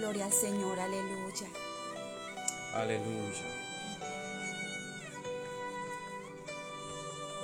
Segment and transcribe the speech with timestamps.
[0.00, 1.46] Gloria al Señor, aleluya.
[2.72, 3.44] Aleluya.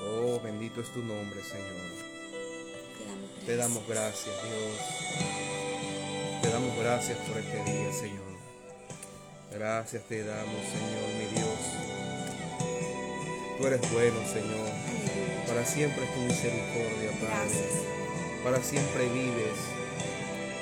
[0.02, 1.92] Oh, bendito es tu nombre, Señor.
[3.44, 4.80] Te damos gracias, Dios.
[6.40, 8.24] Te damos gracias por este día, Señor.
[9.52, 11.60] Gracias te damos, Señor, mi Dios.
[13.58, 14.70] Tú eres bueno, Señor.
[15.46, 17.68] Para siempre es tu misericordia, Padre.
[18.42, 19.58] Para siempre vives.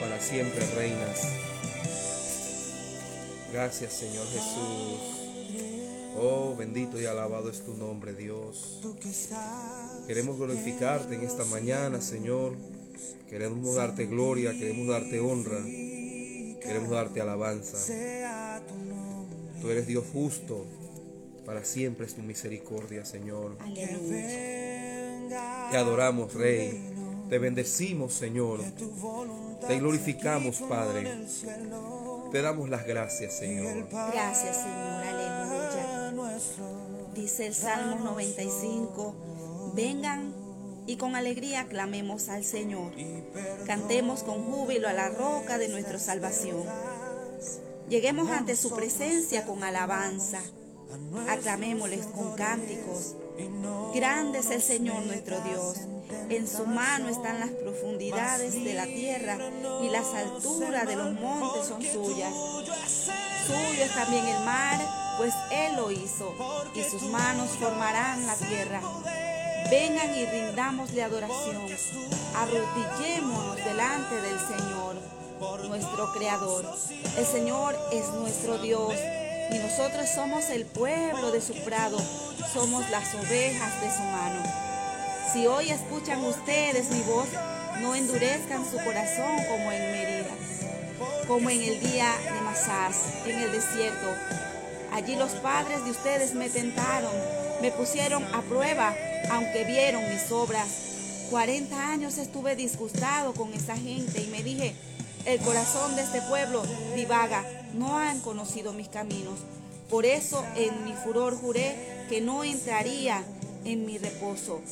[0.00, 1.53] Para siempre reinas.
[3.54, 4.98] Gracias, Señor Jesús.
[6.20, 8.80] Oh, bendito y alabado es tu nombre, Dios.
[10.08, 12.56] Queremos glorificarte en esta mañana, Señor.
[13.30, 15.62] Queremos darte gloria, queremos darte honra,
[16.60, 17.78] queremos darte alabanza.
[19.60, 20.66] Tú eres Dios justo,
[21.46, 23.56] para siempre es tu misericordia, Señor.
[25.70, 26.92] Te adoramos, Rey.
[27.30, 28.62] Te bendecimos, Señor.
[29.68, 31.08] Te glorificamos, Padre.
[32.34, 33.88] Te damos las gracias, Señor.
[34.12, 35.04] Gracias, Señor.
[35.04, 36.12] Aleluya.
[37.14, 39.72] Dice el Salmo 95.
[39.76, 40.34] Vengan
[40.84, 42.90] y con alegría clamemos al Señor.
[43.68, 46.64] Cantemos con júbilo a la roca de nuestra salvación.
[47.88, 50.40] Lleguemos ante su presencia con alabanza.
[51.28, 53.14] Aclamémosles con cánticos.
[53.94, 55.76] Grande es el Señor nuestro Dios.
[56.30, 59.38] En su mano están las profundidades de la tierra
[59.82, 62.32] y las alturas de los montes son suyas.
[63.46, 64.80] Suyo es también el mar,
[65.18, 66.34] pues Él lo hizo,
[66.74, 68.80] y sus manos formarán la tierra.
[69.70, 71.66] Vengan y rindamosle adoración.
[72.36, 74.96] Arrodillémonos delante del Señor,
[75.68, 76.64] nuestro Creador.
[77.18, 78.94] El Señor es nuestro Dios
[79.50, 81.98] y nosotros somos el pueblo de su prado,
[82.52, 84.73] somos las ovejas de su mano.
[85.32, 87.28] Si hoy escuchan ustedes mi voz,
[87.80, 90.34] no endurezcan su corazón como en Merida,
[91.26, 94.06] como en el día de Masás, en el desierto.
[94.92, 97.10] Allí los padres de ustedes me tentaron,
[97.60, 98.94] me pusieron a prueba,
[99.30, 100.68] aunque vieron mis obras.
[101.30, 104.74] Cuarenta años estuve disgustado con esa gente y me dije,
[105.24, 106.62] el corazón de este pueblo
[106.94, 109.40] divaga, no han conocido mis caminos.
[109.90, 113.24] Por eso en mi furor juré que no entraría
[113.64, 114.62] en mi reposo.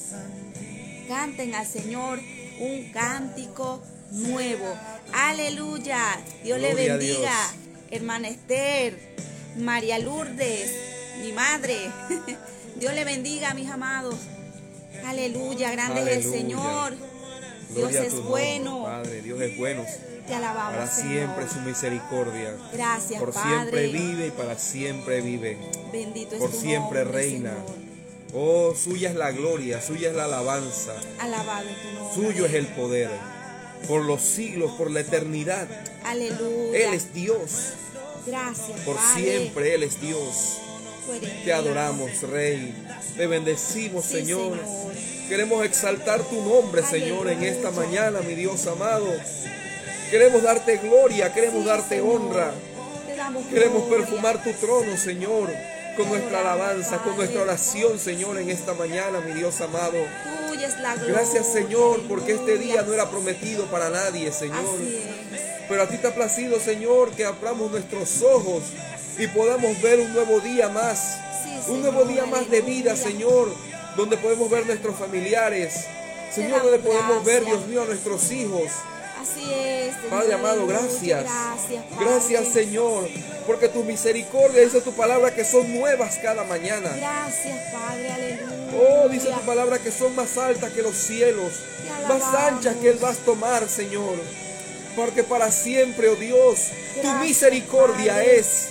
[1.09, 2.19] Canten al Señor
[2.61, 4.67] un cántico nuevo.
[5.13, 6.21] Aleluya.
[6.45, 7.53] Dios le bendiga.
[7.91, 8.99] Hermana Esther,
[9.59, 10.71] María Lourdes,
[11.21, 11.77] mi madre.
[12.77, 14.17] Dios le bendiga, mis amados.
[15.05, 16.95] Aleluya, grande es el Señor.
[17.75, 18.85] Dios es bueno.
[18.85, 19.85] Padre, Dios es bueno.
[20.27, 20.75] Te alabamos.
[20.75, 22.57] Para siempre su misericordia.
[22.73, 25.59] Gracias, Por siempre vive y para siempre vive.
[25.93, 27.55] Bendito es Por siempre reina.
[28.35, 30.95] Oh, suya es la gloria, suya es la alabanza.
[31.19, 32.15] Alabado tu nombre.
[32.15, 33.11] Suyo es el poder.
[33.87, 35.69] Por los siglos, por la eternidad.
[36.05, 36.79] Aleluya.
[36.79, 37.75] Él es Dios.
[38.27, 38.81] Gracias.
[38.81, 40.59] Por siempre Él es Dios.
[41.45, 42.75] Te adoramos, Rey.
[43.17, 44.59] Te bendecimos, Señor.
[45.29, 49.13] Queremos exaltar tu nombre, Señor, en esta mañana, mi Dios amado.
[50.11, 52.55] Queremos darte gloria, queremos darte honra.
[53.51, 55.51] Queremos perfumar tu trono, Señor,
[55.97, 59.99] con nuestra alabanza, con nuestra oración, Señor, en esta mañana, mi Dios amado.
[61.07, 64.79] Gracias, Señor, porque este día no era prometido para nadie, Señor.
[65.69, 68.63] Pero a ti te ha placido, Señor, que abramos nuestros ojos
[69.19, 71.19] y podamos ver un nuevo día más.
[71.69, 73.49] Un nuevo día más de vida, Señor,
[73.97, 75.87] donde podemos ver nuestros familiares.
[76.35, 78.71] Señor, donde podemos ver, Dios mío, a nuestros hijos.
[79.23, 79.95] Así es.
[80.11, 81.25] Padre amado, gracias.
[81.99, 83.09] Gracias, Señor,
[83.47, 86.91] porque tu misericordia dice tu palabra que son nuevas cada mañana.
[86.97, 88.73] Gracias, Padre, aleluya.
[88.77, 91.53] Oh, dice tu palabra que son más altas que los cielos,
[92.09, 94.17] más anchas que el vasto mar, Señor.
[94.97, 98.71] Porque para siempre, oh Dios, tu misericordia es.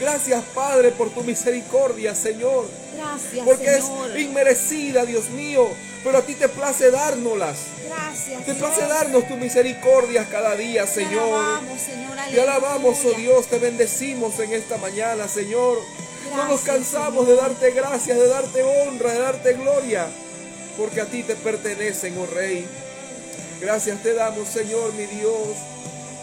[0.00, 2.66] Gracias, Padre, por tu misericordia, Señor.
[2.96, 3.84] Gracias, Porque es
[4.18, 5.68] inmerecida, Dios mío.
[6.02, 7.58] Pero a ti te place dárnoslas.
[7.86, 8.46] Gracias.
[8.46, 11.10] Te place darnos tu misericordia cada día, Señor.
[11.10, 12.16] Te alabamos, Señor.
[12.30, 13.46] Te alabamos, oh Dios.
[13.48, 15.78] Te bendecimos en esta mañana, Señor.
[16.34, 20.06] no nos cansamos de darte gracias, de darte honra, de darte gloria.
[20.78, 22.66] Porque a ti te pertenecen, oh Rey.
[23.60, 25.48] Gracias te damos, Señor, mi Dios.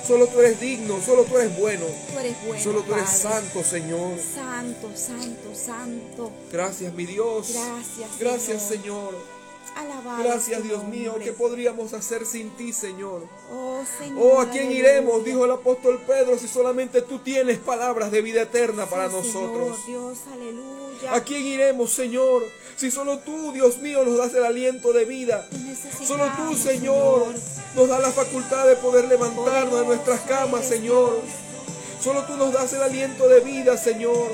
[0.08, 1.86] Solo tú eres digno, solo tú eres bueno.
[2.12, 2.64] Tú eres bueno.
[2.64, 4.18] Solo tú eres santo, Señor.
[4.18, 6.32] Santo, santo, santo.
[6.52, 7.52] Gracias, mi Dios.
[7.54, 8.20] Gracias.
[8.20, 9.37] Gracias, Señor.
[9.78, 11.18] Alabado Gracias, Dios mío.
[11.24, 13.22] ¿Qué podríamos hacer sin ti, Señor?
[13.52, 14.18] Oh, Señor.
[14.20, 15.24] Oh, ¿a quién iremos?
[15.24, 19.78] Dijo el apóstol Pedro, si solamente tú tienes palabras de vida eterna para nosotros.
[19.86, 21.14] Señor, Dios, aleluya.
[21.14, 22.44] ¿A quién iremos, Señor?
[22.76, 25.48] Si solo tú, Dios mío, nos das el aliento de vida.
[26.04, 27.28] Solo tú, Señor,
[27.76, 31.22] nos das la facultad de poder levantarnos de nuestras camas, Señor.
[32.02, 34.28] Solo tú nos das el aliento de vida, Señor.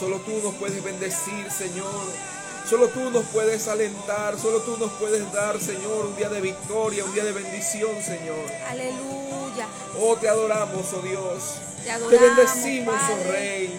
[0.00, 2.33] Solo tú nos puedes bendecir, Señor.
[2.74, 7.04] Solo tú nos puedes alentar, solo tú nos puedes dar, Señor, un día de victoria,
[7.04, 8.50] un día de bendición, Señor.
[8.68, 9.68] Aleluya.
[10.00, 11.54] Oh, te adoramos, oh Dios.
[11.84, 13.78] Te, bendecimos, oh Rey.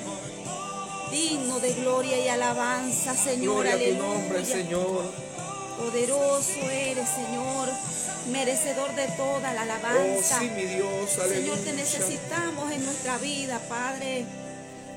[1.11, 3.65] Digno de gloria y alabanza, Señor.
[3.65, 5.03] Gloria a tu nombre, Señor.
[5.77, 7.67] Poderoso eres, Señor,
[8.31, 10.37] merecedor de toda la alabanza.
[10.37, 11.35] Oh, sí, mi Dios, aleluya.
[11.35, 14.25] Señor, te necesitamos en nuestra vida, Padre.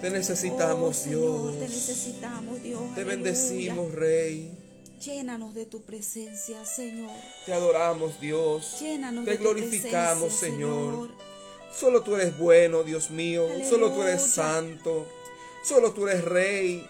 [0.00, 1.58] Te necesitamos, oh, Dios.
[1.58, 2.94] Te necesitamos, Dios.
[2.94, 4.50] Te bendecimos, Rey.
[5.04, 7.10] Llénanos de tu presencia, Señor.
[7.46, 8.78] Te adoramos, Dios.
[8.80, 11.10] Llénanos Te de glorificamos, tu presencia, Señor.
[11.72, 13.46] Solo tú eres bueno, Dios mío.
[13.68, 15.06] Solo tú eres santo.
[15.62, 16.86] Solo tú eres Rey.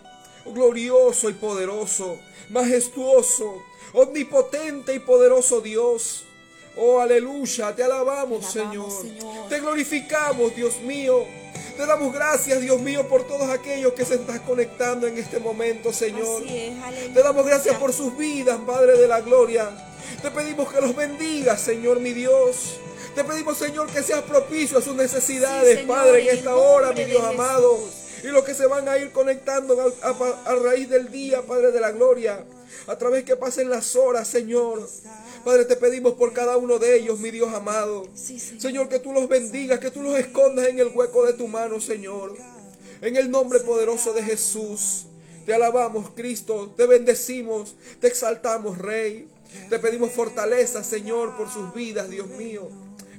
[0.47, 2.19] Glorioso y poderoso.
[2.51, 3.63] Majestuoso.
[3.93, 6.25] Omnipotente y poderoso Dios.
[6.77, 7.75] Oh, aleluya.
[7.75, 8.91] Te alabamos, Señor.
[9.03, 9.49] Señor.
[9.49, 11.25] Te glorificamos, Dios mío.
[11.77, 15.93] Te damos gracias, Dios mío, por todos aquellos que se están conectando en este momento,
[15.93, 16.43] Señor.
[16.45, 17.15] Es.
[17.15, 19.71] Te damos gracias por sus vidas, Padre de la Gloria.
[20.23, 22.75] Te pedimos que los bendigas, Señor, mi Dios.
[23.15, 26.93] Te pedimos, Señor, que seas propicio a sus necesidades, Sí, Señor, Padre, en esta hora,
[26.93, 27.77] mi Dios amado.
[27.77, 28.25] Jesús.
[28.25, 31.71] Y los que se van a ir conectando a, a- a raíz del día, Padre
[31.71, 32.45] de la Gloria.
[32.89, 34.89] A través que pasen las horas, Señor.
[35.49, 38.07] Padre, te pedimos por cada uno de ellos, mi Dios amado.
[38.15, 38.61] Sí, Señor.
[38.61, 41.81] Señor, que tú los bendigas, que tú los escondas en el hueco de tu mano,
[41.81, 42.37] Señor.
[43.01, 45.07] En el nombre poderoso de Jesús.
[45.47, 46.75] Te alabamos, Cristo.
[46.77, 47.77] Te bendecimos.
[47.99, 49.27] Te exaltamos, Rey.
[49.71, 52.69] Te pedimos fortaleza, Señor, por sus vidas, Dios mío.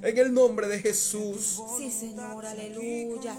[0.03, 1.59] En el nombre de Jesús.
[1.79, 3.35] Sí, Señor, aleluya.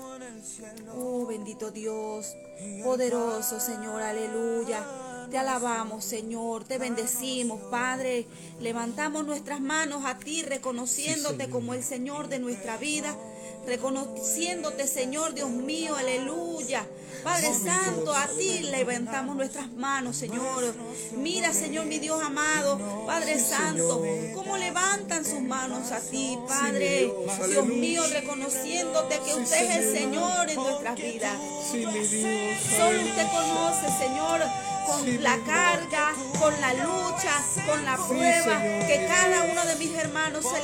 [0.96, 2.34] Oh, bendito Dios,
[2.82, 4.84] poderoso Señor, aleluya.
[5.31, 8.27] Te alabamos, Señor, te bendecimos, Padre.
[8.61, 13.17] Levantamos nuestras manos a ti, reconociéndote como el Señor de nuestra vida,
[13.65, 16.85] reconociéndote, Señor, Dios mío, aleluya.
[17.23, 20.75] Padre Santo, a ti levantamos nuestras manos, Señor.
[21.17, 24.03] Mira, Señor, mi Dios amado, Padre Santo,
[24.35, 27.12] cómo levantan sus manos a ti, Padre.
[27.49, 30.50] Dios, mío, reconociéndote que usted es el Señor.
[30.50, 31.38] En nuestras vidas.
[31.69, 34.41] Solo usted conoce, Señor,
[34.90, 39.52] con la carga, con la lucha, con la prueba que cada Dios.
[39.52, 40.60] uno de mis hermanos se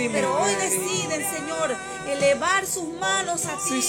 [0.00, 1.76] mi Pero hoy deciden, Señor,
[2.08, 3.80] elevar sus manos a ti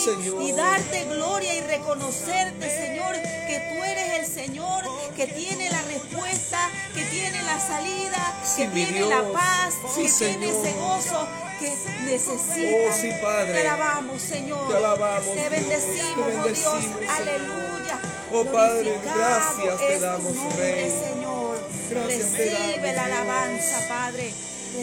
[0.41, 3.13] y darte gloria y reconocerte, Señor,
[3.47, 4.83] que tú eres el Señor
[5.15, 9.33] que tiene la respuesta, que tiene la salida, que tiene la Dios.
[9.33, 11.27] paz, que tiene ese gozo
[11.59, 12.77] que necesita.
[12.87, 13.09] Oh, sí.
[13.51, 14.69] Te alabamos, Señor.
[14.69, 15.49] Te alabamos, Te Dios.
[15.49, 16.83] bendecimos, Te oh bendecimos, Dios.
[16.83, 17.09] Señor.
[17.09, 17.99] Aleluya.
[18.31, 20.89] Oh, Padre, gracias te damos, Rey.
[20.89, 21.59] Señor.
[21.89, 24.33] Gracias te Recibe la alabanza, Padre.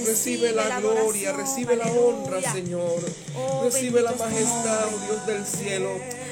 [0.06, 2.52] Recibe la gloria, recibe la honra.
[2.52, 3.00] Señor.
[3.36, 5.06] Oh, Recibe la majestad, oh.
[5.06, 5.90] Dios del cielo.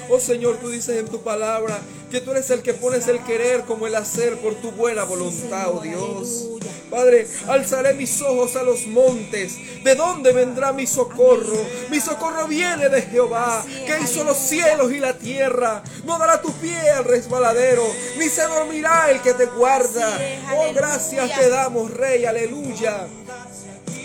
[0.09, 1.79] Oh Señor, tú dices en tu palabra
[2.11, 5.71] que tú eres el que pones el querer como el hacer por tu buena voluntad,
[5.73, 6.49] oh Dios.
[6.91, 9.57] Padre, alzaré mis ojos a los montes.
[9.83, 11.65] ¿De dónde vendrá mi socorro?
[11.91, 15.83] Mi socorro viene de Jehová, que hizo los cielos y la tierra.
[16.05, 17.83] No dará tu pie al resbaladero,
[18.19, 20.19] ni se dormirá el que te guarda.
[20.55, 23.07] Oh, gracias te damos, Rey, aleluya.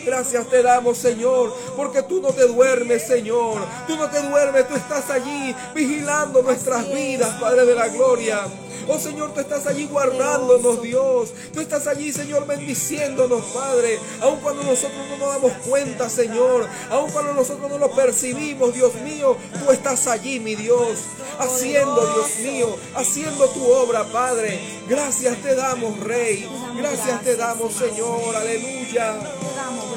[0.08, 3.62] Gracias te damos, Señor, porque tú no te duermes, Señor.
[3.88, 8.48] Tú no te duermes, tú estás allí vigilando nuestras vidas, Padre de la Gloria.
[8.88, 11.34] Oh Señor, tú estás allí guardándonos, Dios.
[11.54, 14.00] Tú estás allí, Señor, bendiciéndonos, Padre.
[14.22, 16.66] Aun cuando nosotros no nos damos cuenta, Señor.
[16.90, 19.36] Aun cuando nosotros no lo percibimos, Dios mío.
[19.60, 21.00] Tú estás allí, mi Dios.
[21.38, 22.78] Haciendo, Dios mío.
[22.96, 24.58] Haciendo tu obra, Padre.
[24.88, 26.50] Gracias te damos, Rey.
[26.78, 28.38] Gracias te damos, Señor.
[28.38, 29.18] Aleluya.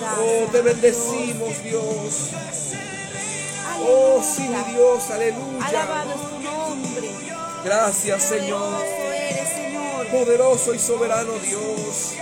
[0.02, 2.30] Oh, te bendecimos, Dios.
[3.82, 5.66] Oh, sí, mi Dios, aleluya.
[5.66, 7.10] Alabado es tu nombre.
[7.64, 8.60] Gracias, Señor.
[8.60, 10.06] Poderoso eres, Señor.
[10.08, 12.14] Poderoso y soberano Dios.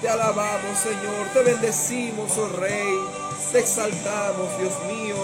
[0.00, 1.28] Te alabamos, Señor.
[1.32, 2.98] Te bendecimos, oh Rey.
[3.52, 5.16] Te exaltamos, Dios mío.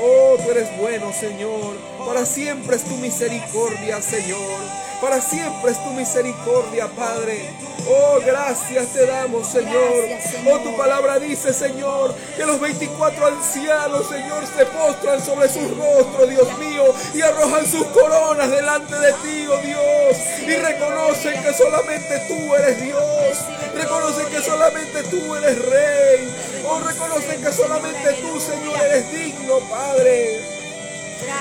[0.00, 1.76] Oh, tú eres bueno, Señor.
[2.06, 4.81] Para siempre es tu misericordia, Señor.
[5.02, 7.50] Para siempre es tu misericordia, Padre.
[7.88, 10.06] Oh, gracias te damos, Señor.
[10.08, 10.60] Gracias, Señor.
[10.60, 16.30] Oh, tu palabra dice, Señor, que los 24 ancianos, Señor, se postran sobre sus rostros,
[16.30, 20.16] Dios mío, y arrojan sus coronas delante de ti, oh Dios,
[20.46, 23.38] y reconocen que solamente tú eres Dios.
[23.74, 26.62] Reconocen que solamente tú eres Rey.
[26.64, 30.42] Oh, reconocen que solamente tú, Señor, eres digno, Padre.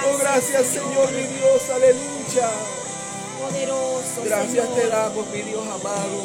[0.08, 2.81] Oh, gracias, Señor, mi Dios, aleluya.
[3.42, 4.76] Poderoso, Gracias Señor.
[4.76, 6.20] te damos, mi Dios amado.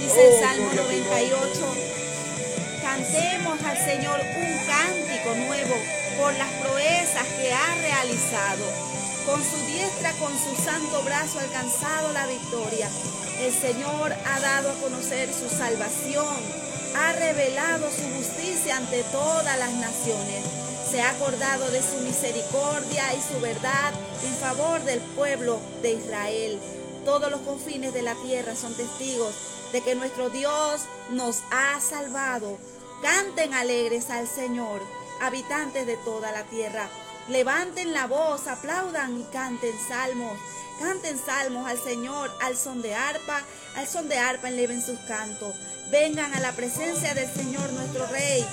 [0.00, 1.74] Dice el Oh, Salmo gloria a tu 98.
[2.82, 5.74] Cantemos al Señor un cántico nuevo
[6.18, 8.64] por las proezas que ha realizado.
[9.26, 12.88] Con su diestra, con su santo brazo ha alcanzado la victoria.
[13.40, 16.34] El Señor ha dado a conocer su salvación,
[16.96, 20.42] ha revelado su justicia ante todas las naciones.
[20.90, 23.92] Se ha acordado de su misericordia y su verdad
[24.24, 26.58] en favor del pueblo de Israel.
[27.04, 29.32] Todos los confines de la tierra son testigos
[29.72, 30.80] de que nuestro Dios
[31.10, 32.58] nos ha salvado.
[33.02, 34.82] Canten alegres al Señor,
[35.20, 36.88] habitantes de toda la tierra.
[37.28, 40.36] Levanten la voz, aplaudan y canten salmos.
[40.80, 43.42] Canten salmos al Señor al son de arpa,
[43.76, 45.54] al son de arpa eleven sus cantos.
[45.90, 48.46] Vengan a la presencia del Señor nuestro Rey.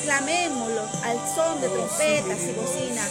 [0.00, 3.10] Aclamémoslo al son de trompetas y bocinas.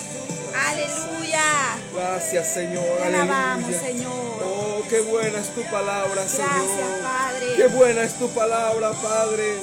[0.70, 1.78] Aleluya.
[1.94, 2.98] Gracias, Señor.
[2.98, 4.44] Te alabamos, Señor.
[4.44, 6.50] Oh, qué buena es tu palabra, Señor.
[6.50, 7.56] Gracias, Padre.
[7.58, 9.58] Qué buena es tu palabra, Padre.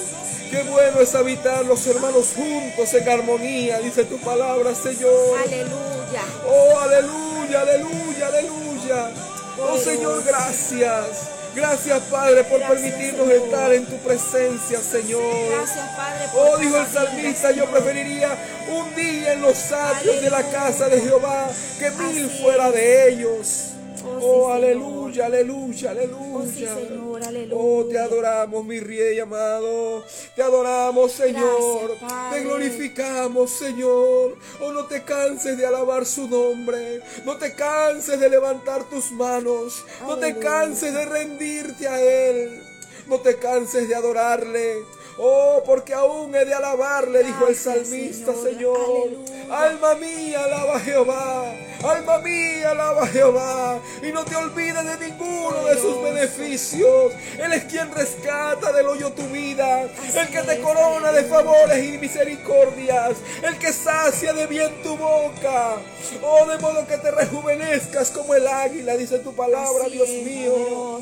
[0.53, 5.41] Qué bueno es habitar los hermanos juntos en armonía, dice tu palabra, Señor.
[5.45, 6.23] Aleluya.
[6.47, 9.11] Oh, aleluya, aleluya, aleluya.
[9.59, 11.36] Oh, Señor, gracias.
[11.57, 15.23] Gracias, Padre, por permitirnos estar en tu presencia, Señor.
[15.51, 16.29] Gracias, Padre.
[16.31, 18.37] Por oh, dijo el salmista, yo preferiría
[18.69, 21.49] un día en los atrios de la casa de Jehová
[21.79, 23.76] que mil fuera de ellos.
[24.23, 26.77] Oh, aleluya, aleluya, aleluya.
[27.03, 27.55] Oh, aleluya.
[27.55, 30.05] Oh, te adoramos, mi rey amado.
[30.35, 31.97] Te adoramos, Señor.
[32.33, 34.37] te glorificamos, Señor.
[34.61, 37.01] Oh, no te canses de alabar su nombre.
[37.25, 39.85] No te canses de levantar tus manos.
[40.03, 42.63] No te canses de rendirte a Él.
[43.09, 44.96] No te canses de adorarle.
[45.19, 49.13] Oh, porque aún he de alabarle, dijo el salmista, Señor.
[49.51, 51.55] Alma mía, alaba a Jehová.
[51.83, 53.81] Alma mía, alaba a Jehová.
[54.03, 57.15] Y no te olvides de ninguno de sus beneficios.
[57.39, 59.89] Él es quien rescata del hoyo tu vida.
[60.15, 63.17] El que te corona de favores y misericordias.
[63.43, 65.77] El que sacia de bien tu boca.
[66.23, 71.01] Oh, de modo que te rejuvenezcas como el águila, dice tu palabra, Dios mío.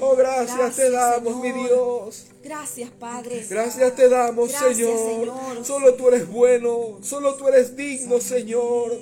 [0.00, 2.26] Oh, gracias, te damos, mi Dios.
[2.42, 3.44] Gracias, Padre.
[3.48, 5.64] Gracias te damos, Señor.
[5.64, 6.98] Solo tú eres bueno.
[7.02, 8.92] Solo tú eres digno, Señor.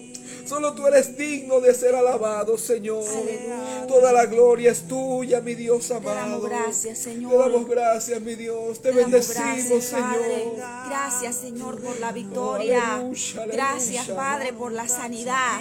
[0.47, 3.05] Solo tú eres digno de ser alabado, Señor.
[3.89, 6.15] Toda la gloria es tuya, mi Dios amado.
[6.15, 7.33] Te damos gracias, Señor.
[7.33, 8.81] Te damos gracias, mi Dios.
[8.81, 10.57] Te, bendecimos, Señor.
[10.89, 13.05] Gracias, Señor, por la victoria.
[13.47, 15.61] gracias, Padre, por la sanidad.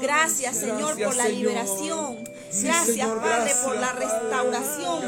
[0.00, 2.24] Gracias, Señor, por la liberación.
[2.62, 5.02] gracias, Padre, por la restauración.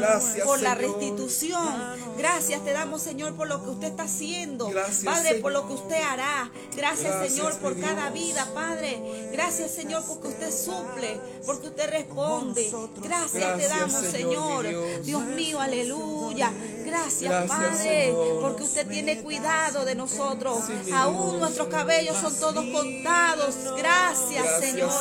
[0.45, 2.09] por la restitución.
[2.17, 4.71] Gracias te damos, Señor, por lo que usted está haciendo.
[5.05, 6.51] Padre, por lo que usted hará.
[6.75, 8.88] Gracias, Señor, por cada vida, Padre.
[9.31, 12.71] Gracias, Señor, porque usted suple, porque usted responde.
[13.01, 14.65] Gracias, te damos, Señor.
[15.03, 16.51] Dios, mío, aleluya.
[16.85, 20.59] Gracias, Padre, porque usted tiene cuidado de nosotros.
[20.93, 23.55] Aún nuestros cabellos son todos contados.
[23.77, 24.91] Gracias, Señor.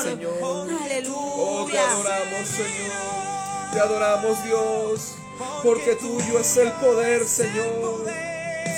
[0.83, 1.17] Aleluya.
[1.17, 3.29] Oh, te adoramos, Señor.
[3.73, 5.15] Te adoramos, Dios,
[5.63, 8.07] porque tuyo es el poder, Señor.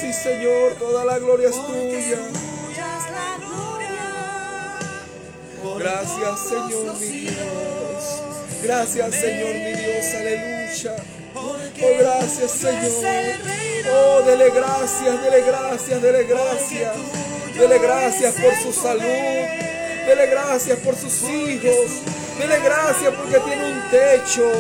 [0.00, 2.50] Sí, Señor, toda la gloria es tuya.
[5.79, 8.23] Gracias, Señor, mi Dios.
[8.62, 10.07] Gracias, Señor, mi Dios.
[10.14, 10.97] Aleluya.
[11.35, 11.57] Oh,
[11.99, 13.37] gracias, Señor.
[13.93, 16.97] Oh, dele gracias, dele gracias, dele gracias.
[17.59, 19.02] Dele gracias por su salud.
[19.02, 22.02] Dele gracias por sus hijos.
[22.38, 24.50] Dele gracias porque tiene un techo.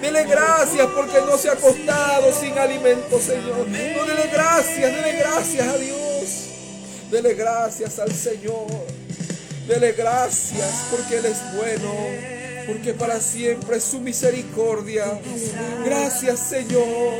[0.00, 3.68] Dele gracias porque no se ha acostado sin alimento, Señor.
[3.68, 6.46] No, dele gracias, dele gracias a Dios.
[7.10, 8.66] Dele gracias al Señor.
[9.70, 11.94] Dele gracias porque Él es bueno,
[12.66, 15.04] porque para siempre es su misericordia.
[15.84, 17.14] Gracias Señor,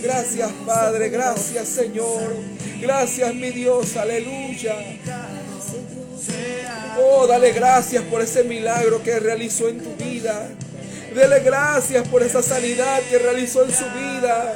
[0.00, 2.36] gracias Padre, gracias Señor,
[2.80, 4.76] gracias mi Dios, aleluya.
[6.96, 10.48] Oh, dale gracias por ese milagro que realizó en tu vida.
[11.12, 14.54] Dele gracias por esa sanidad que realizó en su vida.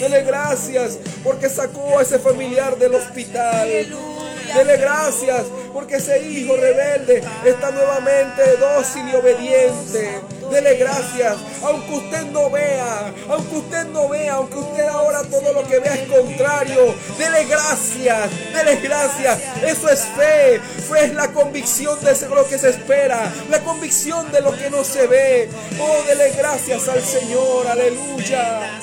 [0.00, 3.68] Dele gracias porque sacó a ese familiar del hospital.
[3.68, 10.20] Dele gracias porque ese hijo rebelde está nuevamente dócil y obediente.
[10.50, 15.62] Dele gracias, aunque usted no vea, aunque usted no vea, aunque usted ahora todo lo
[15.62, 16.94] que vea es contrario.
[17.16, 19.38] Dele gracias, dele gracias.
[19.62, 20.58] Eso es fe.
[20.58, 24.82] Fe es la convicción de lo que se espera, la convicción de lo que no
[24.82, 25.48] se ve.
[25.78, 28.80] Oh, dele gracias al Señor, aleluya.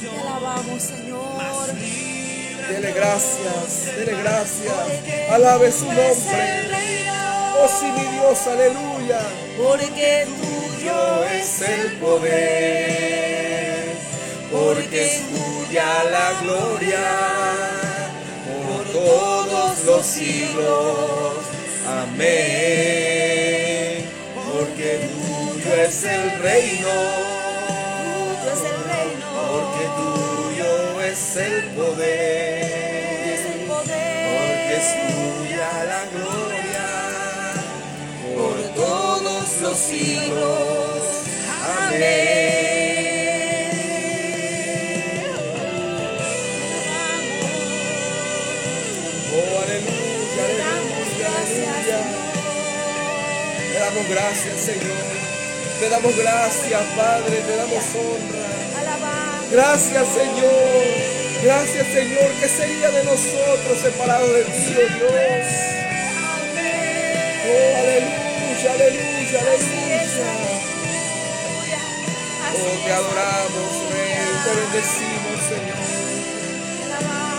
[0.00, 1.01] Te alabamos, Señor.
[2.68, 4.74] Dele gracias, dele gracias.
[5.30, 6.70] Alabe su nombre.
[7.60, 9.20] Oh sí, mi Dios, aleluya.
[9.56, 13.96] Porque tuyo es el poder.
[14.50, 17.00] Porque tuyo tuya la gloria
[18.46, 21.38] por todos los siglos.
[21.88, 22.94] Amén.
[24.34, 27.41] Porque tuyo es el reino.
[31.32, 32.66] Es el poder.
[33.78, 36.88] Porque es tuya la gloria
[38.36, 41.02] por todos los siglos.
[41.78, 43.12] Amén.
[49.34, 52.00] Oh, aleluya, aleluya, aleluya.
[53.72, 55.12] Te damos gracias, Señor.
[55.80, 57.36] Te damos gracias, Padre.
[57.40, 58.42] Te damos honra.
[59.50, 61.01] Gracias, Señor.
[61.42, 62.30] Gracias, Señor.
[62.40, 65.46] ¿Qué sería de nosotros separados de ti, oh Dios?
[67.44, 70.30] Oh, aleluya, aleluya, aleluya.
[72.54, 74.12] Oh, te adoramos, Rey.
[74.44, 75.82] Te bendecimos, Señor.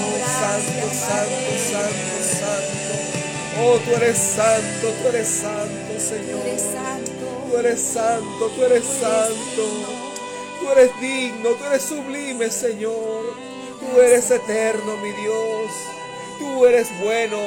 [0.00, 2.92] Oh, santo, santo, santo, santo.
[3.60, 6.46] Oh, tú eres santo, tú eres santo, Señor.
[6.46, 7.26] Eres santo.
[7.50, 9.95] Tú eres santo, tú eres santo.
[10.66, 13.22] Tú eres digno, tú eres sublime, Señor.
[13.78, 15.70] Tú eres eterno, mi Dios.
[16.40, 17.38] Tú eres bueno.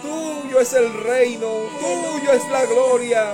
[0.00, 1.48] Tuyo es el reino.
[1.78, 3.30] Tuyo es la gloria.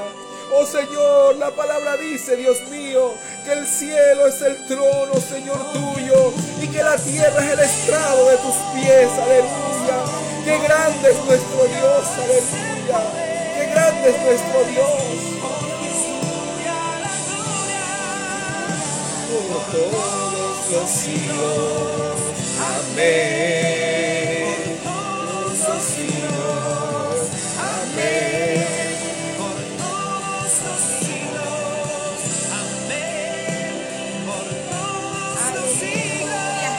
[0.53, 3.13] Oh Señor, la palabra dice, Dios mío,
[3.45, 8.29] que el cielo es el trono, Señor tuyo, y que la tierra es el estrado
[8.29, 9.09] de tus pies.
[9.09, 10.03] Aleluya.
[10.45, 12.07] Qué grande es nuestro Dios.
[12.25, 13.01] Aleluya.
[13.57, 15.32] Qué grande es nuestro Dios.
[19.53, 22.17] Por todos los siglos.
[22.75, 24.47] Amén.
[24.85, 27.19] Todos los siglos.
[27.59, 28.93] Amén.
[35.49, 36.71] Aleluya.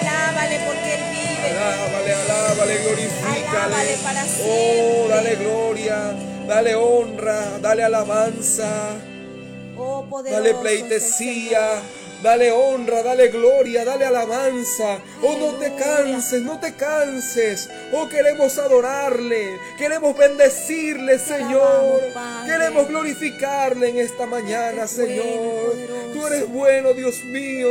[0.00, 1.48] Alábale porque Él vive.
[1.50, 3.46] Alábale, alábale, glorifícale.
[3.48, 6.14] Alábale para Oh, dale gloria,
[6.46, 8.96] dale honra, dale alabanza.
[9.84, 12.01] Oh, poderoso pleitesía, Señor.
[12.22, 15.00] Dale honra, dale gloria, dale alabanza.
[15.22, 17.68] Oh, no te canses, no te canses.
[17.92, 22.00] Oh, queremos adorarle, queremos bendecirle, Señor.
[22.46, 25.76] Queremos glorificarle en esta mañana, Señor.
[26.12, 27.68] Tú eres bueno, Dios mío.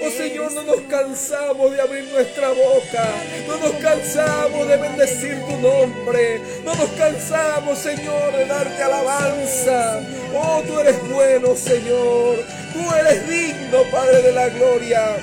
[0.00, 3.04] Oh, Señor, no nos cansamos de abrir nuestra boca.
[3.46, 6.40] No nos cansamos de bendecir tu nombre.
[6.64, 10.00] No nos cansamos, Señor, de darte alabanza.
[10.34, 12.38] Oh, tú eres bueno, Señor.
[12.72, 15.16] Tú eres digno, Padre de la gloria.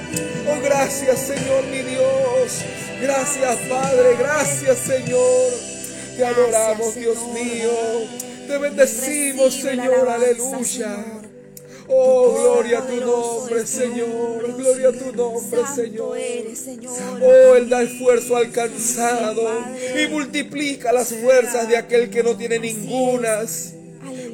[0.50, 2.62] Oh, gracias, Señor, mi Dios.
[3.02, 4.16] Gracias, Padre.
[4.20, 5.52] Gracias, Señor.
[6.16, 7.72] Te adoramos, Dios mío.
[8.48, 10.10] Te bendecimos, Señor.
[10.10, 11.06] Aleluya.
[11.90, 14.56] Oh, gloria a tu nombre, Señor.
[14.58, 16.18] Gloria a tu nombre, Señor.
[17.22, 20.04] Oh, Él da esfuerzo al cansado Padre.
[20.04, 23.74] y multiplica las fuerzas de aquel que no tiene ningunas.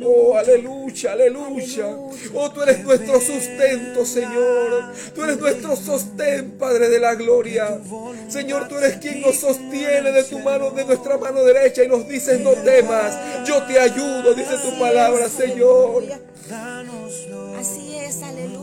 [0.04, 1.34] Oh, aleluya, aleluya.
[1.34, 1.98] Aleluya.
[2.34, 4.94] Oh, tú eres nuestro sustento, Señor.
[5.14, 7.80] Tú eres nuestro sostén, Padre de la gloria.
[8.28, 12.08] Señor, tú eres quien nos sostiene de tu mano, de nuestra mano derecha y nos
[12.08, 16.04] dices, no temas, yo te ayudo, dice tu palabra, Señor.
[17.60, 18.63] Así es, aleluya.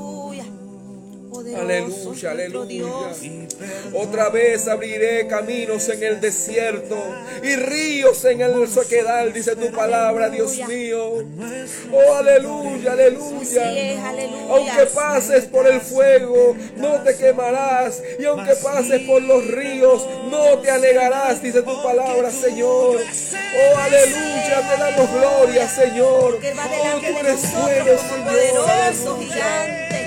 [1.30, 2.66] Poderoso Aleluya, aleluya.
[2.66, 3.20] Dios.
[3.94, 6.96] Otra vez abriré caminos en el desierto
[7.42, 11.24] y ríos en el soquedal, dice tu palabra, Dios mío.
[11.92, 13.70] Oh, aleluya, aleluya.
[14.50, 18.02] Aunque pases por el fuego, no te quemarás.
[18.18, 22.96] Y aunque pases por los ríos, no te anegarás, dice tu palabra, Señor.
[22.98, 26.38] Oh, aleluya, te damos gloria, Señor.
[26.40, 28.28] Oh, tú eres bueno, Señor.
[28.28, 29.99] Aleluya.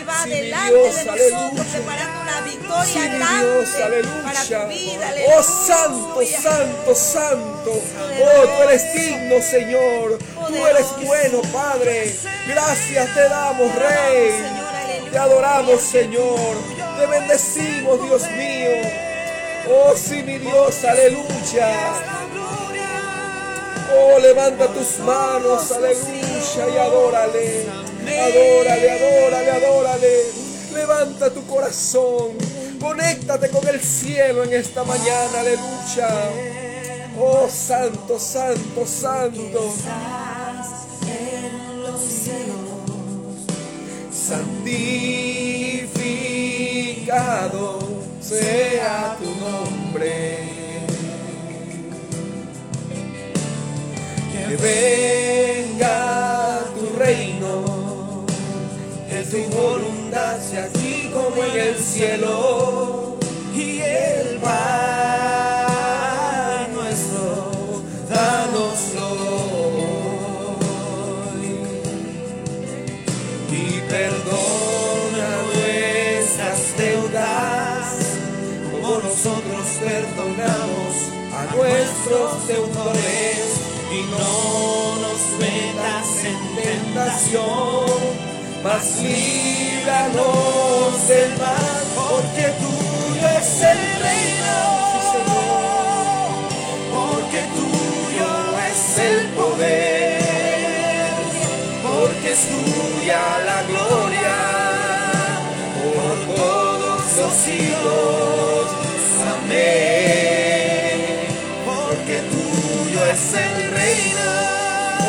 [0.00, 1.40] Él va Sí, Dios, de aleluya.
[1.40, 3.68] nosotros preparando una victoria Sí, mi grande Dios,
[4.22, 5.06] para tu vida.
[5.06, 5.42] Oh, aleluya.
[5.42, 7.72] santo, santo, santo.
[8.22, 10.18] Oh, tú eres digno, Señor.
[10.48, 12.14] Tú eres bueno, Padre.
[12.46, 14.32] Gracias te damos, Rey.
[15.10, 16.56] Te adoramos, Señor.
[16.98, 18.70] Te bendecimos, Dios mío.
[19.72, 21.92] Oh, sí, mi Dios, aleluya.
[23.92, 27.66] Oh, levanta tus manos, aleluya, y adórale.
[28.08, 30.24] Adórale, adórale, adórale.
[30.72, 32.32] Levanta tu corazón.
[32.80, 36.08] Conéctate con el cielo en esta mañana, aleluya.
[37.18, 39.74] Oh, santo, santo, santo.
[44.10, 45.00] Santificado
[48.20, 50.48] sea tu nombre.
[54.32, 56.19] Que venga
[59.30, 63.16] tu voluntad sea aquí como en el cielo.
[63.54, 64.50] Y el pan
[66.74, 67.52] nuestro,
[68.08, 69.08] danoslo
[71.30, 71.48] hoy.
[73.52, 77.86] Y perdona nuestras deudas,
[78.72, 80.92] como nosotros perdonamos
[81.34, 83.38] a nuestros deudores.
[83.92, 84.28] Y no
[85.02, 88.29] nos metas en tentación,
[88.62, 90.20] mas líbranos
[91.08, 94.56] del mal, porque tuyo es el reino,
[96.94, 98.30] porque tuyo
[98.70, 100.20] es el poder,
[101.82, 104.36] porque es tuya la gloria,
[105.82, 108.66] por todos los siglos.
[109.32, 111.00] Amén.
[111.64, 114.26] Porque tuyo es el reino.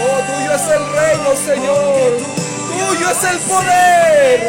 [0.04, 2.41] Oh, tuyo es el reino, Señor.
[3.02, 4.40] Tuyo es el poder.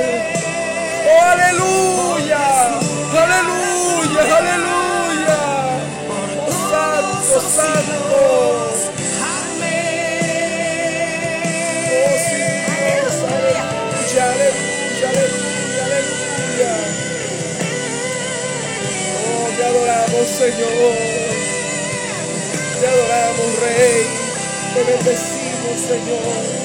[1.08, 2.66] Oh, aleluya.
[3.22, 5.38] Aleluya, aleluya.
[6.46, 8.02] Oh, santo, santo.
[20.38, 20.96] Señor.
[22.80, 24.06] Te adoramos, Rey.
[24.74, 26.61] Te bendecimos, Señor.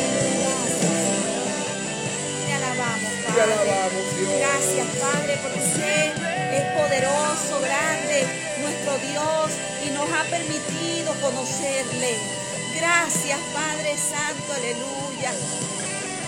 [5.28, 6.12] Padre, porque usted
[6.56, 8.24] es poderoso, grande,
[8.62, 9.52] nuestro Dios,
[9.86, 12.16] y nos ha permitido conocerle.
[12.78, 15.32] Gracias, Padre Santo, aleluya.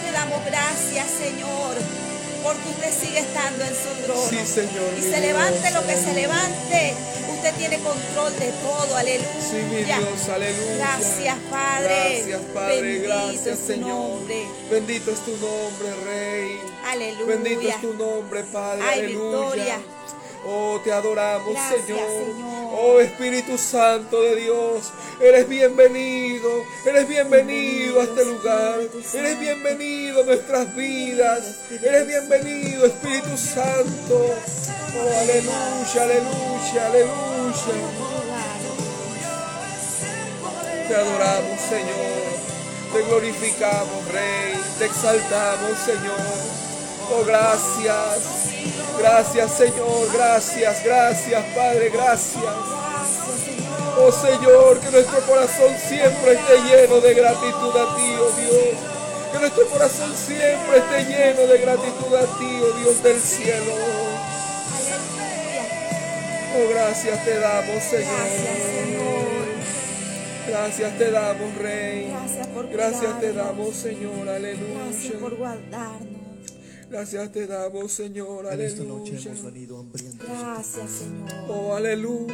[0.04, 1.76] Te damos gracias, Señor,
[2.44, 4.30] porque usted sigue estando en su trono.
[4.30, 5.74] Sí, Señor, Y se levante Dios.
[5.74, 6.94] lo que se levante.
[7.36, 9.30] Usted tiene control de todo, aleluya.
[9.40, 10.76] Sí, mi Dios, aleluya.
[10.78, 12.16] Gracias, Padre.
[12.28, 12.82] Gracias, Padre.
[12.82, 13.88] Bendito Gracias, es tu Señor.
[13.88, 14.44] nombre.
[14.70, 16.60] Bendito es tu nombre, Rey.
[16.90, 17.26] Aleluya.
[17.26, 18.84] Bendito es tu nombre, Padre.
[18.84, 19.38] Ay, aleluya.
[19.40, 19.80] victoria.
[20.46, 22.00] Oh, te adoramos, Gracias, Señor.
[22.00, 22.70] Señor.
[22.72, 24.92] Oh, Espíritu Santo de Dios.
[25.20, 26.50] Eres bienvenido.
[26.86, 28.80] Eres bienvenido a este lugar.
[29.14, 31.58] Eres bienvenido a nuestras vidas.
[31.70, 34.34] Eres bienvenido, Espíritu Santo.
[34.96, 38.00] Oh, aleluya, aleluya, aleluya.
[40.88, 42.30] Te adoramos, Señor.
[42.94, 44.60] Te glorificamos, Rey.
[44.80, 46.59] Te exaltamos, Señor.
[47.12, 48.52] Oh, gracias.
[49.00, 50.12] Gracias, Señor.
[50.14, 51.90] Gracias, gracias, Padre.
[51.90, 52.44] Gracias.
[53.98, 58.78] Oh, Señor, que nuestro corazón siempre esté lleno de gratitud a ti, oh Dios.
[59.32, 63.74] Que nuestro corazón siempre esté lleno de gratitud a ti, oh Dios del cielo.
[66.56, 69.30] Oh, gracias te damos, Señor.
[70.48, 72.08] Gracias, te damos, Rey.
[72.10, 74.26] Gracias por Gracias te damos, Señor.
[74.26, 75.38] Gracias por Aleluya.
[75.38, 76.19] guardarnos.
[76.90, 78.48] Gracias te damos, Señor.
[78.52, 79.32] En esta noche Aleluya.
[79.32, 80.28] hemos venido hambrientos.
[80.28, 81.30] Gracias, Señor.
[81.48, 82.34] Oh, aleluya.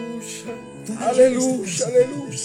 [0.99, 2.39] Aleluya, aleluya.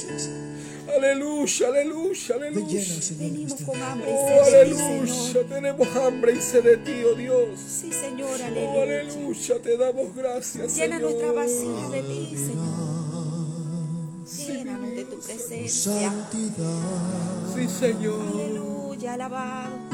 [0.96, 2.80] Aleluya, aleluya, aleluya.
[3.16, 5.14] Venimos con hambre y Oh, sed de ti, aleluya.
[5.14, 5.44] Señor.
[5.46, 7.60] Tenemos hambre y sed de ti, oh Dios.
[7.60, 8.82] Sí, Señor, Oh, aleluya.
[8.82, 9.62] aleluya.
[9.62, 11.34] Te damos gracias, Llena nuestra Señor.
[11.36, 13.00] vasija de ti, Señor.
[14.48, 15.92] Llénanos de tu presencia.
[16.10, 17.54] Santidad.
[17.54, 18.20] Sí, Señor.
[18.34, 19.89] Aleluya, alabado.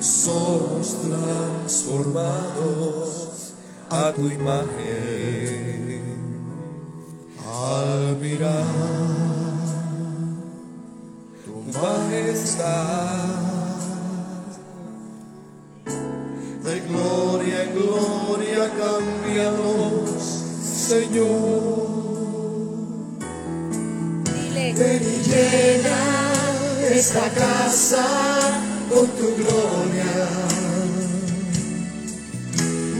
[0.00, 3.52] Somos transformados
[3.90, 6.02] a tu imagen.
[7.44, 8.64] Al mirar
[11.44, 13.44] tu majestad.
[16.64, 20.10] De gloria en gloria cambiamos,
[20.60, 21.86] Señor.
[24.24, 25.98] Dile, Ven y llena
[26.92, 28.04] esta casa
[28.88, 30.12] con tu gloria.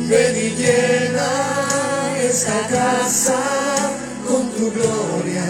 [0.09, 1.31] Ven y llena
[2.23, 3.41] esta casa
[4.27, 5.45] con tu gloria.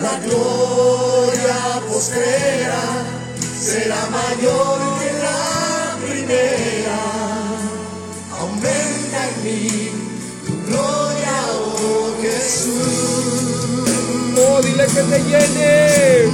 [0.00, 2.82] La gloria postrera
[3.60, 7.00] será mayor que la primera.
[8.38, 9.90] Aumenta en mí
[10.46, 13.45] tu gloria, oh Jesús.
[14.62, 15.72] Dile que te llene.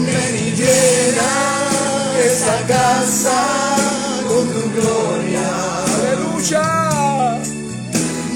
[0.07, 1.31] Ven y llena
[2.25, 3.39] esta casa
[4.29, 5.49] con tu gloria.
[5.97, 7.41] Aleluya.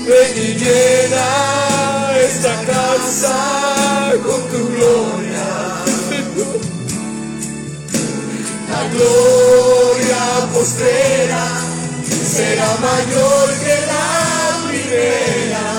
[0.06, 1.26] Ven y llena
[2.18, 5.46] esta casa con tu gloria.
[8.70, 10.22] La gloria
[10.52, 11.44] postrera
[12.34, 15.75] será mayor que la primera.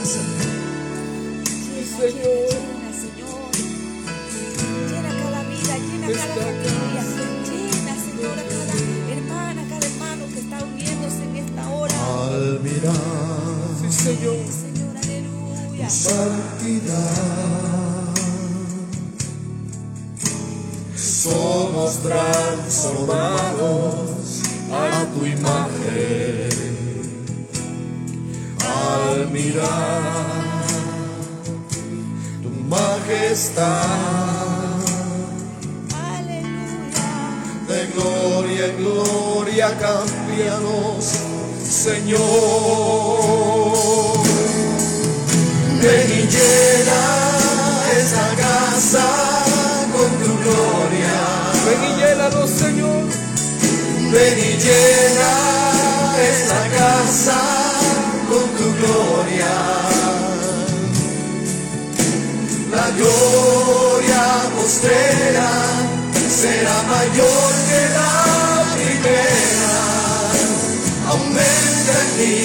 [0.00, 0.20] casa.
[2.00, 2.48] Señor.
[2.48, 3.52] Llena, Señor.
[4.88, 7.02] Llena cada vida, llena cada familia.
[7.48, 8.74] Llena, Señor, a cada
[9.12, 11.94] hermana, cada hermano que está uniéndose en esta hora.
[12.24, 12.94] Al mirar.
[13.80, 14.36] Sí, Señor.
[14.48, 15.90] Señor, aleluya.
[15.90, 18.14] Santidad.
[20.96, 24.40] Somos transformados
[24.72, 26.29] a tu imagen
[29.32, 30.64] mirar
[32.42, 33.86] tu majestad.
[35.94, 37.10] Aleluya.
[37.68, 41.04] De gloria en gloria cambianos,
[41.62, 42.20] Señor.
[45.82, 47.02] Ven y llena
[47.98, 49.06] esta casa
[49.92, 51.16] con tu gloria.
[51.64, 53.04] Ven y llénanos, Señor.
[54.12, 55.32] Ven y llena
[56.20, 57.49] esta casa
[58.80, 59.54] gloria.
[62.70, 64.22] La gloria
[64.56, 65.50] postrera
[66.28, 68.14] será mayor que la
[68.74, 69.76] primera.
[71.12, 72.38] Aumenta en mí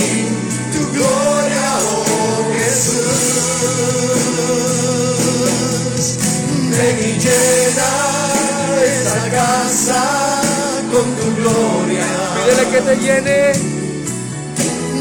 [0.74, 3.26] tu gloria, oh Jesús.
[6.72, 7.92] Ven y llena
[8.84, 10.04] esta casa
[10.92, 12.10] con tu gloria.
[12.36, 13.40] Pídele que te llene.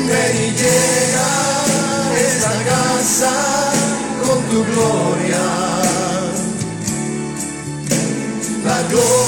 [0.07, 1.04] Ven y llena
[4.55, 5.47] tu gloria.
[8.65, 9.24] La gloria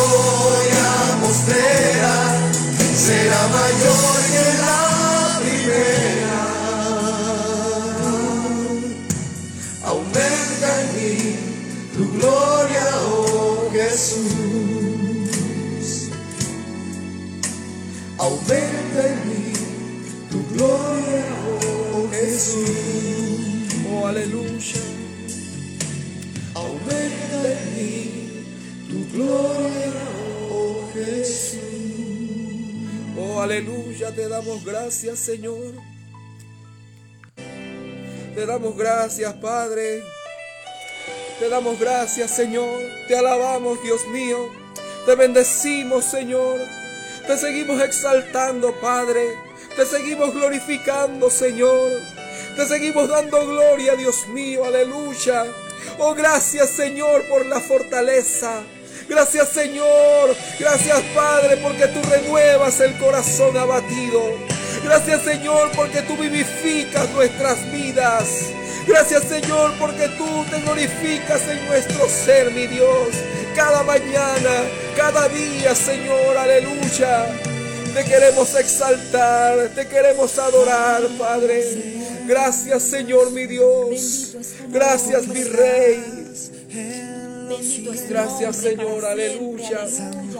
[34.67, 35.73] gracias, Señor.
[38.35, 40.03] Te damos gracias, Padre.
[41.39, 42.83] Te damos gracias, Señor.
[43.09, 44.51] Te alabamos, Dios mío.
[45.07, 46.59] Te bendecimos, Señor.
[47.27, 49.39] Te seguimos exaltando, Padre.
[49.77, 51.91] Te seguimos glorificando, Señor.
[52.57, 54.65] Te seguimos dando gloria, Dios mío.
[54.65, 55.47] Aleluya.
[55.99, 58.65] Oh, gracias, Señor, por la fortaleza.
[59.09, 60.37] Gracias, Señor.
[60.59, 64.21] Gracias, Padre, porque tú renuevas el corazón abatido.
[64.83, 68.27] Gracias, Señor, porque tú vivificas nuestras vidas.
[68.87, 73.09] Gracias, Señor, porque tú te glorificas en nuestro ser, mi Dios.
[73.57, 74.63] Cada mañana,
[74.97, 77.27] cada día, Señor, aleluya.
[77.95, 81.65] Te queremos exaltar, te queremos adorar, Padre.
[82.27, 84.37] Gracias, Señor, mi Dios.
[84.69, 87.16] Gracias, mi Rey.
[87.49, 89.87] Bendito es tu Gracias, Señor, aleluya.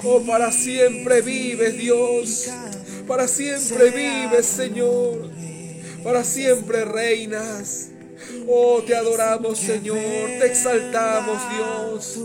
[0.03, 2.49] Oh, para siempre vives, Dios.
[3.07, 5.31] Para siempre vives, Señor.
[6.03, 7.89] Para siempre reinas.
[8.49, 9.99] Oh, te adoramos, Señor.
[9.99, 12.19] Te exaltamos, Dios.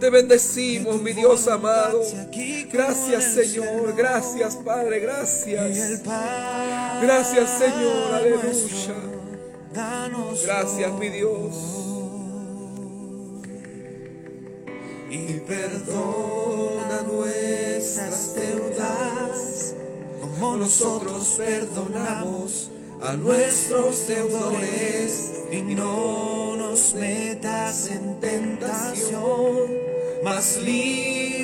[0.00, 2.02] Te bendecimos, mi Dios amado.
[2.72, 3.94] Gracias, Señor.
[3.96, 5.00] Gracias, Padre.
[5.00, 6.02] Gracias.
[7.02, 8.14] Gracias, Señor.
[8.14, 8.94] Aleluya.
[10.44, 11.87] Gracias, mi Dios.
[15.10, 19.74] Y perdona nuestras deudas,
[20.20, 22.70] como nosotros perdonamos
[23.02, 29.56] a nuestros deudores, y no nos metas en tentación,
[30.22, 30.58] mas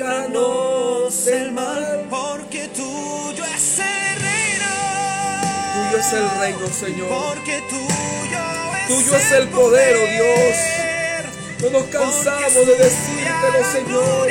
[0.05, 4.75] líbranos del mal, porque tuyo es el reino,
[5.73, 7.07] Tuyo es el reino, Señor.
[7.09, 8.39] porque tuyo
[8.77, 10.84] es, Tuyo es el poder, oh Dios.
[11.65, 14.27] No nos cansamos de decírtelo, Señor,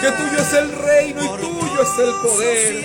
[0.00, 2.82] que tuyo es el reino y tuyo es el poder.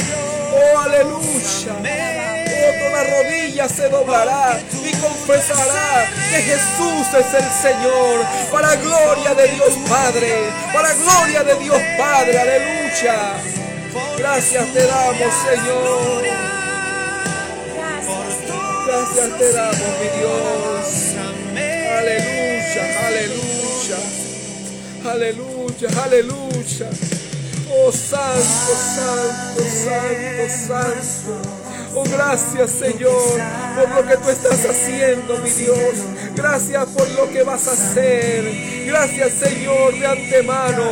[0.54, 1.74] Oh, aleluya.
[1.74, 8.26] Oh, toda rodilla se doblará y confesará que Jesús es el Señor.
[8.52, 10.36] Para gloria de Dios Padre.
[10.72, 12.40] Para gloria de Dios Padre.
[12.42, 13.38] Aleluya.
[14.20, 16.24] Gracias te damos, Señor.
[18.86, 21.16] Gracias, te damos, mi Dios.
[21.98, 22.39] Aleluya,
[25.06, 26.90] aleluya, aleluya.
[27.72, 31.60] Oh Santo, Santo, Santo, Santo.
[31.96, 33.40] Oh, gracias Señor
[33.76, 35.78] por lo que tú estás haciendo, mi Dios.
[36.36, 38.86] Gracias por lo que vas a hacer.
[38.86, 40.84] Gracias Señor de antemano.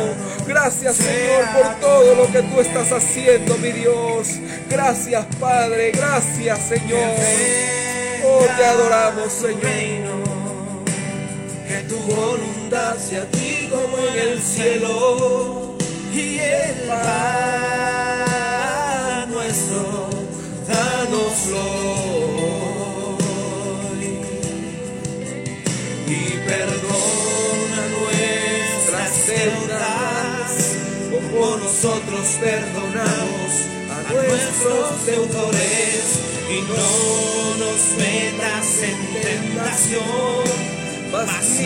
[0.46, 4.28] Gracias Señor por todo lo que tú estás haciendo, mi Dios.
[4.68, 7.14] Gracias Padre, gracias Señor.
[8.24, 10.28] Oh, te adoramos Señor.
[11.66, 13.57] que tu voluntad sea ti
[13.90, 15.76] como en el cielo
[16.12, 16.98] y el pan
[19.30, 20.08] nuestro,
[20.66, 21.64] danoslo
[23.88, 24.06] hoy
[26.06, 30.50] y perdona nuestras deudas
[31.10, 33.50] como nosotros perdonamos
[33.90, 36.04] a nuestros deudores.
[36.50, 36.88] Y no
[37.58, 40.77] nos metas en tentación
[41.10, 41.58] mas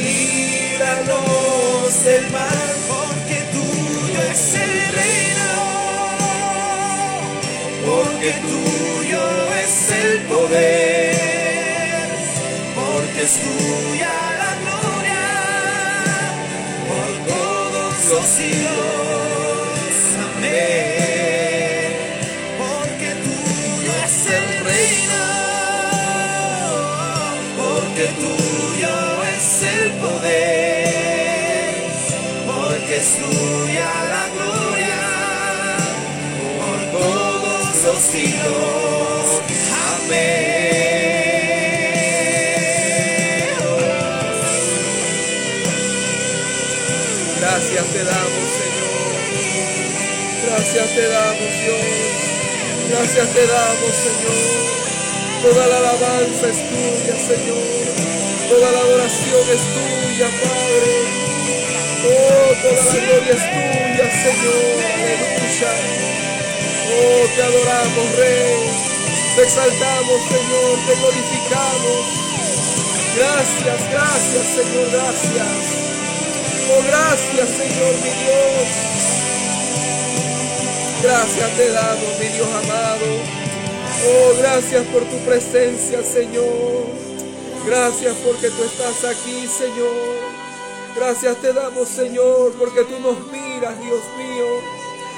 [2.04, 5.50] del mal, porque tuyo es el reino,
[7.86, 9.22] porque tuyo
[9.64, 11.14] es el poder,
[12.74, 15.24] porque es tuya la gloria,
[16.88, 19.21] por todos los siglos.
[33.02, 35.02] Es tuya la gloria
[36.60, 39.42] por todos los siglos.
[39.90, 40.52] Amén.
[47.40, 49.12] Gracias te damos, Señor.
[50.46, 51.86] Gracias te damos, Dios.
[52.88, 54.62] Gracias te damos, Señor.
[55.42, 57.66] Toda la alabanza es tuya, Señor.
[58.48, 61.21] Toda la adoración es tuya, Padre.
[62.04, 64.74] Oh, toda la gloria es tuya, Señor.
[64.92, 65.72] Aleluya.
[66.90, 68.70] Oh, te adoramos, Rey.
[69.36, 70.78] Te exaltamos, Señor.
[70.86, 72.02] Te glorificamos.
[73.16, 74.90] Gracias, gracias, Señor.
[74.90, 75.82] Gracias.
[76.70, 78.92] Oh, gracias, Señor, mi Dios.
[81.02, 83.06] Gracias te damos, mi Dios amado.
[84.06, 86.86] Oh, gracias por tu presencia, Señor.
[87.66, 90.21] Gracias porque tú estás aquí, Señor.
[91.04, 94.46] Gracias te damos, Señor, porque tú nos miras, Dios mío.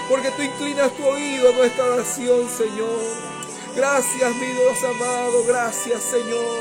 [0.09, 3.03] Porque tú inclinas tu oído a nuestra oración, Señor.
[3.77, 5.45] Gracias, mi Dios amado.
[5.47, 6.59] Gracias, Señor.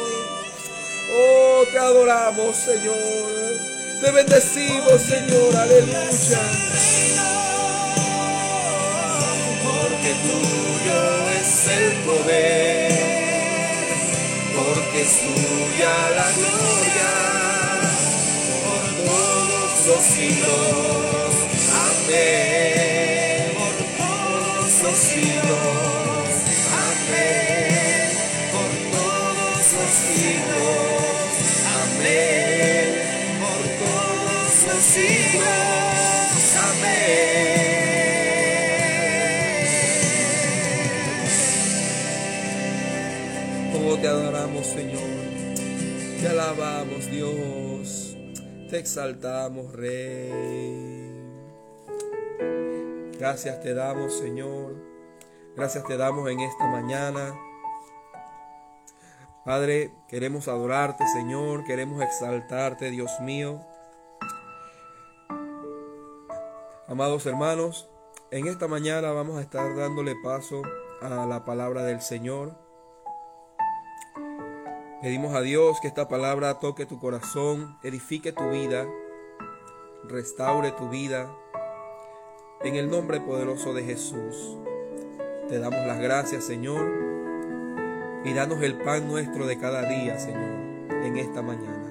[1.15, 2.95] Oh, te adoramos, Señor.
[4.01, 5.55] Te bendecimos, Señor.
[5.55, 6.41] Aleluya.
[9.63, 13.23] Porque tuyo es el poder
[14.55, 17.32] porque es tuya la gloria
[19.83, 20.47] todos los siglos.
[21.91, 23.51] Amén.
[23.57, 26.29] Por todos los siglos.
[26.87, 28.09] Amén.
[28.51, 31.33] Por todos los siglos.
[31.83, 32.91] Amén.
[33.41, 35.72] Por todos los siglos.
[48.73, 51.13] Te exaltamos, Rey.
[53.19, 54.73] Gracias te damos, Señor.
[55.55, 57.39] Gracias te damos en esta mañana.
[59.45, 61.65] Padre, queremos adorarte, Señor.
[61.65, 63.63] Queremos exaltarte, Dios mío.
[66.87, 67.87] Amados hermanos,
[68.31, 70.63] en esta mañana vamos a estar dándole paso
[70.99, 72.62] a la palabra del Señor.
[75.03, 78.87] Pedimos a Dios que esta palabra toque tu corazón, edifique tu vida,
[80.05, 81.29] restaure tu vida.
[82.61, 84.57] En el nombre poderoso de Jesús,
[85.49, 86.89] te damos las gracias, Señor,
[88.23, 91.89] y danos el pan nuestro de cada día, Señor, en esta mañana.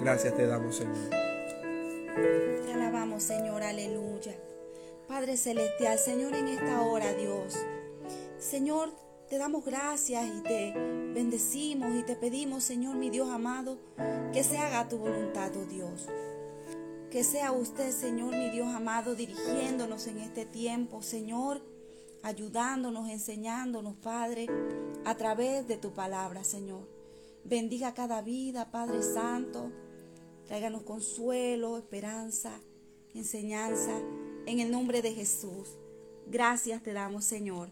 [0.00, 1.10] Gracias te damos, Señor.
[2.64, 4.34] Te alabamos, Señor, aleluya.
[5.06, 7.58] Padre Celestial, Señor, en esta hora, Dios.
[8.38, 8.88] Señor,
[9.28, 10.72] te damos gracias y te
[11.14, 13.78] bendecimos y te pedimos, Señor, mi Dios amado,
[14.32, 16.06] que se haga tu voluntad, oh Dios.
[17.10, 21.62] Que sea usted, Señor, mi Dios amado, dirigiéndonos en este tiempo, Señor,
[22.22, 24.46] ayudándonos, enseñándonos, Padre,
[25.04, 26.88] a través de tu palabra, Señor.
[27.44, 29.70] Bendiga cada vida, Padre Santo.
[30.46, 32.60] Tráiganos consuelo, esperanza,
[33.14, 33.98] enseñanza,
[34.46, 35.76] en el nombre de Jesús.
[36.28, 37.68] Gracias te damos, Señor.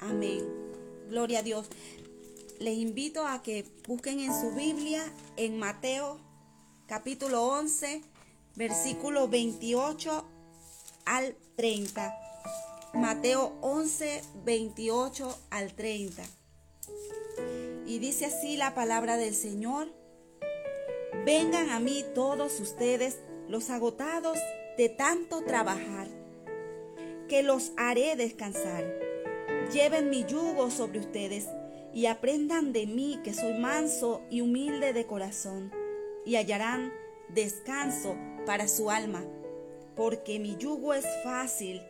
[0.00, 0.67] Amén.
[1.08, 1.66] Gloria a Dios.
[2.58, 5.02] Les invito a que busquen en su Biblia
[5.36, 6.18] en Mateo
[6.86, 8.02] capítulo 11,
[8.56, 10.24] versículo 28
[11.06, 12.14] al 30.
[12.94, 16.22] Mateo 11, 28 al 30.
[17.86, 19.88] Y dice así la palabra del Señor.
[21.24, 24.38] Vengan a mí todos ustedes, los agotados
[24.76, 26.08] de tanto trabajar,
[27.28, 29.07] que los haré descansar.
[29.72, 31.46] Lleven mi yugo sobre ustedes
[31.92, 35.72] y aprendan de mí que soy manso y humilde de corazón,
[36.24, 36.92] y hallarán
[37.28, 38.16] descanso
[38.46, 39.24] para su alma,
[39.94, 41.82] porque mi yugo es fácil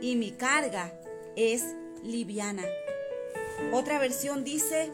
[0.00, 0.98] y mi carga
[1.36, 2.64] es liviana.
[3.72, 4.90] Otra versión dice,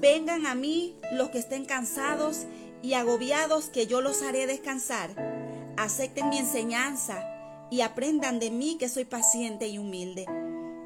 [0.00, 2.46] vengan a mí los que estén cansados
[2.82, 5.10] y agobiados que yo los haré descansar.
[5.76, 7.22] Acepten mi enseñanza
[7.70, 10.26] y aprendan de mí que soy paciente y humilde.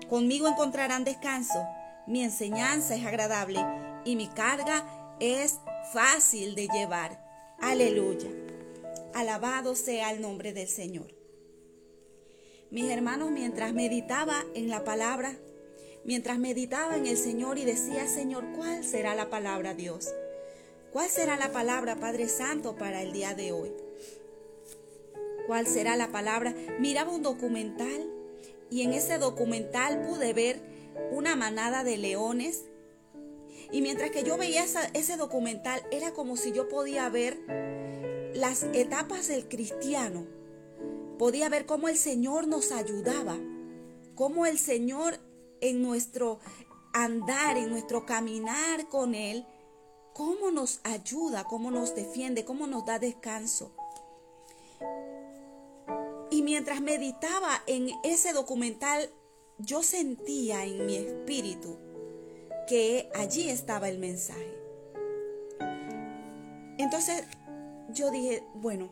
[0.09, 1.67] Conmigo encontrarán descanso.
[2.07, 3.61] Mi enseñanza es agradable
[4.05, 5.59] y mi carga es
[5.93, 7.23] fácil de llevar.
[7.61, 8.31] Aleluya.
[9.15, 11.15] Alabado sea el nombre del Señor.
[12.71, 15.37] Mis hermanos, mientras meditaba en la palabra,
[16.05, 20.09] mientras meditaba en el Señor y decía, Señor, ¿cuál será la palabra Dios?
[20.93, 23.73] ¿Cuál será la palabra Padre Santo para el día de hoy?
[25.47, 26.55] ¿Cuál será la palabra?
[26.79, 28.18] Miraba un documental
[28.71, 30.61] y en ese documental pude ver
[31.11, 32.65] una manada de leones.
[33.71, 37.39] Y mientras que yo veía ese documental, era como si yo podía ver
[38.35, 40.27] las etapas del cristiano.
[41.19, 43.37] Podía ver cómo el Señor nos ayudaba,
[44.15, 45.19] cómo el Señor
[45.61, 46.39] en nuestro
[46.93, 49.45] andar, en nuestro caminar con Él,
[50.15, 53.73] cómo nos ayuda, cómo nos defiende, cómo nos da descanso.
[56.49, 59.11] Mientras meditaba en ese documental,
[59.59, 61.77] yo sentía en mi espíritu
[62.67, 64.57] que allí estaba el mensaje.
[66.79, 67.25] Entonces
[67.93, 68.89] yo dije, bueno,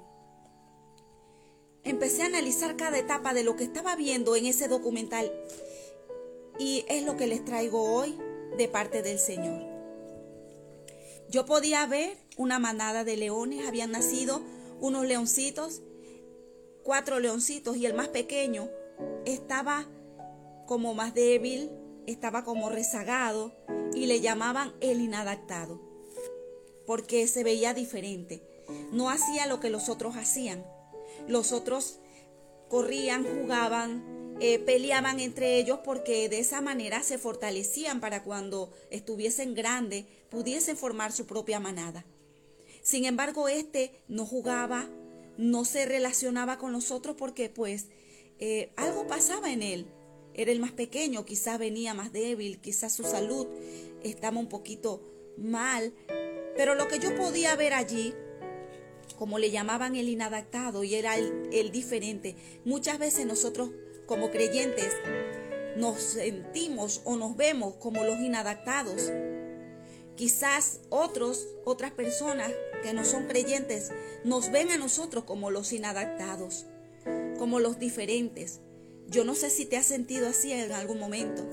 [1.82, 5.32] empecé a analizar cada etapa de lo que estaba viendo en ese documental
[6.58, 8.18] y es lo que les traigo hoy
[8.58, 9.64] de parte del Señor.
[11.30, 14.42] Yo podía ver una manada de leones, habían nacido
[14.78, 15.80] unos leoncitos
[16.86, 18.70] cuatro leoncitos y el más pequeño
[19.24, 19.88] estaba
[20.66, 21.72] como más débil,
[22.06, 23.52] estaba como rezagado
[23.92, 25.80] y le llamaban el inadaptado,
[26.86, 28.40] porque se veía diferente.
[28.92, 30.64] No hacía lo que los otros hacían.
[31.26, 31.98] Los otros
[32.68, 39.54] corrían, jugaban, eh, peleaban entre ellos porque de esa manera se fortalecían para cuando estuviesen
[39.54, 42.04] grandes pudiesen formar su propia manada.
[42.82, 44.88] Sin embargo, este no jugaba,
[45.38, 47.86] no se relacionaba con los otros porque pues
[48.38, 49.86] eh, algo pasaba en él.
[50.34, 53.46] Era el más pequeño, quizás venía más débil, quizás su salud
[54.02, 55.00] estaba un poquito
[55.38, 55.94] mal.
[56.56, 58.14] Pero lo que yo podía ver allí,
[59.18, 63.70] como le llamaban el inadaptado y era el, el diferente, muchas veces nosotros
[64.06, 64.92] como creyentes
[65.76, 69.10] nos sentimos o nos vemos como los inadaptados.
[70.16, 72.50] Quizás otros, otras personas
[72.82, 73.90] que no son creyentes,
[74.24, 76.64] nos ven a nosotros como los inadaptados,
[77.38, 78.60] como los diferentes.
[79.08, 81.44] Yo no sé si te has sentido así en algún momento,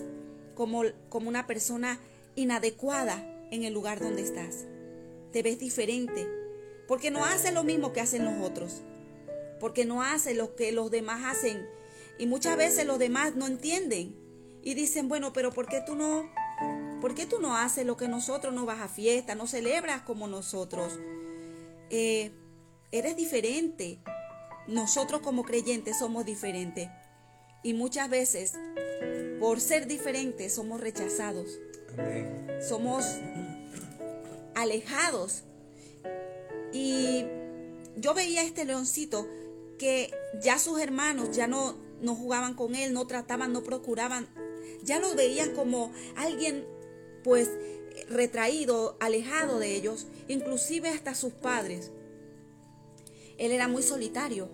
[0.55, 1.99] como, como una persona
[2.36, 4.66] inadecuada en el lugar donde estás.
[5.34, 6.26] Te ves diferente,
[6.88, 8.82] porque no hace lo mismo que hacen los otros,
[9.59, 11.68] porque no hace lo que los demás hacen.
[12.18, 14.16] Y muchas veces los demás no entienden
[14.61, 16.32] y dicen, bueno, pero ¿por qué tú no
[17.04, 20.26] ¿Por qué tú no haces lo que nosotros, no vas a fiesta, no celebras como
[20.26, 21.01] nosotros?
[21.89, 22.32] Eh,
[22.93, 23.99] eres diferente.
[24.70, 26.88] Nosotros como creyentes somos diferentes.
[27.62, 28.54] Y muchas veces,
[29.41, 31.60] por ser diferentes, somos rechazados.
[32.66, 33.04] Somos
[34.56, 35.43] alejados.
[36.72, 37.26] Y
[37.97, 39.28] yo veía a este leoncito
[39.78, 40.10] que
[40.41, 44.26] ya sus hermanos ya no, no jugaban con él, no trataban, no procuraban.
[44.84, 46.72] Ya lo veían como alguien
[47.24, 47.49] pues
[48.09, 51.91] retraído, alejado de ellos, inclusive hasta sus padres.
[53.38, 54.49] Él era muy solitario.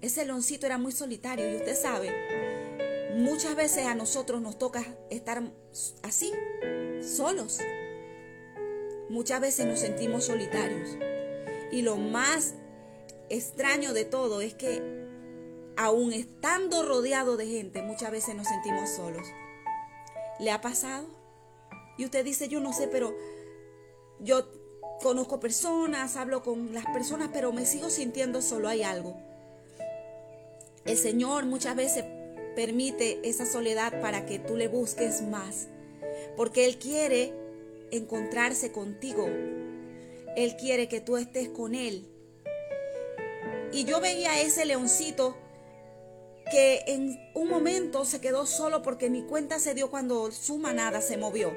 [0.00, 2.12] Ese leoncito era muy solitario y usted sabe,
[3.16, 5.42] muchas veces a nosotros nos toca estar
[6.02, 6.32] así,
[7.02, 7.58] solos.
[9.08, 10.96] Muchas veces nos sentimos solitarios.
[11.72, 12.54] Y lo más
[13.28, 14.82] extraño de todo es que
[15.76, 19.26] aún estando rodeado de gente, muchas veces nos sentimos solos.
[20.38, 21.25] ¿Le ha pasado?
[21.96, 23.16] Y usted dice, yo no sé, pero
[24.20, 24.46] yo
[25.02, 29.16] conozco personas, hablo con las personas, pero me sigo sintiendo solo, hay algo.
[30.84, 32.04] El Señor muchas veces
[32.54, 35.68] permite esa soledad para que tú le busques más,
[36.36, 37.32] porque Él quiere
[37.90, 39.26] encontrarse contigo.
[40.36, 42.06] Él quiere que tú estés con Él.
[43.72, 45.36] Y yo veía a ese leoncito
[46.50, 51.00] que en un momento se quedó solo porque mi cuenta se dio cuando su manada
[51.00, 51.52] se movió.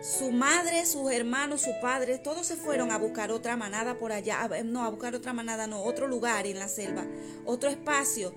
[0.00, 4.48] Su madre, sus hermanos, su padre, todos se fueron a buscar otra manada por allá,
[4.64, 7.04] no, a buscar otra manada, no, otro lugar en la selva,
[7.44, 8.34] otro espacio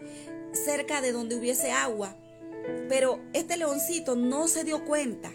[0.53, 2.15] cerca de donde hubiese agua.
[2.89, 5.31] Pero este leoncito no se dio cuenta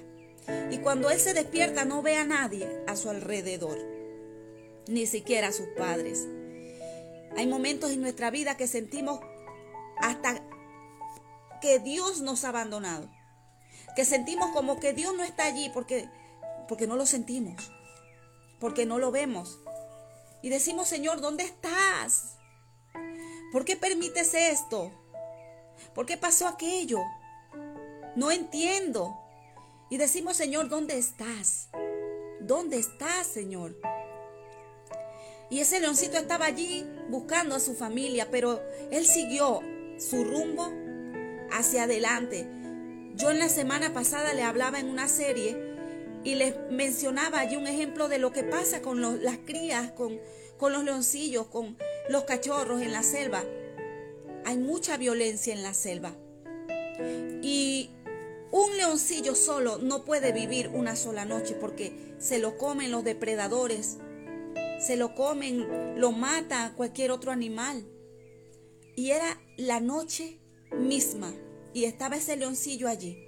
[0.70, 3.78] y cuando él se despierta no ve a nadie a su alrededor,
[4.88, 6.26] ni siquiera a sus padres.
[7.36, 9.20] Hay momentos en nuestra vida que sentimos
[9.98, 10.42] hasta
[11.60, 13.10] que Dios nos ha abandonado.
[13.96, 16.08] Que sentimos como que Dios no está allí porque,
[16.68, 17.72] porque no lo sentimos.
[18.60, 19.58] porque no lo vemos.
[20.42, 22.36] Y decimos, Señor, ¿dónde estás?
[23.52, 24.92] ¿Por qué permites esto?
[25.94, 27.00] ¿Por qué pasó aquello?
[28.14, 29.18] No entiendo.
[29.90, 31.68] Y decimos, Señor, ¿dónde estás?
[32.40, 33.76] ¿Dónde estás, Señor?
[35.50, 39.60] Y ese leoncito estaba allí buscando a su familia, pero él siguió
[39.98, 40.72] su rumbo
[41.52, 42.48] hacia adelante.
[43.16, 45.56] Yo en la semana pasada le hablaba en una serie
[46.22, 50.20] y les mencionaba allí un ejemplo de lo que pasa con las crías, con,
[50.58, 51.78] con los leoncillos, con
[52.10, 53.42] los cachorros en la selva.
[54.44, 56.12] Hay mucha violencia en la selva.
[57.40, 57.88] Y
[58.52, 63.96] un leoncillo solo no puede vivir una sola noche porque se lo comen los depredadores,
[64.78, 67.82] se lo comen, lo mata cualquier otro animal.
[68.94, 70.38] Y era la noche
[70.78, 71.32] misma
[71.76, 73.22] y estaba ese leoncillo allí.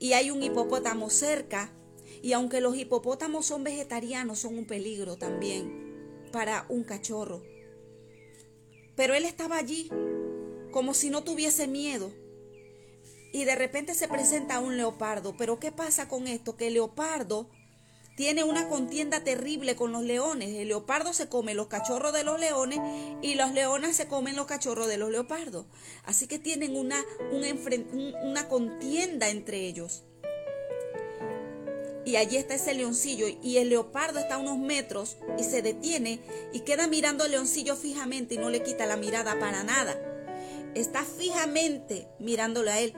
[0.00, 1.70] Y hay un hipopótamo cerca
[2.20, 7.44] y aunque los hipopótamos son vegetarianos, son un peligro también para un cachorro.
[8.96, 9.88] Pero él estaba allí
[10.72, 12.10] como si no tuviese miedo.
[13.32, 15.36] Y de repente se presenta un leopardo.
[15.36, 16.56] Pero ¿qué pasa con esto?
[16.56, 17.48] Que el leopardo
[18.16, 20.48] tiene una contienda terrible con los leones.
[20.48, 22.80] El leopardo se come los cachorros de los leones
[23.22, 25.66] y los leones se comen los cachorros de los leopardos.
[26.04, 27.04] Así que tienen una,
[28.22, 30.02] una contienda entre ellos.
[32.06, 36.20] Y allí está ese leoncillo y el leopardo está a unos metros y se detiene
[36.52, 40.00] y queda mirando al leoncillo fijamente y no le quita la mirada para nada.
[40.74, 42.94] Está fijamente mirándolo a él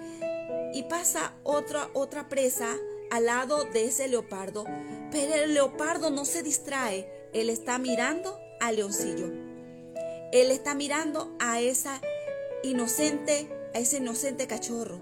[0.74, 2.76] y pasa otra, otra presa
[3.10, 4.64] al lado de ese leopardo,
[5.10, 9.26] pero el leopardo no se distrae, él está mirando al leoncillo.
[10.32, 12.00] Él está mirando a esa
[12.62, 15.00] inocente, a ese inocente cachorro.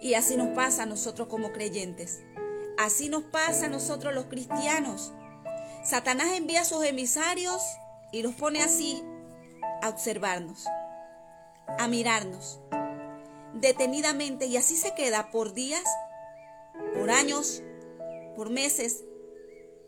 [0.00, 2.20] Y así nos pasa a nosotros como creyentes.
[2.78, 5.12] Así nos pasa a nosotros los cristianos.
[5.84, 7.60] Satanás envía a sus emisarios
[8.12, 9.02] y los pone así
[9.82, 10.66] a observarnos,
[11.78, 12.60] a mirarnos
[13.54, 15.84] detenidamente y así se queda por días
[16.94, 17.62] por años,
[18.40, 19.04] por meses,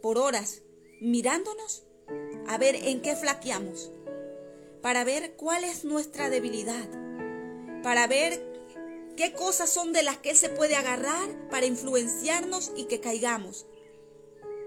[0.02, 0.60] por horas,
[1.00, 1.84] mirándonos
[2.46, 3.90] a ver en qué flaqueamos,
[4.82, 6.86] para ver cuál es nuestra debilidad,
[7.82, 8.44] para ver
[9.16, 13.64] qué cosas son de las que Él se puede agarrar para influenciarnos y que caigamos.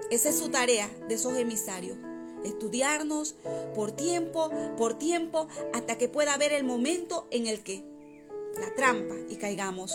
[0.10, 2.00] Esa es su tarea de esos emisarios.
[2.44, 3.36] Estudiarnos
[3.76, 7.84] por tiempo, por tiempo, hasta que pueda haber el momento en el que
[8.60, 9.94] la trampa y caigamos.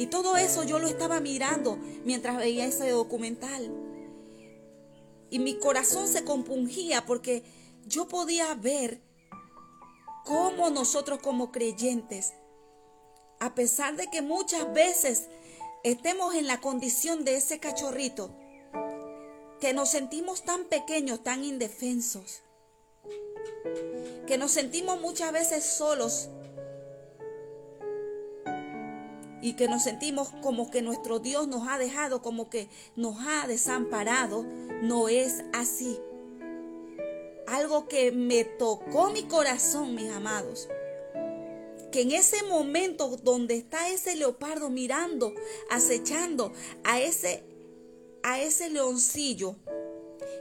[0.00, 1.76] Y todo eso yo lo estaba mirando
[2.06, 3.70] mientras veía ese documental.
[5.28, 7.42] Y mi corazón se compungía porque
[7.84, 9.02] yo podía ver
[10.24, 12.32] cómo nosotros como creyentes,
[13.40, 15.26] a pesar de que muchas veces
[15.84, 18.34] estemos en la condición de ese cachorrito,
[19.60, 22.40] que nos sentimos tan pequeños, tan indefensos,
[24.26, 26.30] que nos sentimos muchas veces solos
[29.42, 33.46] y que nos sentimos como que nuestro Dios nos ha dejado, como que nos ha
[33.46, 34.44] desamparado,
[34.82, 35.98] no es así.
[37.46, 40.68] Algo que me tocó mi corazón, mis amados.
[41.90, 45.34] Que en ese momento donde está ese leopardo mirando,
[45.70, 46.52] acechando
[46.84, 47.44] a ese
[48.22, 49.56] a ese leoncillo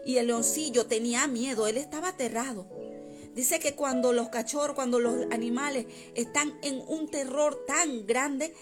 [0.06, 2.68] y el leoncillo tenía miedo, él estaba aterrado.
[3.36, 5.86] Dice que cuando los cachorros, cuando los animales
[6.16, 8.54] están en un terror tan grande,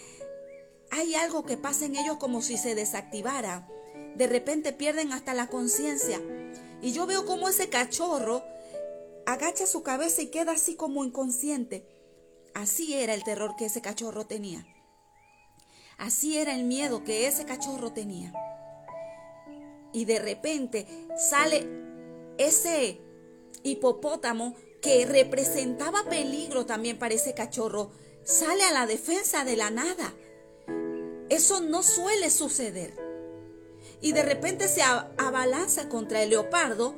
[0.90, 3.68] hay algo que pasa en ellos como si se desactivara.
[4.16, 6.20] De repente pierden hasta la conciencia.
[6.80, 8.42] Y yo veo como ese cachorro
[9.26, 11.86] agacha su cabeza y queda así como inconsciente.
[12.54, 14.66] Así era el terror que ese cachorro tenía.
[15.98, 18.32] Así era el miedo que ese cachorro tenía.
[19.92, 20.86] Y de repente
[21.16, 21.66] sale
[22.38, 23.00] ese
[23.64, 27.90] hipopótamo que representaba peligro también para ese cachorro.
[28.24, 30.14] Sale a la defensa de la nada
[31.28, 32.94] eso no suele suceder.
[34.00, 36.94] Y de repente se abalanza contra el leopardo,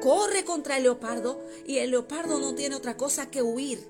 [0.00, 3.86] corre contra el leopardo y el leopardo no tiene otra cosa que huir.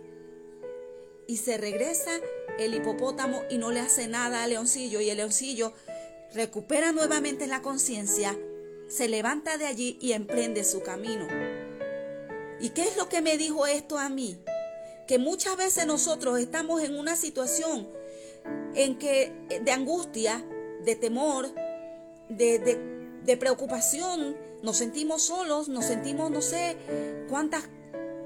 [1.26, 2.10] Y se regresa
[2.58, 5.72] el hipopótamo y no le hace nada al leoncillo y el leoncillo
[6.34, 8.36] recupera nuevamente la conciencia,
[8.88, 11.26] se levanta de allí y emprende su camino.
[12.60, 14.38] ¿Y qué es lo que me dijo esto a mí?
[15.06, 17.88] Que muchas veces nosotros estamos en una situación
[18.74, 20.44] en que eh, de angustia,
[20.84, 21.52] de temor,
[22.28, 26.76] de, preocupación, nos sentimos solos, nos sentimos no sé
[27.28, 27.64] cuántas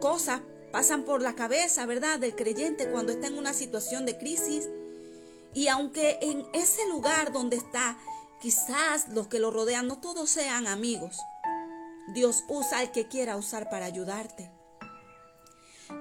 [0.00, 4.68] cosas pasan por la cabeza, ¿verdad?, del creyente cuando está en una situación de crisis.
[5.54, 7.98] Y aunque en ese lugar donde está,
[8.42, 11.16] Quizás los que lo rodean no todos sean amigos.
[12.08, 14.50] Dios usa al que quiera usar para ayudarte.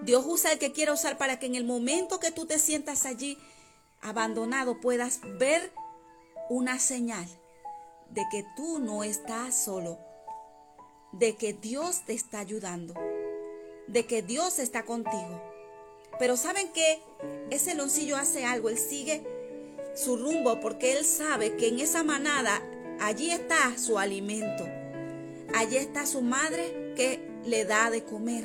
[0.01, 3.05] Dios usa al que quiera usar para que en el momento que tú te sientas
[3.05, 3.38] allí
[4.02, 5.72] abandonado puedas ver
[6.49, 7.28] una señal
[8.10, 9.97] de que tú no estás solo,
[11.12, 12.93] de que Dios te está ayudando,
[13.88, 15.41] de que Dios está contigo.
[16.20, 17.02] Pero ¿saben qué?
[17.49, 19.24] Ese loncillo hace algo, él sigue
[19.95, 22.62] su rumbo porque él sabe que en esa manada
[22.99, 24.66] allí está su alimento,
[25.56, 28.43] allí está su madre que le da de comer.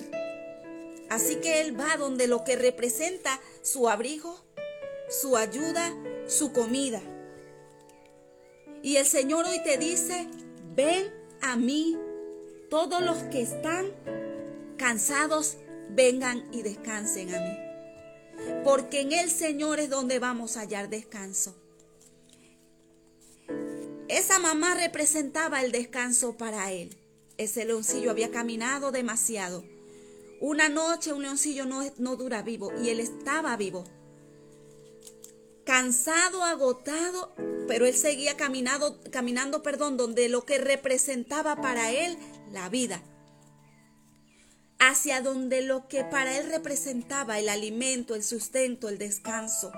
[1.08, 4.45] Así que él va donde lo que representa su abrigo,
[5.08, 5.94] su ayuda,
[6.26, 7.00] su comida.
[8.82, 10.28] Y el Señor hoy te dice,
[10.74, 11.96] ven a mí
[12.70, 13.86] todos los que están
[14.76, 15.56] cansados,
[15.90, 18.62] vengan y descansen a mí.
[18.64, 21.56] Porque en el Señor es donde vamos a hallar descanso.
[24.08, 26.96] Esa mamá representaba el descanso para él.
[27.38, 29.64] Ese leoncillo había caminado demasiado.
[30.40, 33.84] Una noche un leoncillo no, no dura vivo y él estaba vivo
[35.66, 37.34] cansado, agotado,
[37.66, 42.16] pero él seguía caminando, perdón, donde lo que representaba para él
[42.52, 43.02] la vida,
[44.78, 49.72] hacia donde lo que para él representaba el alimento, el sustento, el descanso.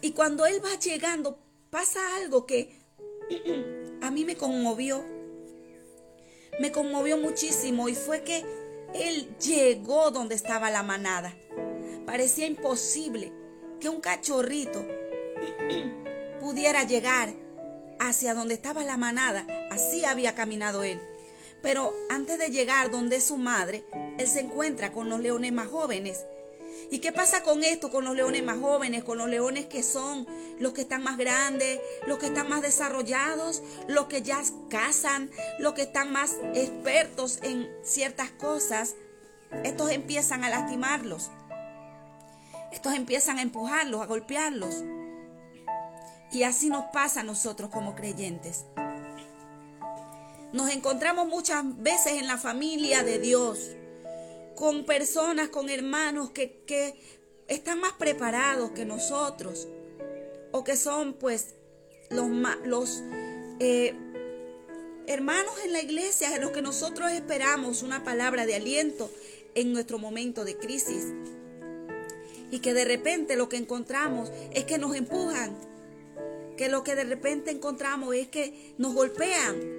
[0.00, 1.38] Y cuando él va llegando,
[1.68, 2.80] pasa algo que
[4.00, 5.04] a mí me conmovió,
[6.58, 8.46] me conmovió muchísimo y fue que
[8.94, 11.36] él llegó donde estaba la manada.
[12.06, 13.30] Parecía imposible
[13.80, 14.84] que un cachorrito
[16.40, 17.32] pudiera llegar
[17.98, 19.46] hacia donde estaba la manada.
[19.70, 21.00] Así había caminado él.
[21.62, 23.84] Pero antes de llegar donde su madre,
[24.18, 26.24] él se encuentra con los leones más jóvenes.
[26.90, 30.26] ¿Y qué pasa con esto, con los leones más jóvenes, con los leones que son
[30.58, 35.74] los que están más grandes, los que están más desarrollados, los que ya cazan, los
[35.74, 38.94] que están más expertos en ciertas cosas?
[39.64, 41.30] Estos empiezan a lastimarlos.
[42.72, 44.84] Estos empiezan a empujarlos, a golpearlos.
[46.30, 48.64] Y así nos pasa a nosotros como creyentes.
[50.52, 53.70] Nos encontramos muchas veces en la familia de Dios,
[54.54, 56.96] con personas, con hermanos que,
[57.48, 59.68] están más preparados que nosotros,
[60.52, 61.54] o que son pues
[62.10, 62.28] los,
[62.64, 63.02] los
[63.58, 63.94] eh,
[65.06, 69.10] hermanos en la iglesia en los que nosotros esperamos una palabra de aliento
[69.54, 71.06] en nuestro momento de crisis
[72.50, 75.56] y que de repente lo que encontramos es que nos empujan,
[76.56, 79.78] que lo que de repente encontramos es que nos golpean,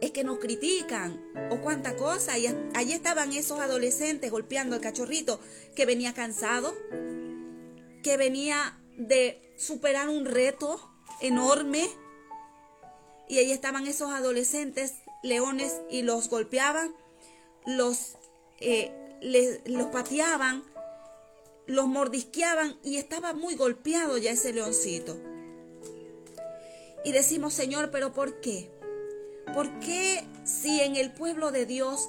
[0.00, 2.38] es que nos critican o cuánta cosa.
[2.38, 5.40] Y allí estaban esos adolescentes golpeando al cachorrito
[5.74, 6.74] que venía cansado,
[8.02, 10.78] que venía de superar un reto
[11.20, 11.88] enorme.
[13.28, 16.94] Y allí estaban esos adolescentes leones y los golpeaban,
[17.64, 18.18] los,
[18.60, 18.92] eh,
[19.64, 20.62] los pateaban,
[21.66, 25.16] los mordisqueaban y estaba muy golpeado ya ese leoncito.
[27.04, 28.70] Y decimos, Señor, pero ¿por qué?
[29.52, 32.08] ¿Por qué si en el pueblo de Dios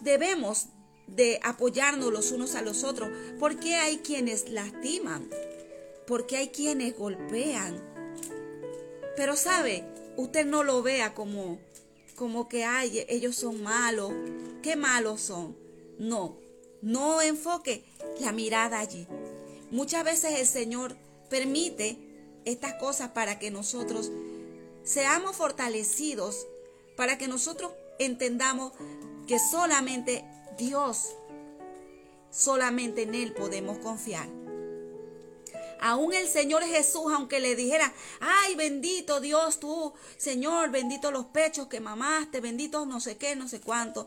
[0.00, 0.66] debemos
[1.06, 3.08] de apoyarnos los unos a los otros?
[3.38, 5.28] ¿Por qué hay quienes lastiman?
[6.06, 7.82] ¿Por qué hay quienes golpean?
[9.16, 9.84] Pero sabe,
[10.16, 11.58] usted no lo vea como
[12.16, 14.10] como que ay, ellos son malos.
[14.62, 15.54] ¿Qué malos son?
[15.98, 16.38] No,
[16.86, 17.84] no enfoque
[18.20, 19.08] la mirada allí.
[19.72, 20.96] Muchas veces el Señor
[21.28, 21.98] permite
[22.44, 24.12] estas cosas para que nosotros
[24.84, 26.46] seamos fortalecidos,
[26.96, 28.72] para que nosotros entendamos
[29.26, 30.24] que solamente
[30.56, 31.16] Dios,
[32.30, 34.28] solamente en Él podemos confiar.
[35.80, 41.66] Aún el Señor Jesús, aunque le dijera, ay, bendito Dios tú, Señor, bendito los pechos
[41.66, 44.06] que mamaste, bendito no sé qué, no sé cuánto.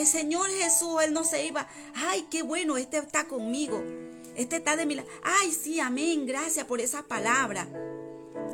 [0.00, 1.68] El Señor Jesús, Él no se iba.
[1.94, 3.84] Ay, qué bueno, este está conmigo.
[4.34, 5.06] Este está de mi lado.
[5.22, 6.24] Ay, sí, amén.
[6.24, 7.68] Gracias por esa palabra.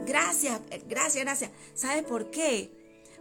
[0.05, 1.51] Gracias, gracias, gracias.
[1.73, 2.73] ¿Sabe por qué?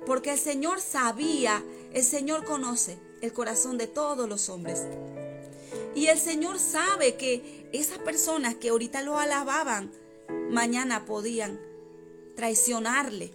[0.08, 1.64] Porque el Señor sabía,
[1.94, 4.82] el Señor conoce el corazón de todos los hombres.
[5.94, 9.92] Y el Señor sabe que esas personas que ahorita lo alababan,
[10.50, 11.60] mañana podían
[12.36, 13.32] traicionarle.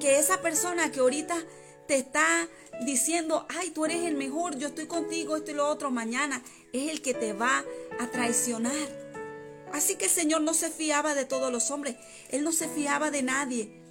[0.00, 1.34] Que esa persona que ahorita
[1.86, 2.48] te está
[2.84, 6.90] diciendo, ay, tú eres el mejor, yo estoy contigo, esto y lo otro, mañana es
[6.90, 7.64] el que te va
[7.98, 9.06] a traicionar.
[9.72, 11.96] Así que el Señor no se fiaba de todos los hombres,
[12.30, 13.82] Él no se fiaba de nadie,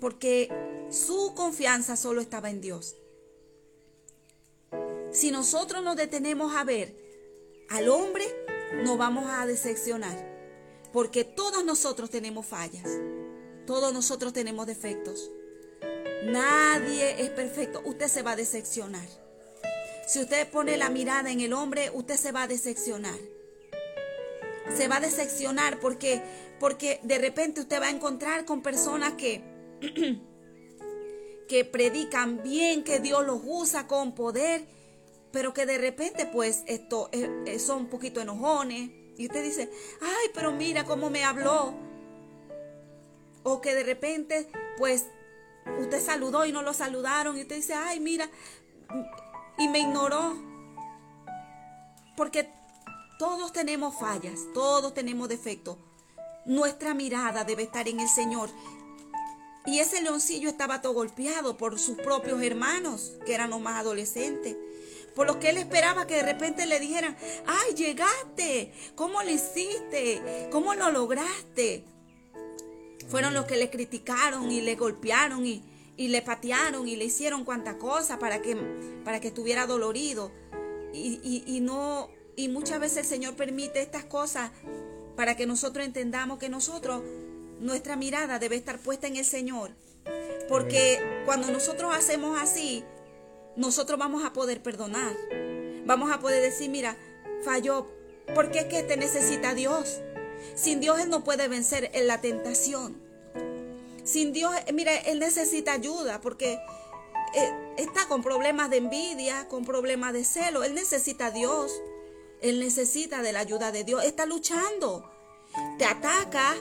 [0.00, 0.50] porque
[0.90, 2.96] su confianza solo estaba en Dios.
[5.12, 6.96] Si nosotros nos detenemos a ver
[7.68, 8.24] al hombre,
[8.82, 10.32] nos vamos a decepcionar.
[10.92, 12.88] Porque todos nosotros tenemos fallas.
[13.66, 15.30] Todos nosotros tenemos defectos.
[16.24, 17.82] Nadie es perfecto.
[17.84, 19.06] Usted se va a decepcionar.
[20.06, 23.18] Si usted pone la mirada en el hombre, usted se va a decepcionar.
[24.74, 26.22] Se va a decepcionar porque,
[26.58, 29.42] porque de repente usted va a encontrar con personas que,
[31.48, 34.64] que predican bien, que Dios los usa con poder,
[35.30, 38.90] pero que de repente pues esto, eh, eh, son un poquito enojones.
[39.16, 39.70] Y usted dice,
[40.00, 41.74] ay, pero mira cómo me habló.
[43.42, 44.48] O que de repente
[44.78, 45.04] pues
[45.78, 47.36] usted saludó y no lo saludaron.
[47.36, 48.28] Y usted dice, ay, mira,
[49.58, 50.36] y me ignoró.
[52.16, 52.48] Porque
[53.18, 55.76] todos tenemos fallas, todos tenemos defectos.
[56.44, 58.50] Nuestra mirada debe estar en el Señor.
[59.66, 64.56] Y ese leoncillo estaba todo golpeado por sus propios hermanos, que eran los más adolescentes.
[65.14, 70.48] Por lo que él esperaba que de repente le dijeran, ay, llegaste, ¿cómo lo hiciste?
[70.50, 71.84] ¿Cómo lo lograste?
[73.08, 75.62] Fueron los que le criticaron y le golpearon y,
[75.96, 78.56] y le patearon y le hicieron cuanta cosa para que,
[79.04, 80.32] para que estuviera dolorido.
[80.92, 84.50] Y, y, no, y muchas veces el Señor permite estas cosas
[85.16, 87.02] para que nosotros entendamos que nosotros,
[87.60, 89.70] nuestra mirada debe estar puesta en el Señor.
[90.48, 92.84] Porque cuando nosotros hacemos así,
[93.56, 95.16] nosotros vamos a poder perdonar.
[95.86, 96.96] Vamos a poder decir, mira,
[97.44, 97.88] falló,
[98.34, 100.00] porque es que te necesita Dios.
[100.54, 103.00] Sin Dios Él no puede vencer en la tentación.
[104.04, 106.58] Sin Dios, mira, Él necesita ayuda porque
[107.34, 110.62] eh, está con problemas de envidia, con problemas de celo.
[110.62, 111.72] Él necesita a Dios.
[112.40, 114.04] Él necesita de la ayuda de Dios.
[114.04, 115.10] Está luchando.
[115.78, 116.54] Te ataca,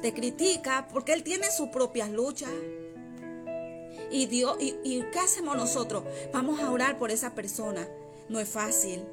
[0.00, 2.50] te critica, porque Él tiene sus propias luchas.
[4.10, 6.04] Y Dios, y, y ¿qué hacemos nosotros?
[6.32, 7.86] Vamos a orar por esa persona.
[8.28, 9.04] No es fácil.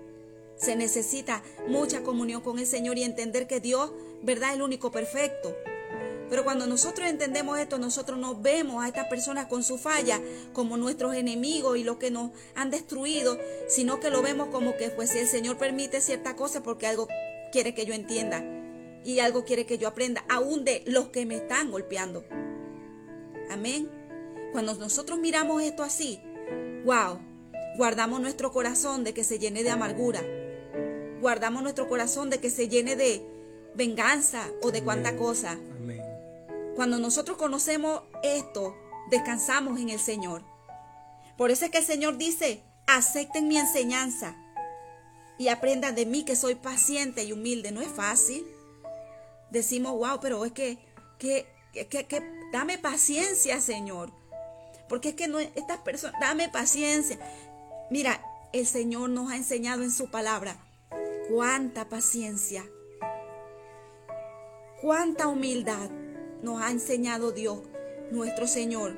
[0.55, 3.91] Se necesita mucha comunión con el Señor y entender que Dios,
[4.21, 5.55] ¿verdad?, es el único perfecto.
[6.29, 10.19] Pero cuando nosotros entendemos esto, nosotros no vemos a estas personas con su falla
[10.51, 13.37] como nuestros enemigos y lo que nos han destruido,
[13.67, 17.07] sino que lo vemos como que pues si el Señor permite cierta cosa porque algo
[17.51, 18.43] quiere que yo entienda
[19.05, 22.23] y algo quiere que yo aprenda, aún de los que me están golpeando.
[23.51, 23.91] Amén.
[24.53, 26.19] Cuando nosotros miramos esto así,
[26.85, 27.19] wow,
[27.77, 30.23] guardamos nuestro corazón de que se llene de amargura.
[31.23, 33.25] Guardamos nuestro corazón de que se llene de
[33.75, 35.57] venganza o de cuánta cosa.
[36.75, 38.75] Cuando nosotros conocemos esto,
[39.09, 40.43] descansamos en el Señor.
[41.37, 44.35] Por eso es que el Señor dice, acepten mi enseñanza
[45.37, 47.71] y aprendan de mí que soy paciente y humilde.
[47.71, 48.45] No es fácil.
[49.49, 50.77] Decimos, wow, pero es que,
[51.19, 52.21] que, que, que
[52.51, 54.11] dame paciencia, Señor.
[54.89, 57.17] Porque es que no, estas personas, dame paciencia.
[57.89, 58.21] Mira,
[58.51, 60.57] el Señor nos ha enseñado en su palabra
[61.33, 62.63] cuánta paciencia,
[64.79, 65.89] cuánta humildad
[66.43, 67.57] nos ha enseñado Dios,
[68.11, 68.95] nuestro Señor.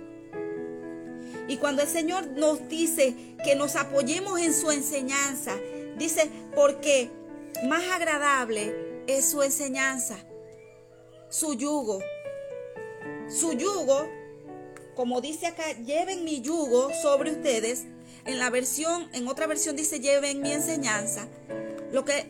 [1.47, 5.55] Y cuando el Señor nos dice que nos apoyemos en su enseñanza,
[5.97, 7.09] dice, porque
[7.69, 10.17] más agradable es su enseñanza,
[11.29, 11.99] su yugo.
[13.29, 14.09] Su yugo,
[14.93, 17.85] como dice acá, lleven mi yugo sobre ustedes.
[18.25, 21.29] En la versión, en otra versión dice, lleven mi enseñanza.
[21.95, 22.25] Lo que,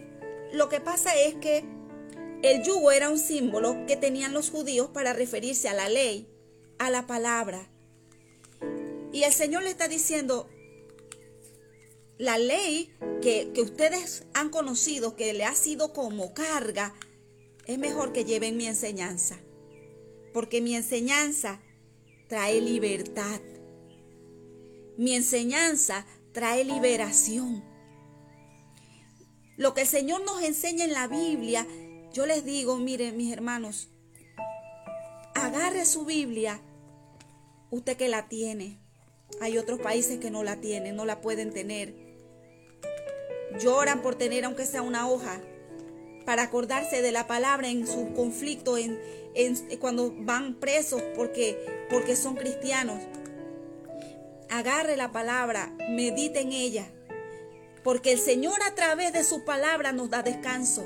[0.54, 1.66] lo que pasa es que
[2.44, 6.30] el yugo era un símbolo que tenían los judíos para referirse a la ley,
[6.78, 7.68] a la palabra.
[9.12, 10.48] Y el Señor le está diciendo,
[12.20, 12.94] la ley
[13.24, 16.94] que, que, ustedes han conocido, que le ha sido como carga,
[17.66, 19.40] es mejor que lleven mi enseñanza.
[20.32, 21.60] Porque mi enseñanza
[22.28, 23.42] trae libertad.
[24.96, 27.75] Mi enseñanza trae liberación.
[29.58, 31.66] Lo que el Señor nos enseña en la Biblia
[32.16, 33.90] yo les digo, miren mis hermanos,
[35.34, 36.62] agarre su Biblia,
[37.72, 38.80] usted que la tiene.
[39.42, 41.94] Hay otros países que no la tienen, no la pueden tener.
[43.60, 45.42] Lloran por tener aunque sea una hoja,
[46.26, 48.98] para acordarse de la palabra en su conflicto, en,
[49.82, 53.02] cuando van presos porque, porque son cristianos.
[54.50, 56.88] Agarre la palabra, medite en ella,
[57.86, 60.84] porque el Señor a través de su palabra nos da descanso.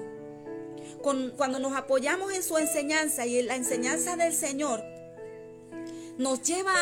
[1.01, 4.83] Cuando nos apoyamos en su enseñanza y en la enseñanza del Señor,
[6.17, 6.75] nos lleva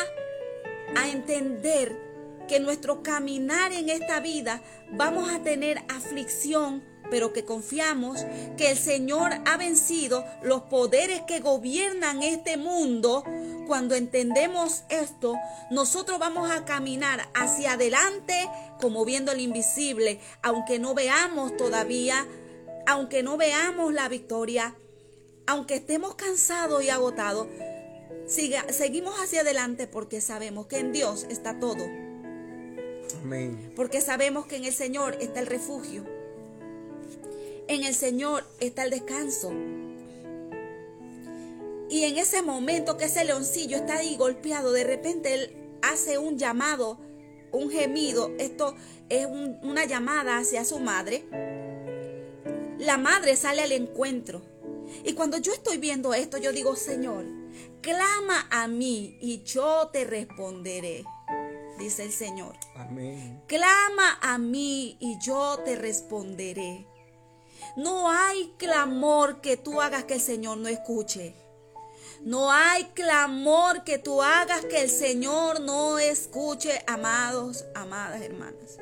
[0.96, 1.96] a entender
[2.48, 8.26] que nuestro caminar en esta vida vamos a tener aflicción, pero que confiamos
[8.58, 13.24] que el Señor ha vencido los poderes que gobiernan este mundo.
[13.68, 15.36] Cuando entendemos esto,
[15.72, 18.50] nosotros vamos a caminar hacia adelante
[18.80, 22.26] como viendo el invisible, aunque no veamos todavía
[22.88, 24.74] aunque no veamos la victoria,
[25.46, 27.48] aunque estemos cansados y agotados,
[28.28, 31.84] seguimos hacia adelante porque sabemos que en Dios está todo.
[33.22, 33.74] Amén.
[33.76, 36.06] Porque sabemos que en el Señor está el refugio.
[37.68, 39.52] En el Señor está el descanso.
[41.90, 46.38] Y en ese momento que ese leoncillo está ahí golpeado, de repente él hace un
[46.38, 47.00] llamado,
[47.52, 48.32] un gemido.
[48.40, 48.76] Esto
[49.10, 51.26] es una llamada hacia su madre.
[52.78, 54.42] La madre sale al encuentro.
[55.04, 57.26] Y cuando yo estoy viendo esto, yo digo, Señor,
[57.82, 61.04] clama a mí y yo te responderé,
[61.78, 62.56] dice el Señor.
[62.76, 63.42] Amén.
[63.48, 66.86] Clama a mí y yo te responderé.
[67.78, 71.36] No hay clamor que tú hagas que el Señor no escuche.
[72.24, 78.80] No hay clamor que tú hagas que el Señor no escuche, amados, amadas hermanas.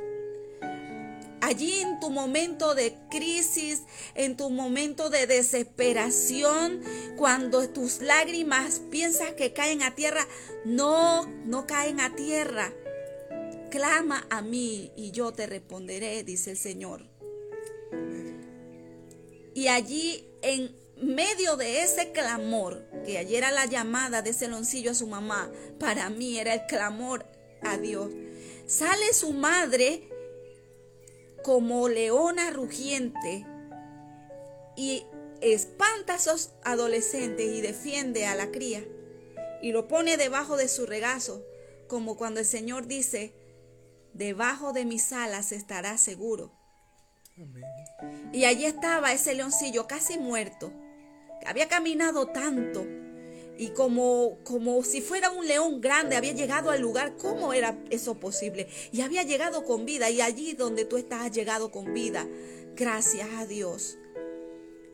[1.41, 3.84] Allí en tu momento de crisis,
[4.16, 6.82] en tu momento de desesperación,
[7.18, 10.26] cuando tus lágrimas piensas que caen a tierra,
[10.64, 12.72] no, no caen a tierra.
[13.72, 17.14] Clama a mí y yo te responderé, dice el Señor.
[19.56, 24.91] Y allí en medio de ese clamor, que ayer era la llamada de ese loncillo
[24.91, 25.49] a su mamá,
[25.80, 27.26] para mí era el clamor
[27.62, 28.12] a Dios.
[28.68, 30.10] Sale su madre
[31.41, 33.45] como leona rugiente
[34.76, 35.06] y
[35.39, 38.84] espanta a esos adolescentes y defiende a la cría
[39.62, 41.45] y lo pone debajo de su regazo,
[41.88, 43.34] como cuando el Señor dice,
[44.14, 46.51] debajo de mis alas estará seguro.
[48.34, 50.72] Y allí estaba ese leoncillo casi muerto,
[51.46, 52.86] había caminado tanto
[53.58, 58.16] y como, como si fuera un león grande había llegado al lugar, ¿cómo era eso
[58.16, 58.68] posible?
[58.91, 62.28] Y había llegado con vida y allí donde tú estás has llegado con vida.
[62.76, 63.98] Gracias a Dios.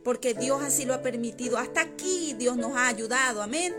[0.04, 1.58] Porque Dios así lo ha permitido.
[1.58, 3.42] Hasta aquí Dios nos ha ayudado.
[3.42, 3.74] Amén.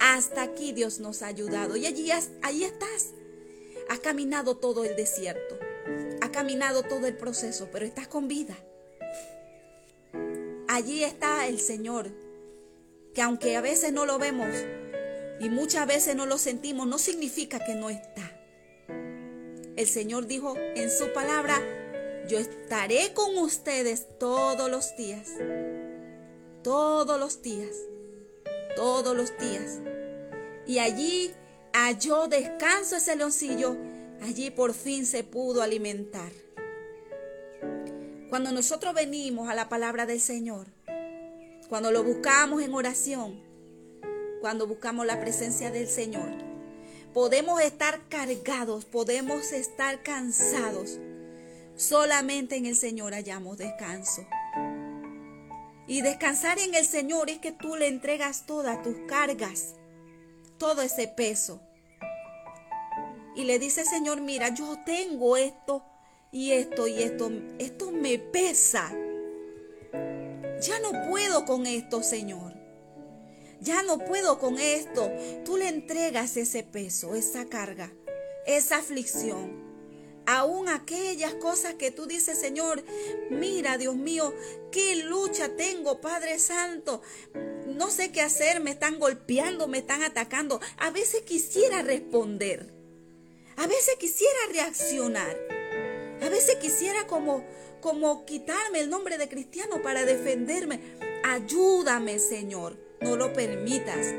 [0.00, 1.76] Hasta aquí Dios nos ha ayudado.
[1.76, 2.10] Y allí,
[2.42, 3.12] ahí estás.
[3.88, 5.58] Has caminado todo el desierto.
[6.32, 8.56] Caminado todo el proceso, pero estás con vida.
[10.68, 12.10] Allí está el Señor,
[13.14, 14.48] que aunque a veces no lo vemos
[15.40, 18.36] y muchas veces no lo sentimos, no significa que no está.
[19.76, 21.58] El Señor dijo en su palabra,
[22.28, 25.28] yo estaré con ustedes todos los días,
[26.62, 27.74] todos los días,
[28.76, 29.78] todos los días.
[30.66, 31.32] Y allí
[31.72, 33.76] halló descanso ese leoncillo,
[34.20, 36.32] allí por fin se pudo alimentar.
[38.28, 40.68] Cuando nosotros venimos a la palabra del Señor,
[41.68, 43.40] cuando lo buscamos en oración,
[44.40, 46.30] cuando buscamos la presencia del Señor,
[47.12, 50.98] podemos estar cargados, podemos estar cansados.
[51.76, 54.26] Solamente en el Señor hallamos descanso.
[55.86, 59.74] Y descansar en el Señor es que tú le entregas todas tus cargas,
[60.58, 61.60] todo ese peso.
[63.34, 65.84] Y le dice, Señor, mira, yo tengo esto
[66.32, 68.92] y esto y esto, esto me pesa.
[70.60, 72.54] Ya no puedo con esto, Señor.
[73.60, 75.10] Ya no puedo con esto.
[75.44, 77.92] Tú le entregas ese peso, esa carga,
[78.46, 79.70] esa aflicción.
[80.26, 82.84] Aún aquellas cosas que tú dices, Señor,
[83.30, 84.34] mira, Dios mío,
[84.70, 87.02] qué lucha tengo, Padre Santo.
[87.66, 90.60] No sé qué hacer, me están golpeando, me están atacando.
[90.76, 92.79] A veces quisiera responder.
[93.60, 95.36] A veces quisiera reaccionar.
[96.22, 97.44] A veces quisiera como,
[97.82, 100.80] como quitarme el nombre de cristiano para defenderme.
[101.24, 102.78] Ayúdame, Señor.
[103.02, 104.14] No lo permitas.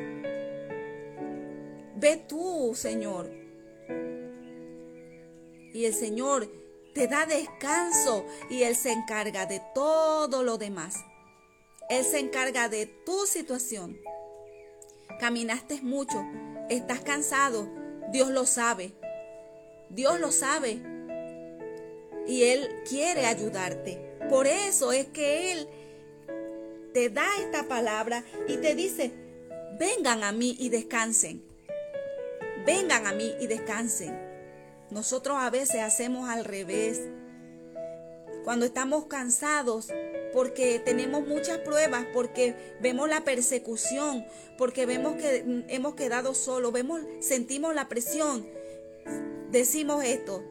[1.95, 3.31] Ve tú, Señor.
[5.73, 6.47] Y el Señor
[6.93, 10.97] te da descanso y Él se encarga de todo lo demás.
[11.89, 13.99] Él se encarga de tu situación.
[15.19, 16.23] Caminaste mucho,
[16.69, 17.67] estás cansado,
[18.11, 19.00] Dios lo sabe.
[19.93, 20.81] Dios lo sabe
[22.27, 23.99] y Él quiere ayudarte.
[24.29, 25.67] Por eso es que Él
[26.93, 29.11] te da esta palabra y te dice,
[29.79, 31.43] vengan a mí y descansen.
[32.65, 34.17] Vengan a mí y descansen.
[34.89, 37.01] Nosotros a veces hacemos al revés.
[38.43, 39.89] Cuando estamos cansados,
[40.33, 44.25] porque tenemos muchas pruebas, porque vemos la persecución,
[44.57, 48.47] porque vemos que hemos quedado solos, vemos, sentimos la presión,
[49.51, 50.43] decimos esto,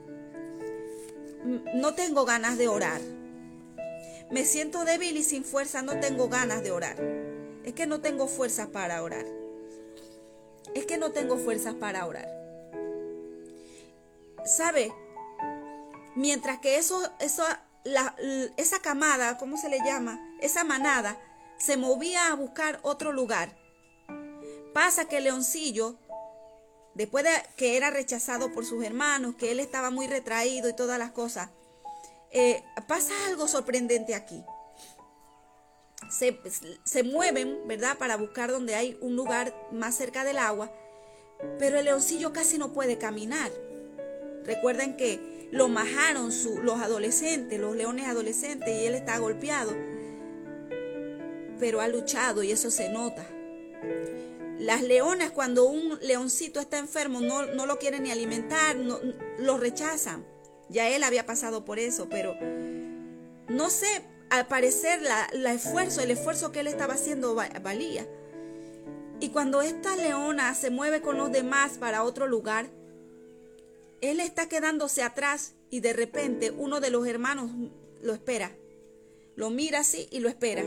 [1.74, 3.00] no tengo ganas de orar.
[4.30, 6.96] Me siento débil y sin fuerza, no tengo ganas de orar.
[7.64, 9.26] Es que no tengo fuerzas para orar.
[10.74, 12.28] Es que no tengo fuerzas para orar.
[14.44, 14.92] ¿Sabe?
[16.14, 17.44] Mientras que eso, eso
[17.84, 18.14] la,
[18.56, 20.20] esa camada, ¿cómo se le llama?
[20.40, 21.18] Esa manada
[21.58, 23.56] se movía a buscar otro lugar.
[24.72, 25.98] Pasa que leoncillo,
[26.94, 30.98] después de que era rechazado por sus hermanos, que él estaba muy retraído y todas
[30.98, 31.50] las cosas,
[32.32, 34.44] eh, pasa algo sorprendente aquí.
[36.10, 36.40] Se,
[36.84, 37.98] se, mueven, ¿verdad?
[37.98, 40.72] Para buscar donde hay un lugar más cerca del agua,
[41.58, 43.50] pero el leoncillo casi no puede caminar.
[44.44, 46.30] Recuerden que lo majaron
[46.62, 49.74] los adolescentes, los leones adolescentes, y él está golpeado,
[51.58, 53.26] pero ha luchado y eso se nota.
[54.60, 60.26] Las leonas, cuando un leoncito está enfermo, no, no lo quieren ni alimentar, lo rechazan.
[60.68, 62.36] Ya él había pasado por eso, pero
[63.48, 68.06] no sé, al parecer la, esfuerzo, el esfuerzo que él estaba haciendo valía.
[69.18, 72.68] Y cuando esta leona se mueve con los demás para otro lugar,
[74.02, 77.50] él está quedándose atrás y de repente uno de los hermanos
[78.02, 78.52] lo espera.
[79.36, 80.64] Lo mira así y lo espera.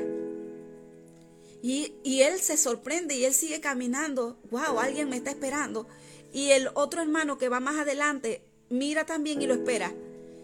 [1.65, 4.37] Y, él se sorprende y él sigue caminando.
[4.51, 5.87] Wow, alguien me está esperando.
[6.33, 9.93] Y el otro hermano que va más adelante mira también y lo espera.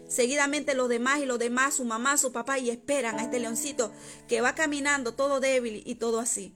[0.08, 3.92] Seguidamente los demás y los demás, su mamá, su papá, y esperan a este leoncito
[4.28, 6.54] que va caminando todo débil y todo así.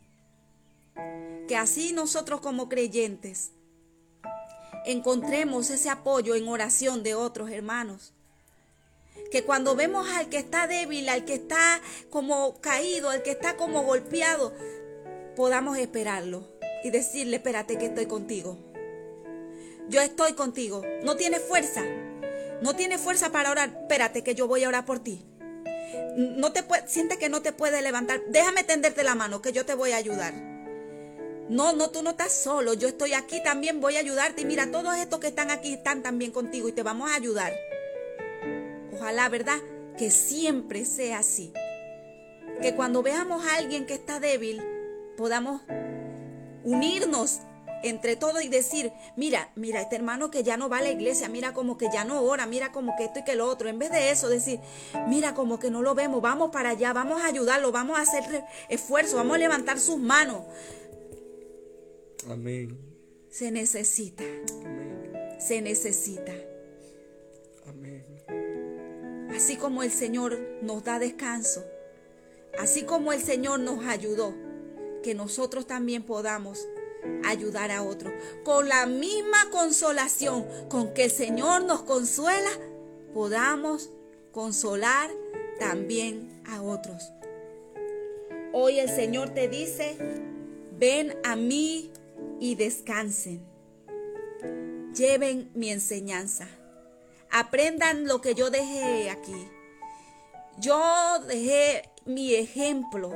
[1.46, 3.52] Que así nosotros como creyentes
[4.86, 8.13] encontremos ese apoyo en oración de otros hermanos.
[9.30, 13.56] Que cuando vemos al que está débil, al que está como caído, al que está
[13.56, 14.52] como golpeado,
[15.34, 16.48] podamos esperarlo
[16.84, 18.58] y decirle, espérate que estoy contigo.
[19.88, 20.82] Yo estoy contigo.
[21.02, 21.82] No tienes fuerza.
[22.62, 23.70] No tienes fuerza para orar.
[23.82, 25.24] Espérate que yo voy a orar por ti.
[26.16, 28.22] No te sientes que no te puedes levantar.
[28.28, 30.32] Déjame tenderte la mano que yo te voy a ayudar.
[31.48, 32.72] No, no, tú no estás solo.
[32.74, 34.42] Yo estoy aquí también, voy a ayudarte.
[34.42, 37.52] Y mira, todos estos que están aquí están también contigo y te vamos a ayudar.
[38.94, 39.58] Ojalá, ¿verdad?
[39.98, 41.52] Que siempre sea así.
[42.62, 44.62] Que cuando veamos a alguien que está débil,
[45.16, 45.62] podamos
[46.62, 47.40] unirnos
[47.82, 51.28] entre todos y decir, mira, mira, este hermano que ya no va a la iglesia,
[51.28, 53.68] mira como que ya no ora, mira como que esto y que lo otro.
[53.68, 54.60] En vez de eso, decir,
[55.06, 58.44] mira como que no lo vemos, vamos para allá, vamos a ayudarlo, vamos a hacer
[58.70, 60.42] esfuerzo, vamos a levantar sus manos.
[62.30, 62.78] Amén.
[63.28, 64.24] Se necesita.
[65.38, 66.32] Se necesita.
[69.34, 71.64] Así como el Señor nos da descanso,
[72.58, 74.34] así como el Señor nos ayudó,
[75.02, 76.68] que nosotros también podamos
[77.24, 78.12] ayudar a otros.
[78.44, 82.50] Con la misma consolación con que el Señor nos consuela,
[83.12, 83.90] podamos
[84.32, 85.10] consolar
[85.58, 87.10] también a otros.
[88.52, 89.96] Hoy el Señor te dice,
[90.78, 91.90] ven a mí
[92.38, 93.44] y descansen.
[94.94, 96.48] Lleven mi enseñanza.
[97.36, 99.50] Aprendan lo que yo dejé aquí.
[100.56, 103.12] Yo dejé mi ejemplo.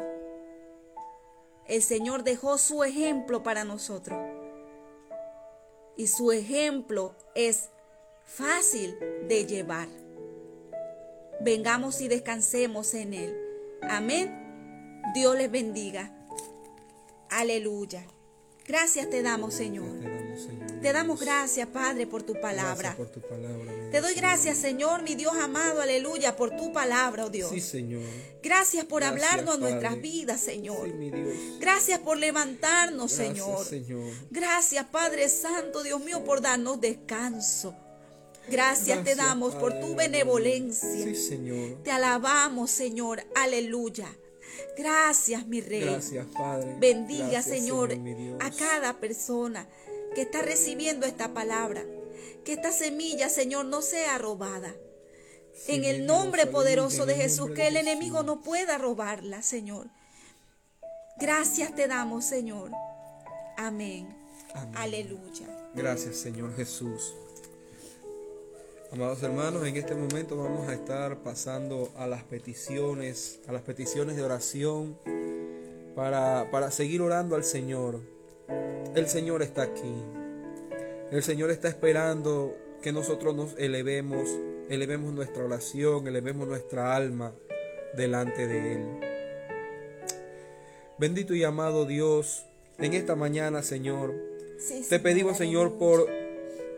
[1.66, 4.18] El Señor dejó su ejemplo para nosotros.
[5.96, 7.68] Y su ejemplo es
[8.24, 8.98] fácil
[9.28, 9.86] de llevar.
[11.40, 13.40] Vengamos y descansemos en Él.
[13.82, 15.00] Amén.
[15.14, 16.12] Dios les bendiga.
[17.30, 18.04] Aleluya.
[18.68, 19.88] Gracias te damos, Señor.
[20.82, 22.96] Te damos, gracias, Padre, por tu palabra.
[23.90, 27.50] te doy gracias, Señor, mi Dios amado, aleluya, por tu palabra, oh Dios.
[27.50, 28.04] Sí, Señor.
[28.42, 30.88] Gracias por hablarnos a nuestras vidas, Señor.
[31.58, 33.66] Gracias por levantarnos, Señor.
[34.30, 37.74] Gracias, Padre Santo, Dios mío, por darnos descanso.
[38.48, 41.04] Gracias, te damos por tu benevolencia.
[41.04, 41.82] Sí, Señor.
[41.82, 43.24] Te alabamos, Señor.
[43.34, 44.08] Aleluya.
[44.76, 45.80] Gracias, mi rey.
[45.80, 46.76] Gracias, Padre.
[46.78, 47.92] Bendiga, Señor,
[48.40, 49.66] a cada persona
[50.14, 51.84] que está recibiendo esta palabra.
[52.44, 54.74] Que esta semilla, Señor, no sea robada.
[55.66, 59.88] en el nombre poderoso de Jesús, que el enemigo no pueda robarla, Señor.
[61.18, 62.70] Gracias te damos, Señor.
[63.56, 64.06] Amén.
[64.74, 65.46] Aleluya.
[65.74, 67.12] Gracias, Señor Jesús.
[68.90, 74.16] Amados hermanos, en este momento vamos a estar pasando a las peticiones, a las peticiones
[74.16, 74.96] de oración
[75.94, 78.00] para, para seguir orando al Señor.
[78.94, 79.92] El Señor está aquí.
[81.10, 84.26] El Señor está esperando que nosotros nos elevemos,
[84.70, 87.34] elevemos nuestra oración, elevemos nuestra alma
[87.94, 89.00] delante de Él.
[90.96, 92.46] Bendito y amado Dios,
[92.78, 94.14] en esta mañana, Señor,
[94.88, 96.08] te pedimos, Señor, por,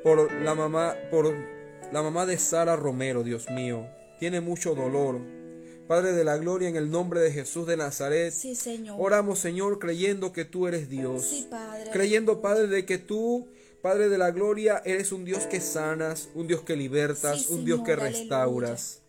[0.02, 1.59] por la mamá, por
[1.92, 3.86] la mamá de Sara Romero, Dios mío,
[4.18, 5.20] tiene mucho dolor.
[5.88, 8.32] Padre de la gloria, en el nombre de Jesús de Nazaret.
[8.32, 8.96] Sí, Señor.
[9.00, 11.24] Oramos, Señor, creyendo que tú eres Dios.
[11.24, 11.90] Sí, Padre.
[11.90, 13.48] Creyendo, Padre, de que tú,
[13.82, 17.80] Padre de la gloria, eres un Dios que sanas, un Dios que libertas, un Dios
[17.84, 19.00] que restauras.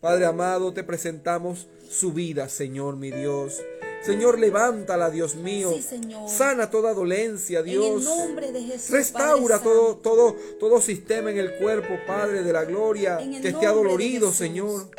[0.00, 3.60] Padre amado, te presentamos su vida, Señor, mi Dios.
[4.02, 5.72] Señor, levántala, Dios mío.
[5.74, 6.28] Sí, Señor.
[6.28, 7.84] Sana toda dolencia, Dios.
[7.84, 8.90] En el nombre de Jesús.
[8.90, 10.00] Restaura Padre todo, Santo.
[10.02, 14.32] todo, todo sistema en el cuerpo, Padre de la gloria, que esté adolorido.
[14.32, 14.90] Señor.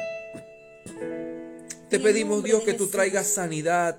[1.89, 3.97] Te pedimos, Dios, que tú traigas sanidad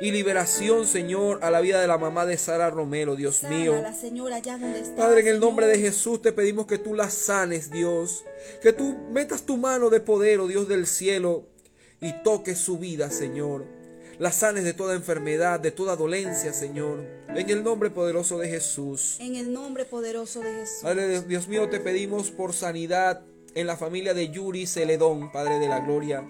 [0.00, 3.82] y liberación, Señor, a la vida de la mamá de Sara Romero, Dios Sana mío.
[3.82, 4.96] la señora allá donde está.
[4.96, 5.78] Padre, en el nombre de.
[5.78, 8.24] Jesús te pedimos que tú la sanes, Dios.
[8.62, 11.44] Que tú metas tu mano de poder, oh Dios del cielo,
[12.00, 13.64] y toques su vida, Señor.
[14.18, 17.04] La sanes de toda enfermedad, de toda dolencia, Señor.
[17.28, 19.16] En el nombre poderoso de Jesús.
[19.20, 20.78] En el nombre poderoso de Jesús.
[20.82, 23.22] Padre Dios- mío, te pedimos por sanidad
[23.54, 26.24] en la familia de Yuri Celedón, Padre de la Gloria.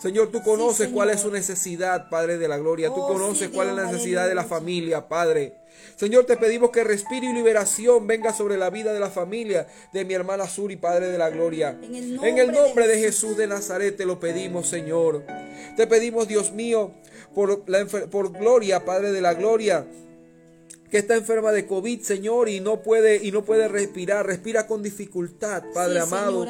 [0.00, 2.88] Señor, tú conoces cuál es su necesidad, Padre de la Gloria.
[2.88, 5.54] Tú Oh, conoces sí, cuál es la necesidad de la familia, Padre.
[5.96, 10.04] Señor, te pedimos que respiro y liberación venga sobre la vida de la familia de
[10.04, 11.78] mi hermana Suri, Padre de la Gloria.
[11.82, 12.98] En el En el nombre de.
[12.98, 15.24] Jesús de Nazaret te lo pedimos, Señor.
[15.76, 16.92] Te pedimos, Dios mío,
[17.34, 19.86] por, la, por Gloria, Padre de la Gloria
[20.94, 24.80] que está enferma de COVID, Señor, y no puede y no puede respirar, respira con
[24.80, 26.46] dificultad, Padre Sí, amado.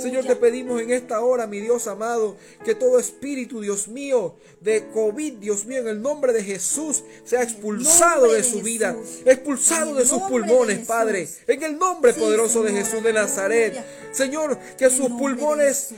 [0.00, 4.88] Señor, te pedimos en esta hora, mi Dios amado, que todo espíritu, Dios mío, de
[4.88, 9.94] COVID, Dios mío, en el nombre de Jesús, sea expulsado de de su vida, expulsado
[9.94, 10.88] de sus de pulmones.
[10.88, 13.80] Padre, en el nombre Sí, poderoso de Jesús de Nazaret.
[14.10, 15.94] Señor, que sus pulmones.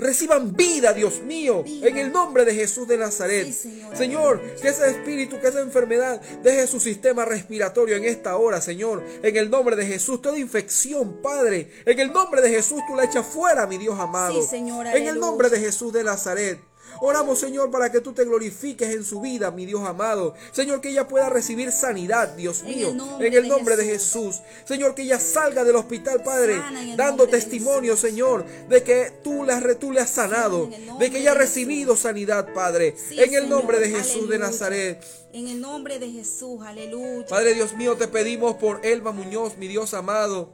[0.00, 3.52] Reciban vida, Dios mío, en el nombre de Jesús de Nazaret.
[3.94, 4.40] Señor.
[4.60, 9.04] Que ese espíritu, que esa enfermedad deje su sistema respiratorio en esta hora, Señor.
[9.22, 11.70] En el nombre de Jesús, toda infección, Padre.
[11.84, 14.40] En el nombre de Jesús, tú la echas fuera, mi Dios amado.
[14.52, 16.69] En el nombre de Jesús de Nazaret.
[17.02, 20.34] Oramos, Señor, para que tú te glorifiques en su vida, mi Dios amado.
[20.52, 22.90] Señor, que ella pueda recibir sanidad, Dios mío.
[23.20, 24.40] En el nombre de Jesús.
[24.66, 26.60] Señor, que ella salga del hospital, Padre,
[26.96, 27.96] dando testimonio.
[27.96, 32.52] Señor, de que tú re- tú le has sanado, de que ella ha recibido sanidad,
[32.52, 32.94] Padre.
[33.12, 34.38] En el nombre de Jesús de.
[34.38, 35.02] Nazaret.
[35.32, 37.26] En el nombre de Jesús, aleluya.
[37.26, 40.52] Padre Dios mío, te pedimos por Elba Muñoz, mi Dios amado.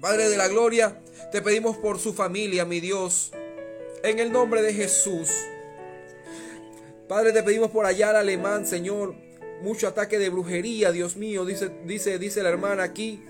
[0.00, 1.00] Padre de la gloria,
[1.32, 3.32] te pedimos por su familia, mi Dios.
[4.04, 5.30] En el nombre de Jesús.
[7.08, 9.14] Padre, te pedimos por Ayala Alemán, Señor.
[9.62, 13.24] Mucho ataque de brujería, Dios mío, dice, dice, dice la hermana aquí.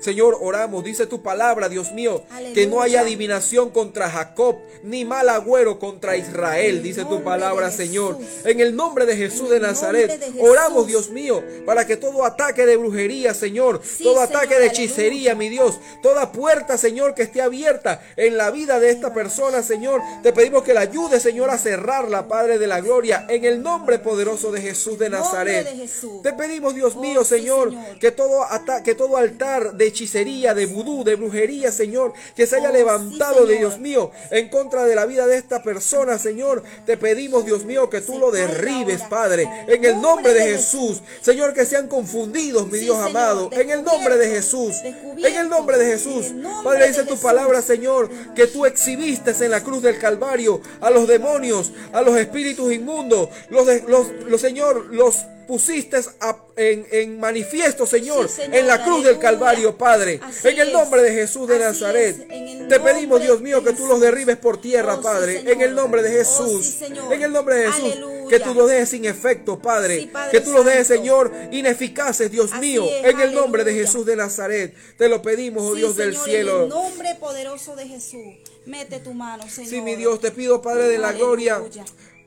[0.00, 2.22] Señor, oramos, dice tu palabra, Dios mío,
[2.54, 7.70] que no haya adivinación contra Jacob, ni mal agüero contra Israel, el dice tu palabra,
[7.70, 8.18] Señor.
[8.44, 10.48] En el nombre de Jesús de Nazaret, nombre de Jesús.
[10.50, 14.66] oramos, Dios mío, para que todo ataque de brujería, Señor, Sí, todo Señor, ataque de
[14.66, 19.62] hechicería, mi Dios, toda puerta, Señor, que esté abierta en la vida de esta persona,
[19.62, 23.62] Señor, te pedimos que la ayude, Señor, a cerrarla, Padre de la gloria, en el
[23.62, 25.64] nombre poderoso de Jesús de Nazaret.
[25.64, 26.22] de Jesús.
[26.22, 28.44] Te pedimos, Dios Oh, mío, sí, Señor, que todo
[28.84, 32.78] que todo altar de hechicería, de vudú, de brujería, Señor, que se haya Oh, sí,
[32.78, 33.70] levantado de Señor.
[33.70, 37.88] Dios mío en contra de la vida de esta persona, Señor, te pedimos, Dios mío,
[37.90, 39.02] que tú lo derribes.
[39.02, 41.00] Padre, En el nombre de Jesús.
[41.20, 44.74] Señor, que sean confundidos, mi Sí, Dios amado, en el nombre de Jesús.
[44.84, 46.26] En el nombre de Jesús.
[46.64, 51.06] Padre, dice tu palabra, Señor, que tú exhibiste en la cruz del Calvario a los
[51.08, 55.16] demonios, a los espíritus inmundos, los, de- los, los Señor, los
[55.48, 59.18] pusiste a- en, en manifiesto, Señor, Sí, Señor, en la cruz del.
[59.18, 60.20] Calvario, Padre.
[60.22, 62.68] Así en el nombre de Jesús de Así Nazaret.
[62.68, 65.42] Te pedimos, Dios mío, que tú los derribes por tierra, Oh, Padre.
[65.50, 66.66] En el nombre de Oh, Jesús.
[66.66, 67.92] sí, en el nombre de Jesús.
[67.92, 68.28] Aleluya.
[68.28, 70.10] Que tú los dejes sin efecto, Padre.
[70.30, 70.86] Que tú los dejes.
[70.86, 72.84] Señor, ineficaces, Dios Así mío.
[72.84, 73.72] es, en el nombre de.
[73.78, 74.74] Jesús de Nazaret.
[74.98, 76.56] Te lo pedimos, oh Dios del cielo.
[76.58, 78.34] En el nombre poderoso de Jesús.
[78.66, 79.70] Mete tu mano, Señor.
[79.70, 81.62] Sí, mi Dios, te pido, Padre de la gloria,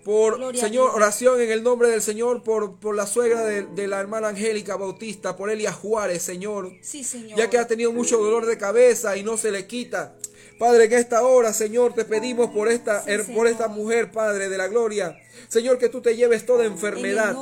[0.04, 3.88] por, Gloria Señor, oración en el nombre del Señor, por, por la suegra de, de
[3.88, 6.72] la hermana Angélica Bautista, por Elia Juárez, Señor.
[6.82, 7.38] Sí, Señor.
[7.38, 10.16] Ya que ha tenido mucho dolor de cabeza y no se le quita.
[10.62, 14.60] Padre, en esta hora, Señor, te pedimos por esta, Sí, por esta mujer, Padre de
[14.60, 15.18] la gloria.
[15.48, 17.36] Señor, que tú te lleves toda enfermedad.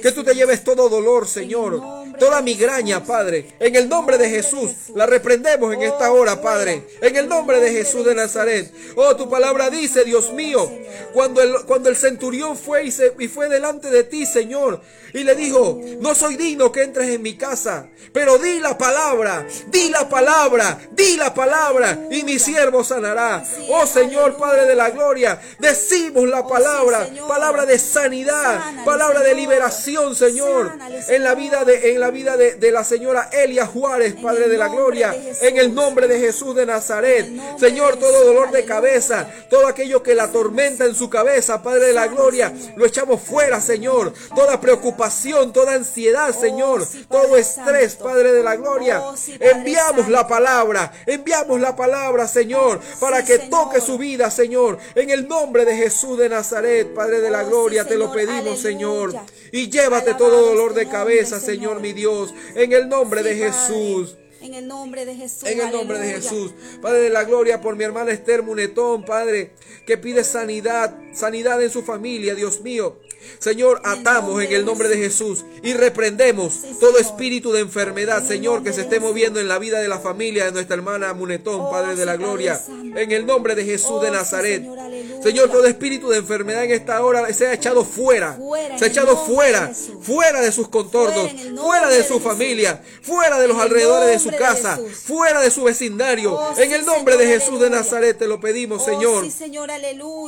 [0.00, 1.82] Que tú te lleves todo dolor, Señor.
[2.20, 3.04] Toda migraña.
[3.04, 3.48] Padre.
[3.58, 4.70] En el nombre de Jesús.
[4.94, 6.40] La reprendemos en esta Oh, hora.
[6.40, 6.86] Padre.
[7.00, 8.72] En el nombre de Jesús de Nazaret.
[8.94, 10.70] Oh, tu palabra dice, Dios mío,
[11.12, 14.80] cuando el, cuando el centurión fue y, se, y fue delante de ti, Señor,
[15.12, 19.46] y le dijo, no soy digno que entres en mi casa, pero di la palabra,
[19.68, 23.42] di la palabra, di la palabra, y mi siervo sanará.
[23.70, 24.36] Oh, Señor.
[24.36, 27.28] Padre de la gloria, decimos la Oh, palabra, Señor.
[27.28, 29.40] palabra de sanidad, palabra de Señor.
[29.40, 30.72] liberación, Señor,
[31.08, 31.36] en la Señor.
[31.36, 35.14] vida de, en la vida de, de la señora Elia Juárez, Padre de la gloria,
[35.40, 37.26] en el nombre de Jesús de Nazaret.
[37.58, 41.92] Señor, todo dolor de cabeza, todo aquello que la atormenta en su cabeza, Padre de
[41.92, 42.78] la gloria, Señor.
[42.78, 44.12] lo echamos fuera, Señor.
[44.34, 47.94] Toda preocupación, toda ansiedad, Señor, Oh, Padre todo estrés.
[47.96, 49.00] Padre de la gloria.
[49.00, 54.78] Oh, enviamos la palabra, enviamos la palabra, Sí, Señor, para que toque su vida, Señor.
[54.96, 59.14] En el nombre de Jesús de Nazaret, Padre de la gloria, te lo pedimos, Señor.
[59.52, 62.34] Y llévate todo dolor de cabeza, Señor, mi Dios.
[62.56, 64.16] En el nombre de Jesús.
[64.40, 65.48] En el nombre de Jesús.
[65.48, 66.52] En el nombre de Jesús.
[66.80, 69.52] Padre de la gloria, por mi hermana Esther Munetón, Padre,
[69.86, 72.98] que pide sanidad, sanidad en su familia, Dios mío.
[73.38, 78.72] Señor, atamos en el nombre de Jesús y reprendemos todo espíritu de enfermedad, Señor, que
[78.72, 81.94] se esté moviendo en la vida de la familia de nuestra hermana Munetón, oh, Padre
[81.94, 82.60] de la gloria.
[82.68, 84.64] En el nombre de Jesús de oh, Nazaret.
[85.22, 88.38] Señor, todo espíritu de enfermedad en esta hora se ha echado fuera.
[88.76, 89.72] Se ha echado fuera,
[90.02, 91.30] fuera de sus contornos,
[91.60, 96.38] fuera de su familia, fuera de los alrededores de su casa, fuera de su vecindario.
[96.56, 99.24] En el nombre de Jesús de Nazaret te lo pedimos, Señor.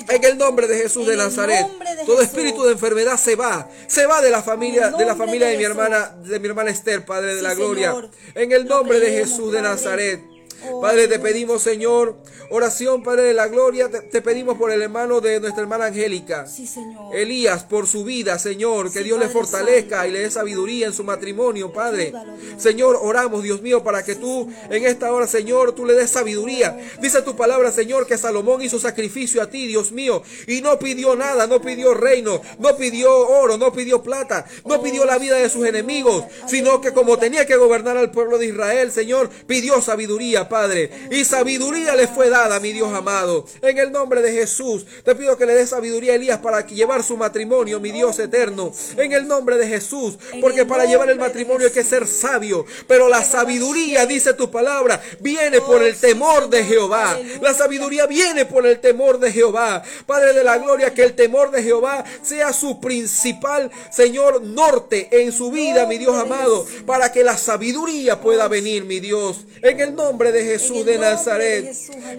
[0.08, 1.66] En el nombre de Jesús de Nazaret.
[2.06, 5.48] Todo espíritu de enfermedad enfermedad se va, se va de la familia, de la familia
[5.48, 7.94] de, mi hermana, de mi hermana Esther, Padre de la Gloria.
[8.34, 10.33] En el nombre de Jesús de Nazaret.
[10.80, 12.16] Padre, te pedimos, Señor,
[12.50, 16.46] oración, Padre de la gloria, te, pedimos por el hermano de nuestra hermana Angélica.
[16.46, 17.14] Sí, Señor.
[17.14, 21.04] Elías, por su vida, Señor, que Dios le fortalezca y le dé sabiduría en su
[21.04, 22.12] matrimonio, Padre.
[22.56, 26.78] Señor, oramos, Dios mío, para que tú en esta hora, Señor, tú le des sabiduría.
[27.00, 31.16] Dice tu palabra, Señor, que Salomón hizo sacrificio a ti, Dios mío, y no pidió
[31.16, 35.48] nada, no pidió reino, no pidió oro, no pidió plata, no pidió la vida de
[35.48, 40.43] sus enemigos, sino que como tenía que gobernar al pueblo de Israel, Señor, pidió sabiduría,
[40.48, 40.90] Padre.
[41.10, 43.46] Y sabiduría le fue dada, mi Dios amado.
[43.62, 47.02] En el nombre de Jesús, te pido que le dé sabiduría a Elías para llevar
[47.02, 48.72] su matrimonio, mi Dios eterno.
[48.96, 52.66] En el nombre de Jesús, porque para llevar el matrimonio hay que ser sabio.
[52.86, 57.18] Pero la sabiduría, dice tu palabra, viene por el temor de Jehová.
[57.40, 59.82] La sabiduría viene por el temor de Jehová.
[60.06, 65.32] Padre de la gloria, que el temor de Jehová sea su principal, Señor, norte en
[65.32, 69.44] su vida, mi Dios amado, para que la sabiduría pueda venir, mi Dios.
[69.62, 71.72] En el nombre de Jesús de Nazaret.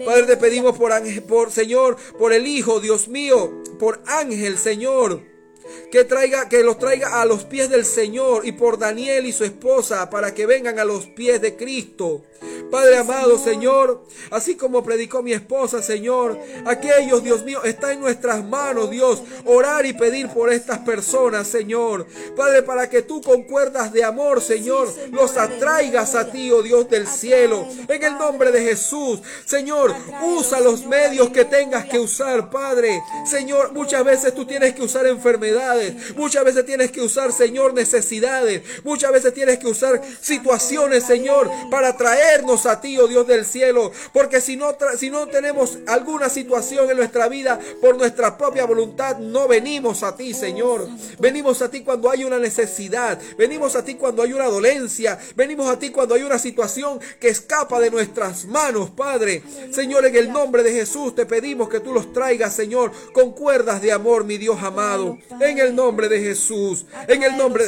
[0.04, 0.92] Padre, te pedimos por,
[1.26, 5.35] por Señor, por el Hijo, Dios mío, por Ángel, Señor
[5.90, 9.44] que traiga, que los traiga a los pies del Señor y por Daniel y su
[9.44, 12.22] esposa para que vengan a los pies de Cristo.
[12.70, 18.44] Padre amado, Señor, así como predicó mi esposa, Señor, aquellos, Dios mío, está en nuestras
[18.44, 22.06] manos, Dios, orar y pedir por estas personas, Señor.
[22.36, 26.90] Padre, para que tú con cuerdas de amor, Señor, los atraigas a ti, oh Dios
[26.90, 29.20] del cielo, en el nombre de Jesús.
[29.44, 29.94] Señor,
[30.24, 33.00] usa los medios que tengas que usar, Padre.
[33.24, 35.06] Señor, muchas veces tú tienes que usar
[36.16, 41.96] muchas veces tienes que usar, Señor, necesidades, muchas veces tienes que usar situaciones, Señor, para
[41.96, 46.90] traernos a ti, oh Dios del cielo, porque si no, si no tenemos alguna situación
[46.90, 50.88] en nuestra vida por nuestra propia voluntad, no venimos a ti, Señor.
[51.18, 55.68] Venimos a ti cuando hay una necesidad, venimos a ti cuando hay una dolencia, venimos
[55.68, 59.42] a ti cuando hay una situación que escapa de nuestras manos, Padre.
[59.72, 63.82] Señor, en el nombre de Jesús te pedimos que tú los traigas, Señor, con cuerdas
[63.82, 65.18] de amor, mi Dios amado.
[65.58, 67.64] El nombre de Jesús, en el nombre,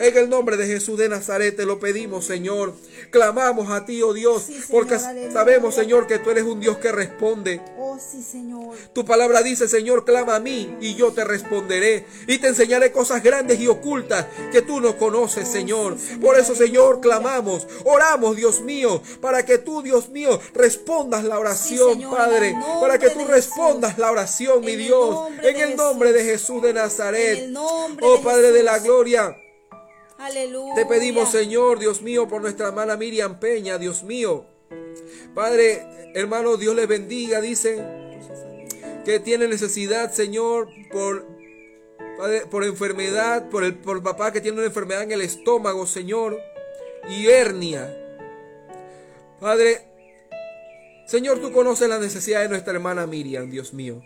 [0.00, 2.74] en el nombre de Jesús de Nazaret te lo pedimos, Señor.
[3.12, 7.60] Clamamos a ti, oh Dios porque sabemos, Señor, que tú eres un Dios que responde.
[7.76, 8.74] Oh, Señor.
[8.94, 13.22] Tu palabra dice, Señor, clama a mí y yo te responderé y te enseñaré cosas
[13.22, 15.96] grandes y ocultas que tú no conoces, oh, Señor.
[16.22, 22.00] Por eso, Señor, clamamos, oramos, Dios mío, para que tú, Dios mío, respondas la oración,
[22.10, 26.72] Padre, para que tú respondas la oración, mi Dios, en el nombre de Jesús de
[26.72, 27.50] Nazaret.
[28.00, 29.41] Oh, Padre de la gloria.
[30.74, 34.44] Te pedimos, Señor, Dios mío, por nuestra hermana Miriam Peña, Dios mío.
[35.34, 35.82] Padre,
[36.14, 37.82] hermano, Dios les bendiga, dice
[39.04, 41.26] que tiene necesidad, Señor, por,
[42.50, 46.38] por enfermedad, por el, por papá que tiene una enfermedad en el estómago, Señor,
[47.08, 47.92] y hernia.
[49.40, 49.80] Padre,
[51.06, 54.02] Señor, tú conoces la necesidad de nuestra hermana Miriam, Dios mío.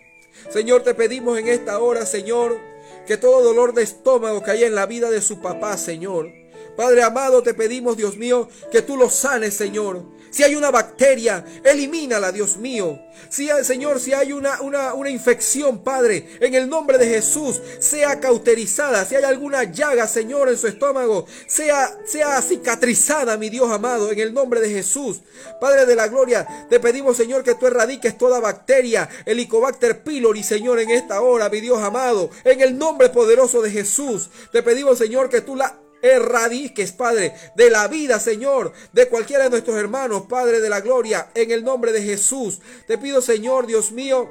[0.50, 2.58] Señor, te pedimos en esta hora, Señor,
[3.06, 6.32] que todo dolor de estómago que haya en la vida de su papá, Señor.
[6.76, 10.04] Padre amado, te pedimos, Dios mío, que tú lo sanes, Señor.
[10.30, 12.98] Si hay una bacteria, elimínala, Dios mío.
[13.28, 18.18] Si, Señor, si hay una, una, una, infección, Padre, en el nombre de Jesús, sea
[18.18, 19.04] cauterizada.
[19.04, 24.20] Si hay alguna llaga, Señor, en su estómago, sea, sea cicatrizada, mi Dios amado, en
[24.20, 25.20] el nombre de Jesús.
[25.60, 30.42] Padre de la gloria, te pedimos, Señor, que tú erradiques toda bacteria, el Helicobacter pylori,
[30.42, 32.30] Señor, en esta hora, mi Dios amado.
[32.44, 37.70] En el nombre poderoso de Jesús, te pedimos, Señor, que tú la erradiques, Padre, de
[37.70, 41.92] la vida, Señor, de cualquiera de nuestros hermanos, Padre de la gloria, en el nombre
[41.92, 42.60] de Jesús.
[42.86, 44.30] Te pido, Señor, Dios mío,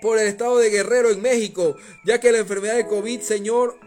[0.00, 3.78] por el estado de Guerrero en México, ya que la enfermedad de COVID, Señor,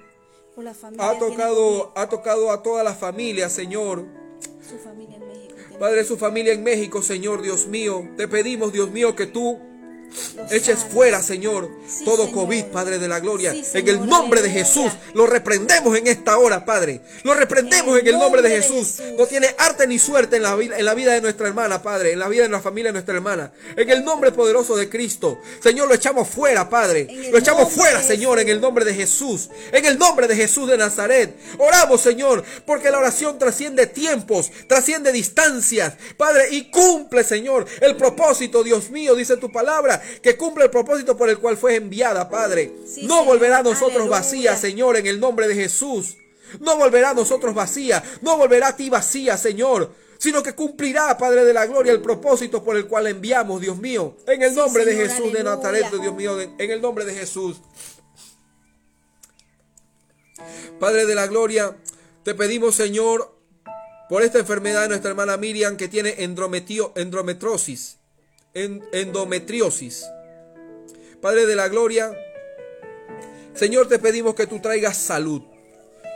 [0.97, 4.05] ha tocado, ha tocado a toda la familia, Señor.
[4.67, 5.55] Su familia en México.
[5.79, 8.07] Padre, su familia en México, Señor Dios mío.
[8.15, 9.59] Te pedimos, Dios mío, que tú
[10.49, 11.69] Eches fuera, Señor,
[12.03, 13.53] todo COVID, Padre de la gloria.
[13.53, 17.01] en el nombre de Jesús, lo reprendemos en esta hora, Padre.
[17.23, 19.01] Lo reprendemos en el nombre de Jesús.
[19.17, 22.13] No tiene arte ni suerte en la, vida, en la vida de nuestra hermana, Padre.
[22.13, 23.51] En la vida de la familia de nuestra hermana.
[23.75, 25.39] En el nombre poderoso de Cristo.
[25.61, 27.07] Señor, lo echamos fuera, Padre.
[27.31, 29.49] Lo echamos fuera, Señor, en el nombre de Jesús.
[29.71, 31.35] En el nombre de Jesús de Nazaret.
[31.57, 38.63] Oramos, Señor, porque la oración trasciende tiempos, trasciende distancias, Padre, y cumple, Señor, el propósito,
[38.63, 42.73] Dios mío, dice tu palabra que cumple el propósito por el cual fue enviada, Padre.
[43.03, 46.17] no volverá a nosotros vacía, Señor, en el nombre de Jesús.
[46.59, 51.43] No volverá a nosotros vacía, no volverá a ti vacía, Señor, sino que cumplirá, Padre
[51.43, 54.95] de la Gloria, el propósito por el cual enviamos, Dios mío, en el nombre de
[54.95, 57.61] Jesús de Nazaret, Dios mío, en el nombre de Jesús.
[60.79, 61.75] Padre de la Gloria,
[62.23, 63.35] te pedimos, Señor,
[64.09, 67.97] por esta enfermedad de nuestra hermana Miriam que tiene endometriosis
[68.55, 70.05] endometriosis.
[71.21, 72.11] Padre de la gloria,
[73.53, 75.41] Señor, te pedimos que tú traigas salud,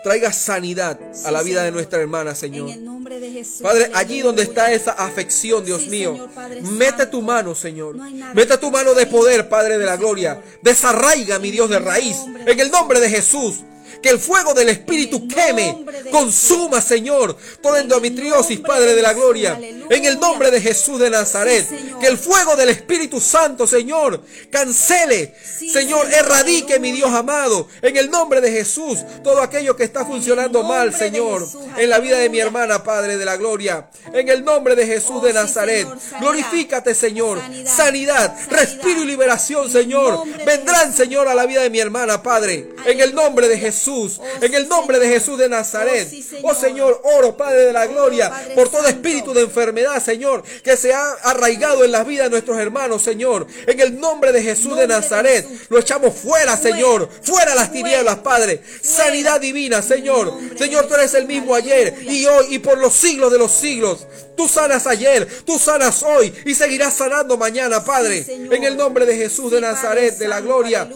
[0.04, 2.70] traigas sanidad a la vida de nuestra hermana, Señor.
[2.70, 3.62] En el nombre de Jesús.
[3.62, 6.30] Padre, allí donde está esa afección, Dios mío,
[6.78, 7.96] mete tu mano, Señor.
[8.34, 10.42] mete tu mano de poder, Padre de la gloria.
[10.62, 12.18] Desarraiga, mi Dios, de raíz.
[12.46, 13.64] En el nombre de Jesús.
[14.02, 19.60] Que el fuego del Espíritu queme, consuma, Señor, toda endometriosis, Padre de la gloria.
[19.90, 21.68] En el nombre de Jesús de Nazaret.
[22.00, 25.36] Que el fuego del Espíritu Santo, Señor, cancele,
[25.72, 27.68] Señor, erradique, mi Dios amado.
[27.82, 31.48] En el nombre de Jesús, todo aquello que está funcionando mal, Señor,
[31.78, 33.90] en la vida de mi hermana, Padre de la gloria.
[34.14, 35.88] En el nombre de Jesús oh, de Nazaret.
[36.20, 37.42] Glorifícate, Señor.
[37.66, 40.24] Sanidad, respiro y liberación, Señor.
[40.46, 42.70] Vendrán, Señor, a la vida de mi hermana, Padre.
[42.86, 43.79] En el nombre de Jesús.
[43.88, 44.10] Oh,
[44.42, 46.08] en el nombre de Jesús de Nazaret.
[46.44, 50.78] Oh, oh Señor, oro, Padre de la gloria, por todo espíritu de enfermedad, Señor, que
[50.78, 53.48] se ha arraigado en la vida de nuestros hermanos, Señor.
[53.68, 57.10] En el nombre de Jesús de Nazaret, lo echamos fuera, Señor.
[57.22, 58.62] Fuera las tinieblas, Padre.
[58.82, 60.34] Sanidad divina, Señor.
[60.58, 64.06] Señor, tú eres el mismo ayer y hoy y por los siglos de los siglos.
[64.36, 68.26] Tú sanas ayer, tú sanas hoy y seguirás sanando mañana, Padre.
[68.28, 70.90] En el nombre de Jesús de Nazaret, de la gloria.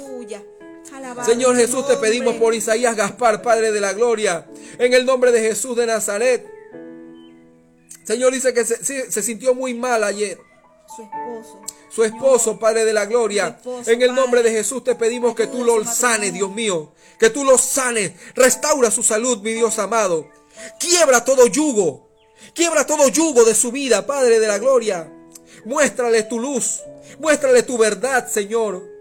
[1.26, 4.46] Señor Jesús, te pedimos por Isaías Gaspar, Padre de la Gloria,
[4.78, 6.48] en el nombre de Jesús de Nazaret.
[8.04, 10.38] Señor dice que se, sintió muy mal ayer.
[10.96, 11.62] Su esposo.
[11.90, 13.60] Su esposo, Padre de la Gloria.
[13.86, 16.92] en el nombre de Jesús te pedimos que tú lo sanes, Dios mío.
[17.20, 18.14] Que tú lo sanes.
[18.36, 20.28] Restaura su salud, mi Dios amado.
[20.80, 22.10] Quiebra todo yugo.
[22.54, 25.12] Quiebra todo yugo de su vida, Padre de la Gloria.
[25.66, 26.82] Muéstrale tu luz.
[27.20, 28.93] Muéstrale tu verdad, Señor.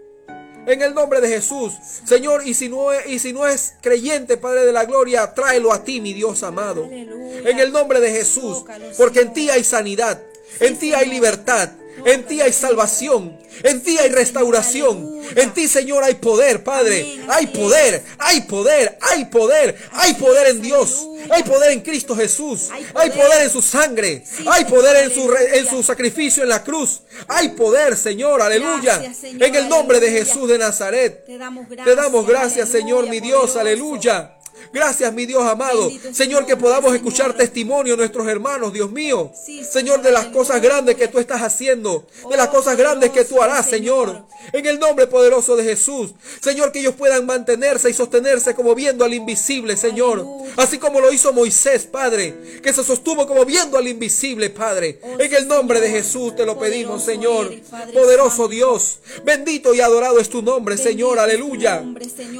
[0.65, 1.73] En el nombre de Jesús.
[2.05, 5.73] Señor, y si no es, y si no es creyente, Padre de la Gloria, tráelo
[5.73, 6.85] a ti, mi Dios amado.
[6.85, 8.63] En el nombre de Jesús.
[8.97, 10.21] Porque en ti hay sanidad.
[10.59, 11.69] En ti hay libertad.
[12.05, 13.37] En ti hay salvación.
[13.63, 15.21] En ti hay restauración.
[15.35, 17.19] En ti, Señor, hay poder, Padre.
[17.27, 21.07] Hay poder, hay poder, hay poder, hay poder en Dios.
[21.29, 22.69] Hay poder en Cristo Jesús.
[22.95, 24.23] Hay poder en su sangre.
[24.47, 27.01] Hay poder en su, en su sacrificio en la cruz.
[27.27, 29.01] Hay poder, Señor, aleluya.
[29.23, 31.25] En el nombre de Jesús de Nazaret.
[31.25, 34.37] Te damos gracias, Señor, mi Dios, aleluya.
[34.71, 35.91] Gracias, mi Dios amado.
[36.11, 39.31] Señor, que podamos escuchar testimonio de nuestros hermanos, Dios mío.
[39.69, 42.05] Señor, de las cosas grandes que tú estás haciendo.
[42.29, 44.25] De las cosas grandes que tú harás, Señor.
[44.51, 46.11] En el nombre poderoso de Jesús.
[46.41, 50.25] Señor, que ellos puedan mantenerse y sostenerse como viendo al invisible, Señor.
[50.57, 52.61] Así como lo hizo Moisés, Padre.
[52.61, 54.99] Que se sostuvo como viendo al invisible, Padre.
[55.19, 57.53] En el nombre de Jesús te lo pedimos, Señor.
[57.93, 58.99] Poderoso Dios.
[59.23, 61.19] Bendito y adorado es tu nombre, Señor.
[61.19, 61.83] Aleluya.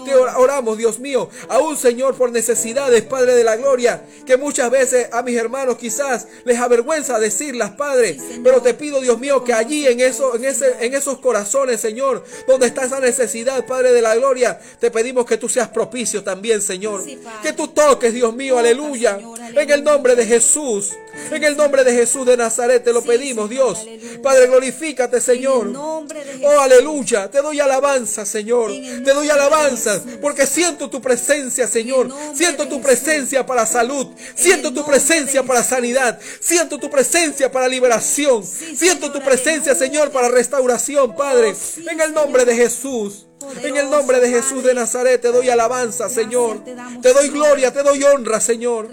[0.05, 1.29] Te oramos, Dios mío.
[1.49, 6.27] Aún, Señor, por necesidades, Padre de la Gloria, que muchas veces a mis hermanos quizás
[6.45, 8.17] les avergüenza decirlas, Padre.
[8.43, 12.23] Pero te pido, Dios mío, que allí en, eso, en, ese, en esos corazones, Señor,
[12.47, 16.61] donde está esa necesidad, Padre de la Gloria, te pedimos que tú seas propicio también,
[16.61, 17.03] Señor.
[17.41, 19.19] que tú toques, Dios mío, aleluya.
[19.55, 20.93] En el nombre de Jesús.
[21.31, 23.85] En el nombre de Jesús de Nazaret te lo pedimos, Dios.
[24.21, 25.71] Padre, glorifícate, Señor.
[25.75, 27.29] Oh, aleluya.
[27.29, 28.71] Te doy alabanza, Señor.
[28.71, 32.09] Te doy alabanza porque siento tu presencia, Señor.
[32.33, 34.07] Siento tu presencia para salud.
[34.35, 36.19] Siento tu presencia para sanidad.
[36.39, 38.43] Siento tu presencia para liberación.
[38.43, 41.55] Siento tu presencia, Señor, para restauración, Padre.
[41.89, 43.27] En el nombre de Jesús.
[43.61, 46.63] En el nombre de Jesús de Nazaret te doy alabanza, Señor.
[47.01, 48.89] Te doy gloria, te doy honra, Señor.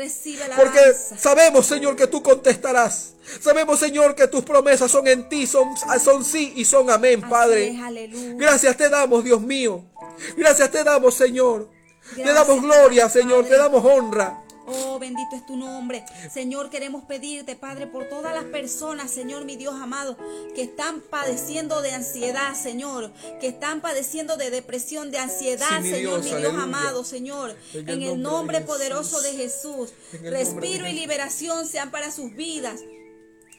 [0.57, 0.81] Porque
[1.19, 3.15] sabemos, Señor, que tú contestarás.
[3.41, 5.69] Sabemos, Señor, que tus promesas son en ti, son,
[6.03, 7.79] son sí y son amén, Padre.
[8.37, 9.85] Gracias te damos, Dios mío.
[10.37, 11.69] Gracias te damos, Señor.
[12.15, 13.47] Te damos gloria, Señor.
[13.47, 14.40] Te damos honra.
[14.73, 16.05] Oh, bendito es tu nombre.
[16.33, 20.17] Señor, queremos pedirte, Padre, por todas las personas, Señor, mi Dios amado,
[20.55, 26.31] que están padeciendo de ansiedad, Señor, que están padeciendo de depresión, de ansiedad, Señor, mi
[26.31, 29.91] Dios amado, Señor, en el nombre poderoso de Jesús.
[30.23, 32.81] Respiro y liberación sean para sus vidas.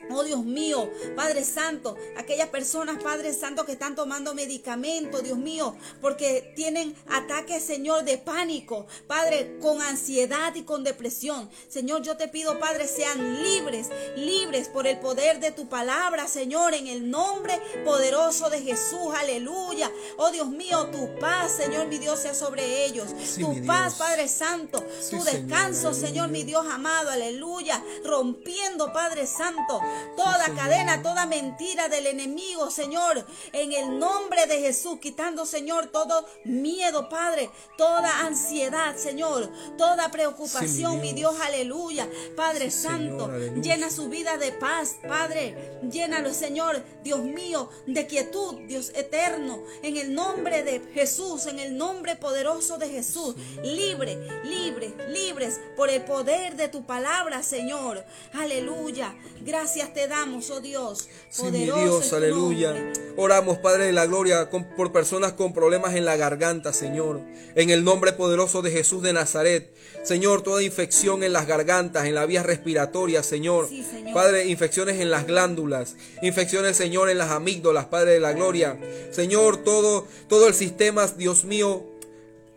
[0.09, 5.75] Oh Dios mío, Padre Santo, aquellas personas, Padre Santo, que están tomando medicamentos, Dios mío,
[6.01, 11.49] porque tienen ataques, Señor, de pánico, Padre, con ansiedad y con depresión.
[11.69, 16.73] Señor, yo te pido, Padre, sean libres, libres por el poder de tu palabra, Señor,
[16.73, 19.91] en el nombre poderoso de Jesús, aleluya.
[20.17, 23.09] Oh Dios mío, tu paz, Señor, mi Dios, sea sobre ellos.
[23.39, 27.83] tu paz, Padre Santo, tu descanso, Señor, mi Dios amado, aleluya.
[28.03, 29.79] Rompiendo, Padre Santo,
[30.15, 36.25] toda cadena, toda mentira del enemigo, Señor, en el nombre de Jesús, quitando, Señor, todo
[36.43, 41.35] miedo, Padre, toda ansiedad, Señor, toda preocupación, mi, Dios.
[41.41, 42.07] aleluya.
[42.35, 43.29] Padre Santo,
[43.61, 49.97] llena su vida de paz, Padre, llénalo, Señor, Dios mío, de quietud, Dios eterno, en
[49.97, 56.03] el nombre de Jesús, en el nombre poderoso de Jesús, libre, libre, libres por el
[56.03, 58.03] poder de tu palabra, Señor.
[58.33, 59.15] Aleluya.
[59.41, 61.09] Gracias te damos, oh Dios.
[61.29, 62.75] Sí, mi Dios, aleluya.
[63.17, 67.21] Oramos, Padre de la Gloria, por personas con problemas en la garganta, Señor.
[67.55, 69.73] En el nombre poderoso de Jesús de Nazaret.
[70.03, 73.69] Señor, toda infección en las gargantas, en la vía respiratoria, señor.
[74.13, 78.79] Padre, infecciones en las glándulas, infecciones, Señor, en las amígdalas, Padre de la Gloria.
[79.11, 81.90] Señor, todo, todo el sistema, Dios mío,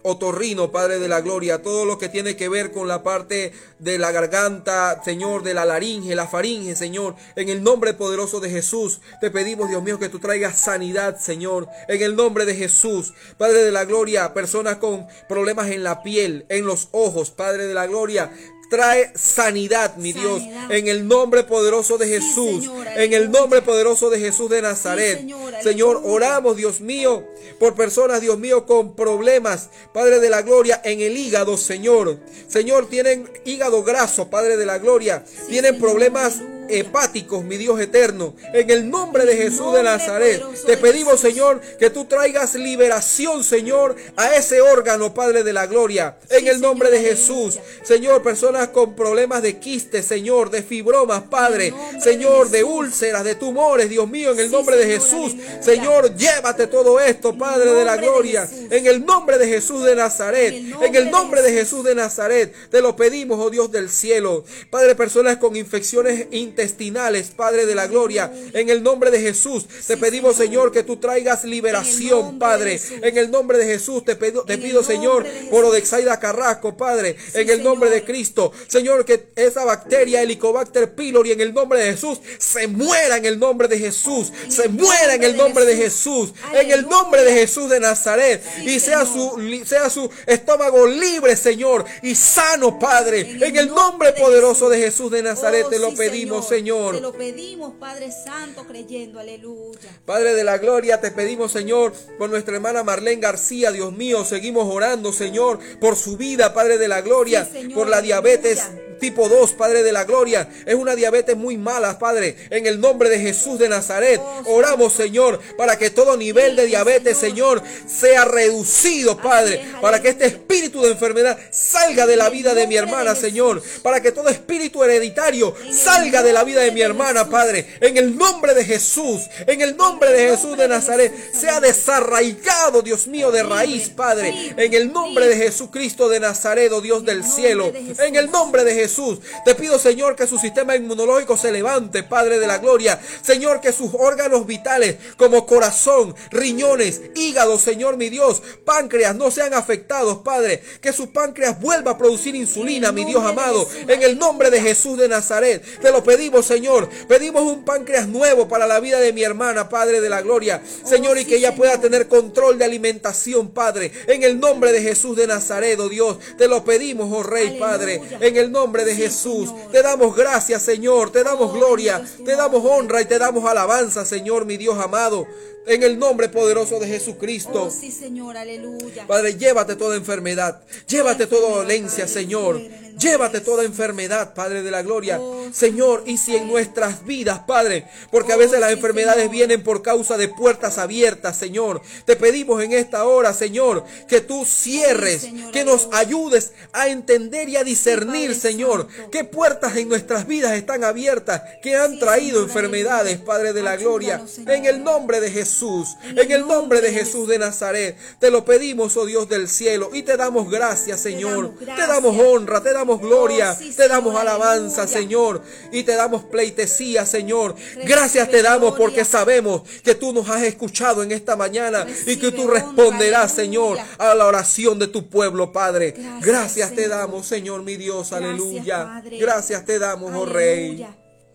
[0.05, 3.99] otorrino, Padre de la Gloria, todo lo que tiene que ver con la parte de
[3.99, 9.01] la garganta, Señor, de la laringe, la faringe, Señor, en el nombre poderoso de Jesús,
[9.23, 13.65] te pedimos, Dios mío, que tú traigas sanidad, Señor, en el nombre de Jesús, Padre
[13.65, 17.87] de la Gloria, personas con problemas en la piel, en los ojos, Padre de la
[17.87, 18.31] Gloria,
[18.75, 24.19] trae sanidad, mi Dios, en el nombre poderoso de Jesús, en el nombre poderoso de
[24.19, 25.25] Jesús de Nazaret.
[25.63, 27.25] Señor, oramos, Dios mío,
[27.61, 32.19] por personas, Dios mío, con problemas, Padre de la Gloria, en el hígado, Señor.
[32.49, 38.35] Señor, tienen hígado graso, Padre de la Gloria, tienen problemas hepáticos, mi Dios eterno.
[38.53, 43.97] En el nombre de Jesús de Nazaret, te pedimos, Señor, que tú traigas liberación, Señor,
[44.17, 46.17] a ese órgano, Padre de la gloria.
[46.31, 51.73] En el nombre de Jesús, Señor, personas con problemas de quistes, Señor, de fibromas, Padre,
[52.01, 57.01] Señor, de úlceras, de tumores, Dios mío, en el nombre de Jesús, Señor, llévate todo
[57.01, 58.49] esto, Padre de la gloria.
[58.71, 62.81] En el nombre de Jesús de Nazaret, en el nombre de Jesús de Nazaret, te
[62.81, 64.45] lo pedimos, oh Dios del cielo.
[64.71, 68.33] Padre, personas con infecciones intestinales, Padre de la gloria.
[68.53, 72.81] En el nombre de Jesús te pedimos, Señor, que tú traigas liberación, Padre.
[73.03, 77.17] En el nombre de Jesús te pido, te pido Señor, por Odexaida Carrasco, Padre.
[77.35, 81.93] En el nombre de Cristo, Señor, que esa bacteria, Helicobacter pylori, en el nombre de
[81.93, 84.33] Jesús, se muera en el nombre de Jesús.
[84.49, 86.35] Se muera en el nombre de Jesús.
[86.53, 88.43] En el nombre de Jesús de Nazaret.
[88.65, 93.39] Y sea su, sea su estómago libre, Señor, y sano, Padre.
[93.41, 96.95] En el nombre poderoso de Jesús de Nazaret te lo pedimos, Señor.
[96.95, 100.01] Te lo pedimos, Padre Santo, creyendo, aleluya.
[100.05, 104.73] Padre de la gloria, te pedimos, Señor, por nuestra hermana Marlene García, Dios mío, seguimos
[104.73, 108.63] orando, Señor, por su vida, Padre de la gloria, por la diabetes
[108.99, 110.49] tipo 2, Padre de la gloria.
[110.67, 112.37] Es una diabetes muy mala, Padre.
[112.51, 116.67] En el nombre de Jesús de Nazaret, oh, oramos, Señor, para que todo nivel de
[116.67, 119.61] diabetes, Señor, sea reducido, Padre.
[119.81, 123.63] Para que este espíritu de enfermedad salga de la vida de mi hermana, Señor.
[123.83, 127.67] Para que todo espíritu hereditario salga de la vida de mi hermana, Padre.
[127.81, 133.07] En el nombre de Jesús, en el nombre de Jesús de Nazaret, sea desarraigado, Dios
[133.07, 134.55] mío, de raíz, Padre.
[134.57, 137.73] En el nombre de Jesucristo de Nazaret, oh Dios del cielo.
[137.99, 138.84] En el nombre de Jesús.
[138.85, 139.21] Jesús.
[139.45, 143.01] Te pido, Señor, que su sistema inmunológico se levante, Padre de la Gloria.
[143.23, 149.55] Señor, que sus órganos vitales, como corazón, riñones, hígado, Señor mi Dios, páncreas, no sean
[149.55, 150.63] afectados, Padre.
[150.81, 153.67] Que su páncreas vuelva a producir insulina, mi Dios amado.
[153.89, 155.63] En el nombre de Jesús de Nazaret.
[155.81, 156.89] Te lo pedimos, Señor.
[157.09, 160.63] Pedimos un páncreas nuevo para la vida de mi hermana, Padre de la Gloria.
[160.85, 163.93] Señor, y que ella pueda tener control de alimentación, Padre.
[164.09, 166.19] En el nombre de Jesús de Nazaret, oh Dios.
[166.37, 168.01] Te lo pedimos, oh Rey, Padre.
[168.21, 169.53] En el nombre de Jesús.
[169.71, 171.13] Te damos gracias, Señor.
[171.13, 172.03] Te damos gloria.
[172.25, 175.27] Te damos honra y te damos alabanza, Señor, mi Dios amado.
[175.67, 177.65] En el nombre poderoso de Jesucristo.
[177.65, 179.07] Oh, sí, Señor, aleluya.
[179.07, 180.61] Padre, llévate toda enfermedad.
[180.87, 182.61] Llévate toda dolencia, Señor.
[182.99, 185.21] Llévate toda enfermedad, Padre de la Gloria.
[185.53, 190.17] Señor, y si en nuestras vidas, Padre, porque a veces las enfermedades vienen por causa
[190.17, 191.83] de puertas abiertas, Señor.
[192.05, 197.57] Te pedimos en esta hora, Señor, que tú cierres, que nos ayudes a entender y
[197.57, 203.53] a discernir, Señor, qué puertas en nuestras vidas están abiertas, que han traído enfermedades, Padre
[203.53, 204.25] de la Gloria.
[204.47, 208.97] En el nombre de Jesús, en el nombre de Jesús de Nazaret, te lo pedimos,
[208.97, 211.55] oh Dios del cielo, y te damos gracias, Señor.
[211.59, 217.07] Te damos honra, te damos gloria, oh, te damos alabanza, Señor, y te damos pleitesía,
[217.07, 217.55] Señor.
[217.85, 222.33] Gracias te damos porque sabemos que tú nos has escuchado en esta mañana y que
[222.33, 225.95] tú responderás, Señor, a la oración de tu pueblo, Padre.
[226.21, 229.03] Gracias te damos, Señor, mi Dios, aleluya.
[229.19, 230.87] Gracias te damos, oh Rey.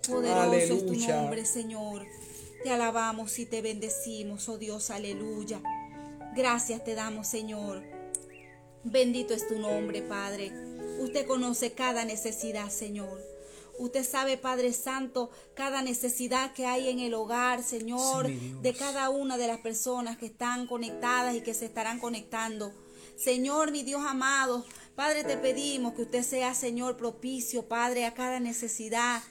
[0.07, 2.18] Poderoso es tu nombre, Señor.
[2.63, 5.61] Te alabamos y te bendecimos, oh Dios, aleluya.
[6.35, 7.83] Gracias te damos, Señor.
[8.83, 10.51] Bendito es tu nombre, Padre.
[10.99, 13.21] Usted conoce cada necesidad, Señor.
[13.77, 19.37] Usted sabe, Padre Santo, cada necesidad que hay en el hogar, Señor, de cada una
[19.37, 22.73] de las personas que están conectadas y que se estarán conectando.
[23.15, 24.65] Señor, mi Dios amado,
[24.95, 29.21] Padre, te pedimos que usted sea, Señor, propicio, Padre, a cada necesidad.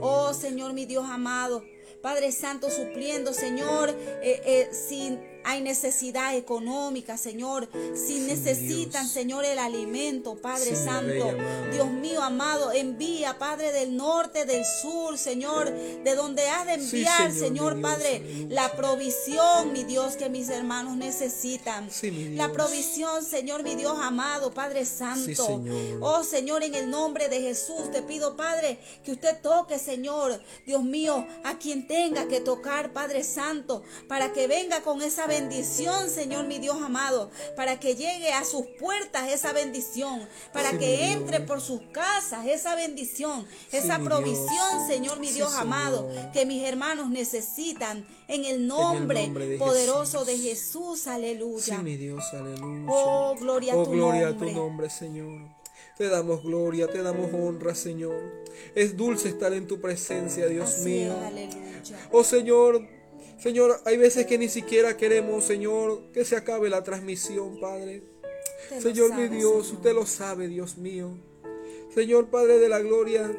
[0.00, 1.62] Oh, Señor, mi Dios amado,
[2.04, 7.68] Padre Santo, supliendo, Señor, eh, eh, sin hay necesidad económica, Señor.
[7.94, 11.36] Si necesitan, Señor, el alimento, Padre Santo.
[11.72, 17.32] Dios mío, amado, envía, Padre del norte, del sur, Señor, de donde has de enviar,
[17.32, 21.88] Señor, Padre, la provisión, mi Dios, que mis hermanos necesitan.
[22.36, 25.62] la provisión, Señor, mi Dios amado, Padre Santo.
[26.00, 30.82] Oh, Señor, en el nombre de Jesús te pido, Padre, que usted toque, Señor, Dios
[30.82, 35.33] mío, a quien tenga que tocar, Padre Santo, para que venga con esa bendición,
[36.08, 41.40] Señor mi Dios amado, para que llegue a sus puertas esa bendición, para que entre
[41.40, 48.06] por sus casas esa bendición, esa provisión, Señor mi Dios amado, que mis hermanos necesitan
[48.28, 51.78] en el nombre, poderoso de Jesús, aleluya.
[51.78, 52.86] mi Dios, aleluya.
[52.88, 55.42] Oh, gloria a oh, tu gloria a tu nombre, Señor.
[55.96, 58.44] Te damos gloria, te damos honra, Señor.
[58.74, 61.14] Es dulce estar en tu presencia, Dios mío.
[62.10, 62.88] Oh Señor,
[63.38, 68.02] Señor, hay veces que ni siquiera queremos, Señor, que se acabe la transmisión, Padre.
[68.80, 71.16] Señor, mi Dios, usted lo sabe, Dios mío.
[71.94, 73.30] Señor, Padre de la gloria,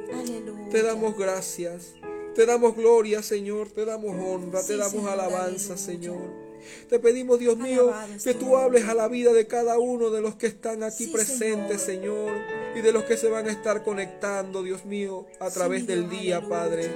[0.72, 1.94] te damos gracias.
[2.36, 3.70] Te damos gloria, Señor.
[3.70, 6.46] Te damos honra, te damos alabanza, Señor.
[6.90, 7.94] Te pedimos, Dios mío,
[8.24, 11.82] que tú hables a la vida de cada uno de los que están aquí presentes,
[11.82, 12.32] Señor.
[12.76, 16.42] y de los que se van a estar conectando, Dios mío, a través del día,
[16.42, 16.90] Padre.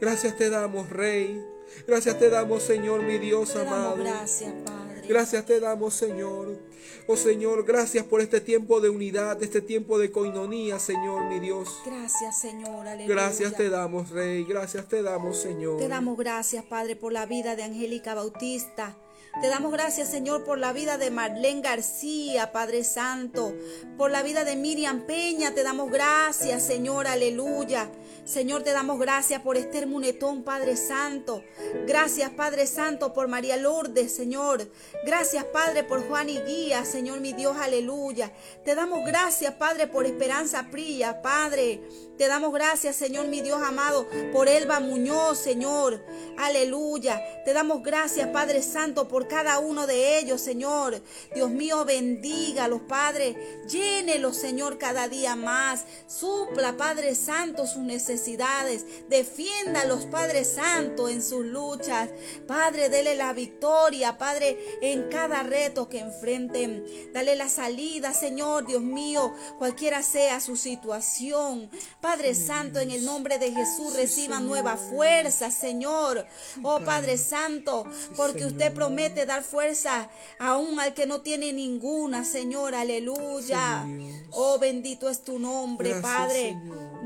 [0.00, 1.53] Gracias te damos, Rey.
[1.86, 3.96] Gracias te damos, Señor, mi Dios amado.
[3.96, 5.08] Gracias, Padre.
[5.08, 6.58] Gracias te damos, Señor.
[7.06, 11.68] Oh Señor, gracias por este tiempo de unidad, este tiempo de coinonía, Señor, mi Dios.
[11.84, 12.86] Gracias, Señor.
[12.86, 13.14] Aleluya.
[13.14, 14.44] Gracias te damos, Rey.
[14.44, 15.78] Gracias te damos, Señor.
[15.78, 18.96] Te damos gracias, Padre, por la vida de Angélica Bautista.
[19.40, 23.52] Te damos gracias, Señor, por la vida de Marlene García, Padre Santo.
[23.98, 27.90] Por la vida de Miriam Peña, te damos gracias, Señor, aleluya.
[28.24, 31.42] Señor, te damos gracias por Esther Munetón, Padre Santo.
[31.86, 34.70] Gracias, Padre Santo, por María Lourdes, Señor.
[35.04, 38.32] Gracias, Padre, por Juan y Guía, Señor, mi Dios, aleluya.
[38.64, 41.82] Te damos gracias, Padre, por Esperanza Prilla, Padre.
[42.18, 46.04] Te damos gracias, Señor, mi Dios amado, por Elba Muñoz, Señor.
[46.38, 47.20] Aleluya.
[47.44, 51.02] Te damos gracias, Padre Santo, por cada uno de ellos, Señor.
[51.34, 53.36] Dios mío, bendiga a los padres.
[53.68, 55.84] Llénelos, Señor, cada día más.
[56.06, 58.86] Supla, Padre Santo, sus necesidades.
[59.08, 62.10] Defiéndalos, Padre Santo, en sus luchas.
[62.46, 66.84] Padre, dele la victoria, Padre, en cada reto que enfrenten.
[67.12, 71.70] Dale la salida, Señor, Dios mío, cualquiera sea su situación.
[72.04, 76.26] Padre Santo, en el nombre de Jesús, reciba nueva fuerza, Señor.
[76.62, 82.74] Oh Padre Santo, porque usted promete dar fuerza aún al que no tiene ninguna, Señor.
[82.74, 83.86] Aleluya.
[84.32, 86.54] Oh, bendito es tu nombre, Padre.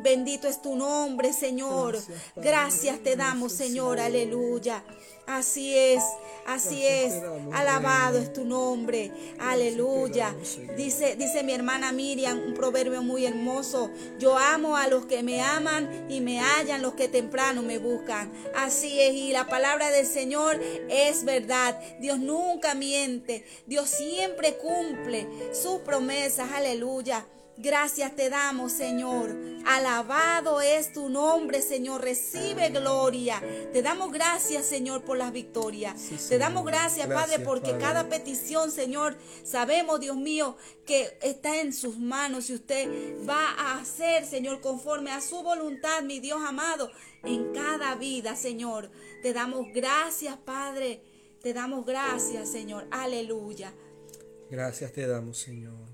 [0.03, 1.97] Bendito es tu nombre, Señor.
[2.35, 4.01] Gracias te damos, Señor.
[4.01, 4.83] Aleluya.
[5.29, 6.03] Así es,
[6.47, 7.13] así es.
[7.53, 9.13] Alabado es tu nombre.
[9.39, 10.35] Aleluya.
[10.75, 13.91] Dice, dice mi hermana Miriam un proverbio muy hermoso.
[14.19, 18.33] Yo amo a los que me aman y me hallan los que temprano me buscan.
[18.57, 19.13] Así es.
[19.13, 21.79] Y la palabra del Señor es verdad.
[22.01, 23.45] Dios nunca miente.
[23.67, 26.53] Dios siempre cumple sus promesas.
[26.53, 27.27] Aleluya.
[27.61, 29.37] Gracias te damos, Señor.
[29.67, 32.03] Alabado es tu nombre, Señor.
[32.03, 33.43] Recibe gloria.
[33.73, 36.01] Te damos gracias, Señor, por las victorias.
[36.29, 40.57] te damos gracias, Padre, porque cada petición, Señor, sabemos, Dios mío,
[40.87, 42.89] que está en sus manos y usted
[43.29, 46.93] va a hacer, Señor, conforme a su voluntad, mi Dios amado,
[47.25, 48.89] en cada vida, Señor.
[49.21, 51.03] Te damos gracias, Padre.
[51.43, 52.87] Te damos gracias, Señor.
[52.93, 53.75] Aleluya.
[54.49, 55.88] Gracias te damos, Señor.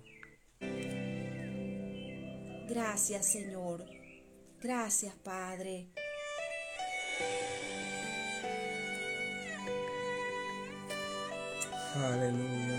[2.74, 3.84] Gracias, Señor.
[4.60, 5.86] Gracias, Padre.
[11.94, 12.74] Aleluya.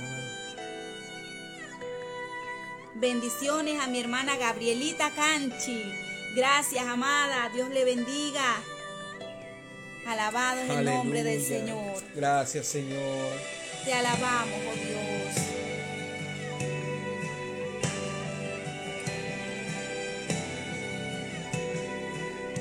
[2.95, 5.81] Bendiciones a mi hermana Gabrielita Canchi.
[6.35, 7.49] Gracias, amada.
[7.53, 8.61] Dios le bendiga.
[10.07, 12.03] Alabado en el nombre del Señor.
[12.13, 13.31] Gracias, Señor.
[13.85, 15.64] Te alabamos, oh Dios.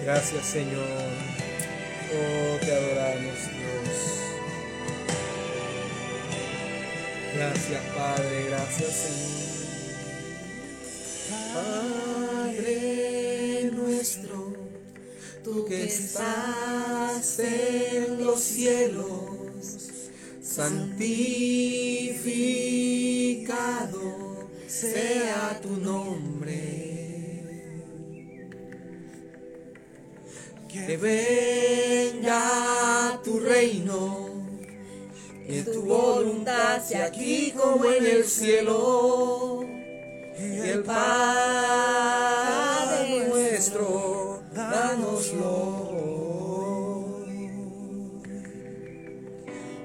[0.05, 1.09] Gracias Señor.
[2.13, 3.89] Oh, te adoramos Dios.
[7.35, 9.25] Gracias Padre, gracias Señor.
[12.45, 14.53] Padre nuestro,
[15.43, 19.09] tú que estás en los cielos,
[20.43, 21.15] santificado
[24.69, 26.94] sea tu nombre
[30.75, 32.41] que venga
[33.23, 34.29] tu reino,
[35.47, 39.65] que tu voluntad sea aquí como en el cielo.
[40.37, 41.05] Y el Padre
[43.29, 45.95] nuestro, danoslo.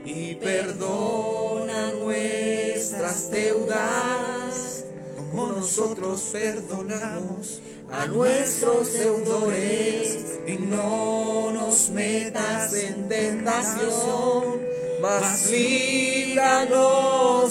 [0.04, 4.86] Y perdona nuestras deudas,
[5.16, 7.62] como nosotros perdonamos
[7.92, 14.62] a nuestros deudores y no nos metas en tentación,
[15.02, 16.80] mas líbranos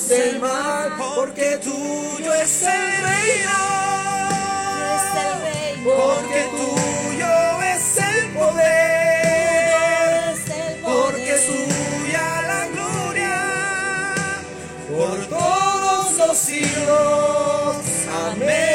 [0.08, 3.58] del mal, porque tuyo es el reino,
[5.84, 9.74] porque tuyo es el poder,
[10.84, 13.36] porque es tuya la gloria,
[14.88, 17.76] por todos los siglos.
[18.32, 18.67] Amén.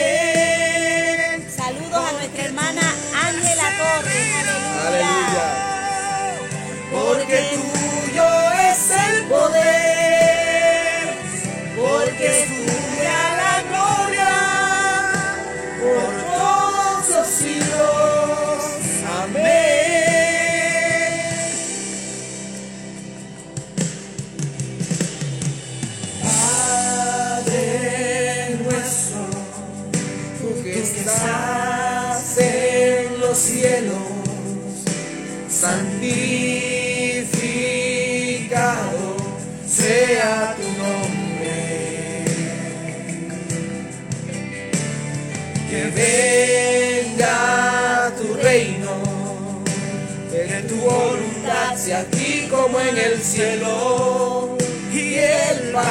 [53.33, 54.55] Cielo
[54.93, 55.81] y el pan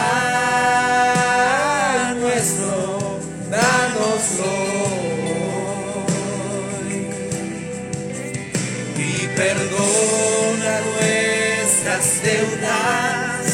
[2.21, 3.19] nuestro,
[3.51, 4.63] danoslo.
[9.35, 13.45] perdona nuestras deudas,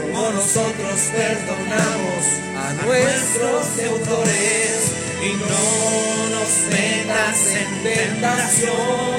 [0.00, 2.22] como nosotros perdonamos
[2.62, 4.76] a nuestros deudores,
[5.22, 5.66] y no
[6.34, 9.16] nos metas en tentación,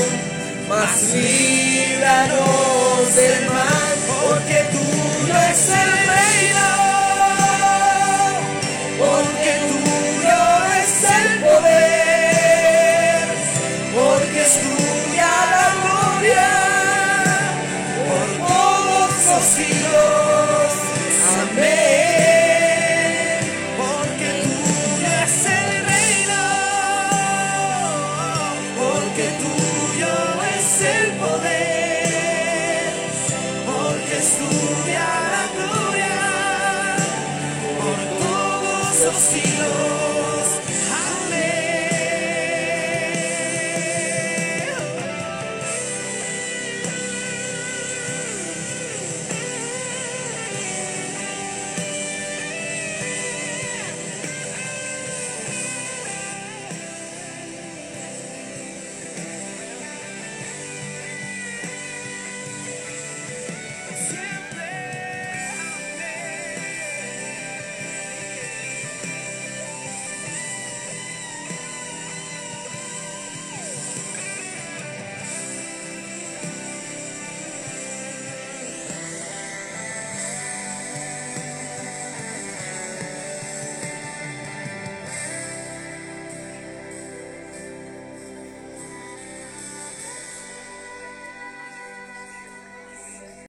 [0.69, 2.35] mas líbranos
[3.15, 3.76] del mal,
[4.47, 6.86] porque tuyo es el reino,